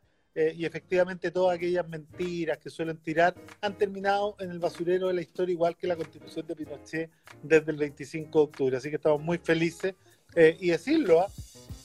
y 0.57 0.65
efectivamente 0.65 1.31
todas 1.31 1.57
aquellas 1.57 1.89
mentiras 1.89 2.59
que 2.59 2.71
suelen 2.71 2.99
tirar 2.99 3.35
han 3.61 3.77
terminado 3.77 4.37
en 4.39 4.51
el 4.51 4.59
basurero 4.59 5.09
de 5.09 5.15
la 5.15 5.21
historia, 5.21 5.53
igual 5.53 5.77
que 5.77 5.87
la 5.87 5.97
constitución 5.97 6.47
de 6.47 6.55
Pinochet 6.55 7.11
desde 7.43 7.73
el 7.73 7.77
25 7.77 8.39
de 8.39 8.45
octubre. 8.45 8.77
Así 8.77 8.89
que 8.91 8.97
estamos 8.97 9.21
muy 9.21 9.39
felices. 9.39 9.95
y 10.37 10.69
decirlo, 10.69 11.23
¿ah? 11.23 11.33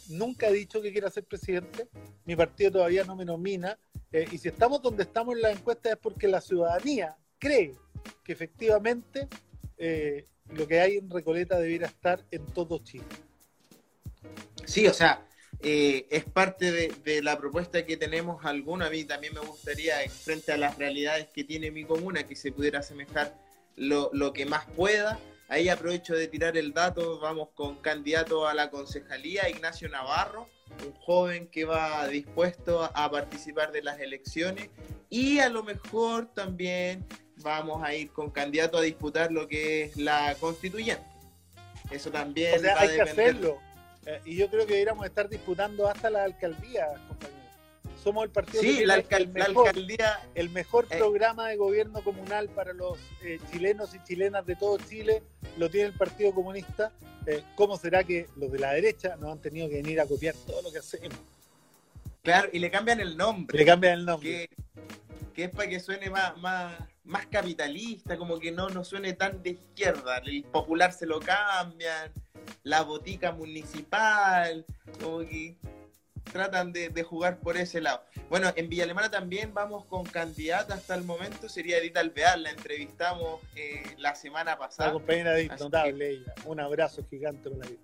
nunca 0.10 0.48
he 0.50 0.54
dicho 0.54 0.82
que 0.82 0.92
quiera 0.92 1.10
ser 1.10 1.24
presidente, 1.24 1.88
mi 2.26 2.36
partido 2.36 2.72
todavía 2.72 3.04
no 3.04 3.16
me 3.16 3.26
nomina 3.26 3.78
Eh, 4.14 4.28
y 4.32 4.38
si 4.38 4.48
estamos 4.48 4.80
donde 4.80 5.02
estamos 5.04 5.36
en 5.36 5.42
la 5.42 5.52
encuesta 5.52 5.90
es 5.90 5.98
porque 5.98 6.28
la 6.28 6.40
ciudadanía 6.40 7.18
cree 7.40 7.76
que 8.24 8.32
efectivamente 8.32 9.28
eh, 9.76 10.28
lo 10.50 10.68
que 10.68 10.80
hay 10.80 10.98
en 10.98 11.10
Recoleta 11.10 11.58
debiera 11.58 11.88
estar 11.88 12.24
en 12.30 12.46
todo 12.46 12.78
Chile. 12.84 13.06
Sí, 14.66 14.86
o 14.86 14.94
sea, 14.94 15.26
eh, 15.64 16.08
es 16.10 16.26
parte 16.26 16.72
de, 16.72 17.22
la 17.22 17.38
propuesta 17.38 17.86
que 17.86 17.96
tenemos 17.98 18.46
alguna. 18.46 18.88
A 18.88 18.90
mí 18.90 19.06
también 19.06 19.34
me 19.34 19.40
gustaría, 19.40 19.96
frente 20.10 20.52
a 20.52 20.58
las 20.58 20.78
realidades 20.78 21.28
que 21.34 21.44
tiene 21.44 21.72
mi 21.72 21.86
comuna, 21.86 22.24
que 22.24 22.36
se 22.36 22.52
pudiera 22.52 22.80
asemejar 22.80 23.34
lo, 23.78 24.10
lo 24.14 24.34
que 24.34 24.46
más 24.46 24.66
pueda. 24.76 25.20
Ahí 25.48 25.70
aprovecho 25.70 26.16
de 26.16 26.28
tirar 26.28 26.58
el 26.58 26.74
dato, 26.74 27.20
vamos 27.20 27.50
con 27.54 27.76
candidato 27.78 28.48
a 28.48 28.54
la 28.54 28.70
concejalía, 28.70 29.50
Ignacio 29.50 29.88
Navarro, 29.88 30.50
un 30.86 30.94
joven 30.94 31.48
que 31.48 31.66
va 31.66 32.08
dispuesto 32.08 32.84
a 32.84 33.12
participar 33.12 33.72
de 33.72 33.84
las 33.84 34.00
elecciones 34.00 34.70
y 35.10 35.40
a 35.40 35.50
lo 35.50 35.64
mejor 35.64 36.34
también 36.34 37.06
vamos 37.38 37.84
a 37.84 37.94
ir 37.94 38.10
con 38.12 38.32
candidato 38.32 38.78
a 38.78 38.82
disputar 38.82 39.32
lo 39.32 39.48
que 39.48 39.84
es 39.84 39.98
la 39.98 40.36
constituyente. 40.40 41.06
Eso 41.92 42.10
también. 42.10 42.58
O 42.58 42.60
sea, 42.60 42.80
hay 42.80 42.96
que 42.96 43.02
hacerlo. 43.02 43.60
Eh, 44.06 44.22
y 44.26 44.36
yo 44.36 44.50
creo 44.50 44.66
que 44.66 44.74
deberíamos 44.74 45.06
estar 45.06 45.30
disputando 45.30 45.88
hasta 45.88 46.10
la 46.10 46.24
alcaldía, 46.24 46.88
compañeros. 47.08 47.42
Somos 48.04 48.26
el 48.26 48.32
partido 48.32 48.62
sí, 48.62 48.80
que 48.80 48.86
la, 48.86 48.96
el 48.96 49.28
mejor, 49.30 49.68
alcaldía. 49.70 50.20
El 50.36 50.50
mejor 50.50 50.88
eh, 50.90 50.98
programa 50.98 51.48
de 51.48 51.56
gobierno 51.56 52.04
comunal 52.04 52.50
para 52.50 52.74
los 52.74 52.98
eh, 53.24 53.40
chilenos 53.50 53.96
y 53.96 54.04
chilenas 54.04 54.46
de 54.46 54.58
todo 54.58 54.78
Chile 54.78 55.24
lo 55.58 55.70
tiene 55.70 55.88
el 55.88 55.94
Partido 55.94 56.34
Comunista. 56.34 56.92
¿Cómo 57.56 57.78
será 57.78 58.04
que 58.04 58.28
los 58.36 58.52
de 58.52 58.60
la 58.60 58.74
derecha 58.74 59.16
nos 59.16 59.32
han 59.32 59.40
tenido 59.40 59.70
que 59.70 59.76
venir 59.76 60.02
a 60.02 60.06
copiar 60.06 60.36
todo 60.46 60.62
lo 60.62 60.74
que 60.74 60.80
hacemos? 60.80 61.18
Claro, 62.22 62.50
y 62.52 62.60
le 62.60 62.70
cambian 62.70 63.00
el 63.00 63.16
nombre. 63.16 63.58
Le 63.58 63.66
cambian 63.66 64.00
el 64.00 64.06
nombre. 64.06 64.50
Que, 65.34 65.46
es 65.46 65.50
para 65.50 65.70
que 65.70 65.80
suene 65.80 66.10
más, 66.10 66.38
más, 66.38 66.74
más 67.04 67.26
capitalista, 67.28 68.18
como 68.18 68.40
que 68.40 68.52
no, 68.52 68.70
no 68.70 68.84
suene 68.84 69.14
tan 69.14 69.44
de 69.44 69.52
izquierda. 69.52 70.18
El 70.20 70.44
popular 70.44 70.94
se 70.94 71.06
lo 71.06 71.20
cambian 71.20 72.12
la 72.64 72.82
botica 72.82 73.32
municipal, 73.32 74.66
como 75.00 75.20
que 75.20 75.58
tratan 76.32 76.72
de, 76.72 77.04
jugar 77.04 77.40
por 77.40 77.58
ese 77.58 77.82
lado. 77.82 78.04
Bueno, 78.30 78.52
en 78.56 78.70
Villa 78.70 78.84
Alemana 78.84 79.12
también 79.12 79.54
vamos 79.54 79.86
con 79.86 80.06
candidata 80.06 80.74
hasta 80.74 80.96
el 80.96 81.04
momento, 81.04 81.50
sería 81.50 81.78
Edith 81.78 81.98
Alvear, 81.98 82.40
la 82.40 82.52
entrevistamos 82.52 83.42
eh, 83.56 83.84
la 83.98 84.16
semana 84.16 84.58
pasada. 84.58 84.90
La 84.90 84.94
compañera 84.94 85.38
Edith, 85.38 85.60
notable 85.60 86.10
ella, 86.10 86.34
un 86.46 86.60
abrazo 86.60 87.06
gigante 87.10 87.50
para 87.50 87.64
la 87.64 87.70
vida. 87.70 87.82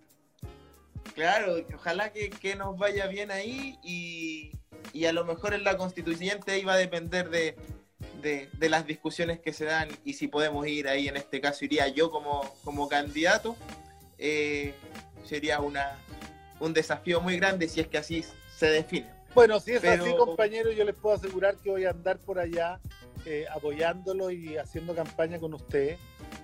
Claro, 1.14 1.56
ojalá 1.76 2.12
que, 2.12 2.56
nos 2.56 2.78
vaya 2.78 3.08
bien 3.08 3.32
ahí 3.32 3.78
y, 3.84 4.52
a 5.06 5.12
lo 5.12 5.26
mejor 5.26 5.54
en 5.54 5.64
la 5.64 5.76
constituyente 5.76 6.52
ahí 6.54 6.64
va 6.64 6.74
a 6.74 6.78
depender 6.78 7.30
de, 7.30 7.56
de, 8.22 8.50
las 8.70 8.86
discusiones 8.86 9.40
que 9.40 9.54
se 9.54 9.66
dan 9.66 9.90
y 10.04 10.14
si 10.14 10.28
podemos 10.28 10.68
ir 10.68 10.88
ahí, 10.88 11.08
en 11.08 11.18
este 11.18 11.42
caso 11.42 11.66
iría 11.66 11.88
yo 11.88 12.12
como, 12.12 12.42
como 12.64 12.88
candidato 12.88 13.56
eh, 14.18 14.74
sería 15.26 15.60
una, 15.62 15.98
un 16.60 16.74
desafío 16.74 17.22
muy 17.22 17.38
grande 17.38 17.68
si 17.68 17.80
es 17.80 17.88
que 17.88 17.98
así 17.98 18.24
se 18.56 18.68
define. 18.68 19.10
Bueno, 19.34 19.60
si 19.60 19.72
es 19.72 19.84
así, 19.84 20.14
compañero, 20.16 20.72
yo 20.72 20.84
les 20.84 20.96
puedo 20.96 21.16
asegurar 21.16 21.56
que 21.58 21.70
voy 21.70 21.86
a 21.86 21.92
andar 21.92 22.18
por 22.18 22.40
allá 22.40 22.80
eh, 23.26 23.46
apoyándolo 23.54 24.32
y 24.32 24.58
haciendo 24.58 24.96
campaña 24.96 25.40
con 25.40 25.54
usted. 25.54 25.98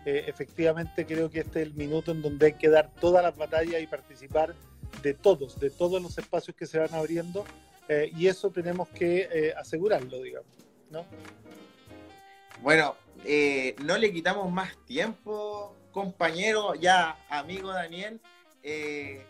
Eh, 0.06 0.24
efectivamente, 0.28 1.06
creo 1.06 1.30
que 1.30 1.40
este 1.40 1.62
es 1.62 1.68
el 1.68 1.74
minuto 1.74 2.12
en 2.12 2.22
donde 2.22 2.46
hay 2.48 2.54
que 2.54 2.70
dar 2.70 2.92
todas 3.02 3.24
las 3.24 3.36
batallas 3.36 3.82
y 3.82 3.88
participar 3.88 4.54
de 5.02 5.14
todos, 5.16 5.60
de 5.60 5.72
todos 5.72 6.02
los 6.02 6.18
espacios 6.18 6.56
que 6.56 6.66
se 6.68 6.80
van 6.80 6.94
abriendo. 6.94 7.44
y 8.16 8.28
eso 8.28 8.50
tenemos 8.52 8.88
que 8.90 9.54
asegurarlo, 9.58 10.22
digamos. 10.22 10.56
¿no? 10.90 11.06
Bueno, 12.66 12.96
no 13.84 13.96
le 13.96 14.12
quitamos 14.12 14.52
más 14.52 14.76
tiempo 14.88 15.76
compañero, 15.92 16.74
ya 16.74 17.16
amigo 17.30 17.72
Daniel, 17.72 18.20
eh, 18.64 19.24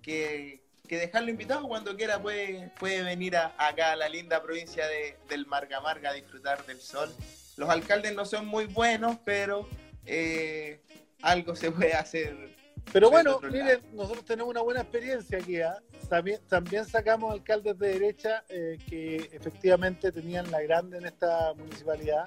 que, 0.00 0.62
dejarlo 0.88 1.28
invitado 1.28 1.68
cuando 1.68 1.94
quiera 1.94 2.22
puede, 2.22 2.72
puede 2.78 3.02
venir 3.02 3.36
acá 3.36 3.92
a 3.92 3.96
la 3.96 4.08
linda 4.08 4.42
provincia 4.42 4.86
de, 4.86 5.18
del 5.28 5.44
Marga 5.46 5.82
Marga 5.82 6.08
a 6.08 6.14
disfrutar 6.14 6.64
del 6.64 6.80
sol. 6.80 7.14
Los 7.58 7.68
alcaldes 7.68 8.14
no 8.14 8.24
son 8.24 8.46
muy 8.46 8.64
buenos, 8.64 9.18
pero 9.26 9.68
eh, 10.06 10.80
algo 11.20 11.54
se 11.54 11.70
puede 11.70 11.92
hacer. 11.92 12.34
Pero 12.94 13.10
bueno, 13.10 13.40
miren, 13.42 13.82
nosotros 13.92 14.24
tenemos 14.24 14.52
una 14.52 14.62
buena 14.62 14.80
experiencia 14.80 15.36
aquí. 15.36 15.60
¿ah? 15.60 15.76
También, 16.08 16.40
también 16.48 16.86
sacamos 16.86 17.30
alcaldes 17.30 17.78
de 17.78 17.88
derecha 17.88 18.42
eh, 18.48 18.78
que 18.88 19.16
efectivamente 19.32 20.10
tenían 20.10 20.50
la 20.50 20.62
grande 20.62 20.96
en 20.96 21.04
esta 21.04 21.52
municipalidad 21.52 22.24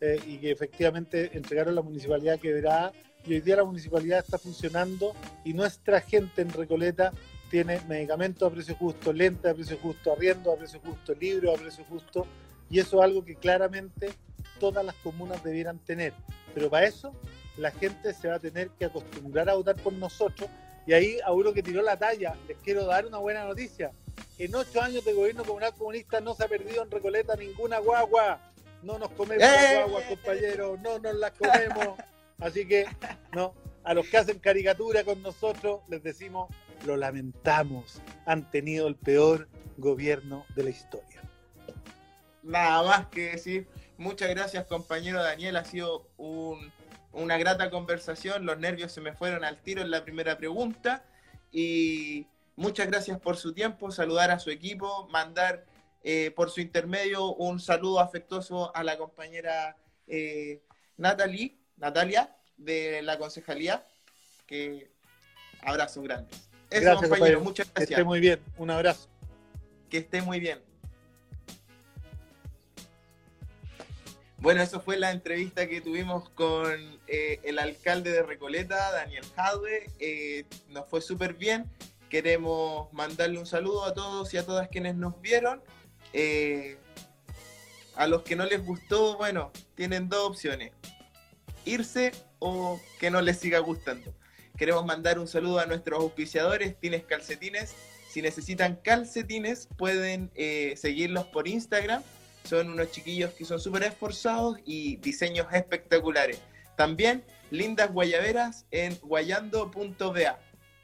y 0.00 0.38
que 0.38 0.50
efectivamente 0.50 1.30
entregaron 1.36 1.74
la 1.74 1.82
municipalidad 1.82 2.38
que 2.38 2.52
verá 2.52 2.92
y 3.26 3.34
hoy 3.34 3.40
día 3.40 3.56
la 3.56 3.64
municipalidad 3.64 4.20
está 4.20 4.38
funcionando 4.38 5.14
y 5.44 5.52
nuestra 5.52 6.00
gente 6.00 6.40
en 6.40 6.50
Recoleta 6.50 7.12
tiene 7.50 7.80
medicamentos 7.88 8.50
a 8.50 8.54
precio 8.54 8.74
justo, 8.76 9.12
lentes 9.12 9.50
a 9.50 9.54
precio 9.54 9.76
justo, 9.76 10.12
arriendo 10.12 10.52
a 10.52 10.56
precio 10.56 10.80
justo, 10.80 11.14
libros 11.14 11.58
a 11.58 11.60
precio 11.60 11.84
justo, 11.84 12.26
y 12.70 12.78
eso 12.78 12.98
es 12.98 13.04
algo 13.04 13.24
que 13.24 13.34
claramente 13.34 14.10
todas 14.60 14.84
las 14.84 14.94
comunas 14.96 15.42
debieran 15.42 15.78
tener. 15.80 16.14
Pero 16.54 16.70
para 16.70 16.86
eso 16.86 17.12
la 17.58 17.72
gente 17.72 18.14
se 18.14 18.28
va 18.28 18.36
a 18.36 18.38
tener 18.38 18.70
que 18.70 18.84
acostumbrar 18.84 19.50
a 19.50 19.54
votar 19.54 19.76
por 19.76 19.92
nosotros, 19.92 20.48
y 20.86 20.92
ahí 20.92 21.18
a 21.24 21.32
uno 21.32 21.52
que 21.52 21.62
tiró 21.62 21.82
la 21.82 21.98
talla, 21.98 22.36
les 22.48 22.56
quiero 22.58 22.86
dar 22.86 23.04
una 23.04 23.18
buena 23.18 23.44
noticia. 23.44 23.90
En 24.38 24.54
ocho 24.54 24.80
años 24.80 25.04
de 25.04 25.12
gobierno 25.12 25.44
comunal 25.44 25.74
comunista 25.74 26.20
no 26.20 26.34
se 26.34 26.44
ha 26.44 26.48
perdido 26.48 26.82
en 26.82 26.90
Recoleta 26.90 27.34
ninguna 27.36 27.78
guagua. 27.80 28.40
No 28.82 28.98
nos 28.98 29.10
comemos 29.10 29.44
¡Eh! 29.44 29.74
guaguas, 29.76 30.04
compañeros, 30.04 30.80
no 30.80 30.98
nos 30.98 31.14
las 31.14 31.32
comemos. 31.32 31.98
Así 32.38 32.66
que, 32.66 32.86
no, 33.32 33.54
a 33.84 33.94
los 33.94 34.06
que 34.06 34.16
hacen 34.16 34.38
caricatura 34.38 35.04
con 35.04 35.22
nosotros 35.22 35.80
les 35.88 36.02
decimos, 36.02 36.48
lo 36.86 36.96
lamentamos, 36.96 38.00
han 38.24 38.50
tenido 38.50 38.88
el 38.88 38.96
peor 38.96 39.48
gobierno 39.76 40.46
de 40.54 40.64
la 40.64 40.70
historia. 40.70 41.20
Nada 42.42 42.82
más 42.82 43.06
que 43.08 43.32
decir, 43.32 43.68
muchas 43.98 44.30
gracias 44.30 44.64
compañero 44.64 45.22
Daniel, 45.22 45.56
ha 45.56 45.64
sido 45.64 46.08
una 47.12 47.36
grata 47.36 47.70
conversación, 47.70 48.46
los 48.46 48.58
nervios 48.58 48.92
se 48.92 49.02
me 49.02 49.12
fueron 49.12 49.44
al 49.44 49.60
tiro 49.60 49.82
en 49.82 49.90
la 49.90 50.04
primera 50.04 50.38
pregunta 50.38 51.04
y 51.52 52.26
muchas 52.56 52.86
gracias 52.86 53.18
por 53.20 53.36
su 53.36 53.52
tiempo, 53.52 53.90
saludar 53.90 54.30
a 54.30 54.38
su 54.38 54.50
equipo, 54.50 55.06
mandar 55.10 55.66
eh, 56.02 56.30
por 56.34 56.50
su 56.50 56.60
intermedio 56.60 57.34
un 57.34 57.60
saludo 57.60 58.00
afectuoso 58.00 58.74
a 58.74 58.82
la 58.82 58.96
compañera 58.96 59.76
eh, 60.06 60.62
Natalie 60.96 61.60
Natalia, 61.80 62.36
de 62.58 63.00
la 63.02 63.18
concejalía, 63.18 63.84
que 64.46 64.90
abrazos 65.62 66.04
grandes. 66.04 66.48
Eso, 66.68 66.82
gracias, 66.82 67.10
compañero, 67.10 67.40
muchas 67.40 67.66
gracias. 67.68 67.88
Que 67.88 67.94
esté 67.94 68.04
muy 68.04 68.20
bien, 68.20 68.40
un 68.58 68.70
abrazo. 68.70 69.08
Que 69.88 69.98
esté 69.98 70.22
muy 70.22 70.38
bien. 70.38 70.60
Bueno, 74.38 74.62
eso 74.62 74.80
fue 74.80 74.98
la 74.98 75.10
entrevista 75.10 75.68
que 75.68 75.80
tuvimos 75.80 76.30
con 76.30 76.98
eh, 77.08 77.40
el 77.42 77.58
alcalde 77.58 78.10
de 78.10 78.22
Recoleta, 78.22 78.92
Daniel 78.92 79.24
Jadwe. 79.34 79.90
Eh, 79.98 80.44
nos 80.68 80.88
fue 80.88 81.00
súper 81.00 81.34
bien. 81.34 81.70
Queremos 82.08 82.92
mandarle 82.92 83.38
un 83.38 83.46
saludo 83.46 83.84
a 83.84 83.94
todos 83.94 84.32
y 84.32 84.38
a 84.38 84.46
todas 84.46 84.68
quienes 84.68 84.94
nos 84.94 85.20
vieron. 85.20 85.62
Eh, 86.12 86.78
a 87.96 88.06
los 88.06 88.22
que 88.22 88.36
no 88.36 88.44
les 88.46 88.64
gustó, 88.64 89.16
bueno, 89.16 89.52
tienen 89.74 90.08
dos 90.08 90.28
opciones 90.28 90.72
irse 91.64 92.12
o 92.38 92.80
que 92.98 93.10
no 93.10 93.20
les 93.20 93.38
siga 93.38 93.58
gustando. 93.58 94.14
Queremos 94.56 94.84
mandar 94.84 95.18
un 95.18 95.26
saludo 95.26 95.58
a 95.58 95.66
nuestros 95.66 96.00
auspiciadores, 96.00 96.78
Tines 96.78 97.04
Calcetines. 97.04 97.74
Si 98.10 98.20
necesitan 98.22 98.76
calcetines, 98.82 99.68
pueden 99.78 100.30
eh, 100.34 100.74
seguirlos 100.76 101.26
por 101.26 101.46
Instagram. 101.46 102.02
Son 102.44 102.68
unos 102.70 102.90
chiquillos 102.90 103.30
que 103.32 103.44
son 103.44 103.60
súper 103.60 103.84
esforzados 103.84 104.58
y 104.64 104.96
diseños 104.96 105.46
espectaculares. 105.52 106.40
También 106.76 107.24
lindas 107.50 107.92
guayaberas 107.92 108.66
en 108.70 108.98
guayando.ba. 109.02 110.38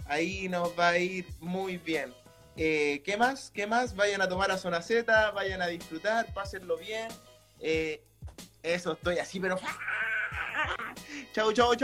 Ahí 0.07 0.49
nos 0.49 0.79
va 0.79 0.91
a 0.91 0.99
ir 0.99 1.27
muy 1.41 1.79
bien. 1.79 2.15
Eh, 2.57 3.03
¿Qué 3.05 3.17
más? 3.17 3.51
¿Qué 3.55 3.67
más? 3.67 3.95
Vayan 3.95 4.23
a 4.23 4.29
tomar 4.29 4.51
a 4.51 4.57
Zona 4.57 4.81
Z, 4.81 5.31
vayan 5.33 5.61
a 5.61 5.67
disfrutar, 5.67 6.33
pásenlo 6.33 6.77
bien. 6.79 7.09
Eh, 7.61 8.03
eso 8.63 8.93
estoy 8.93 9.19
así, 9.19 9.39
pero 9.41 9.59
Chau, 11.33 11.53
chau, 11.53 11.75
chau. 11.75 11.77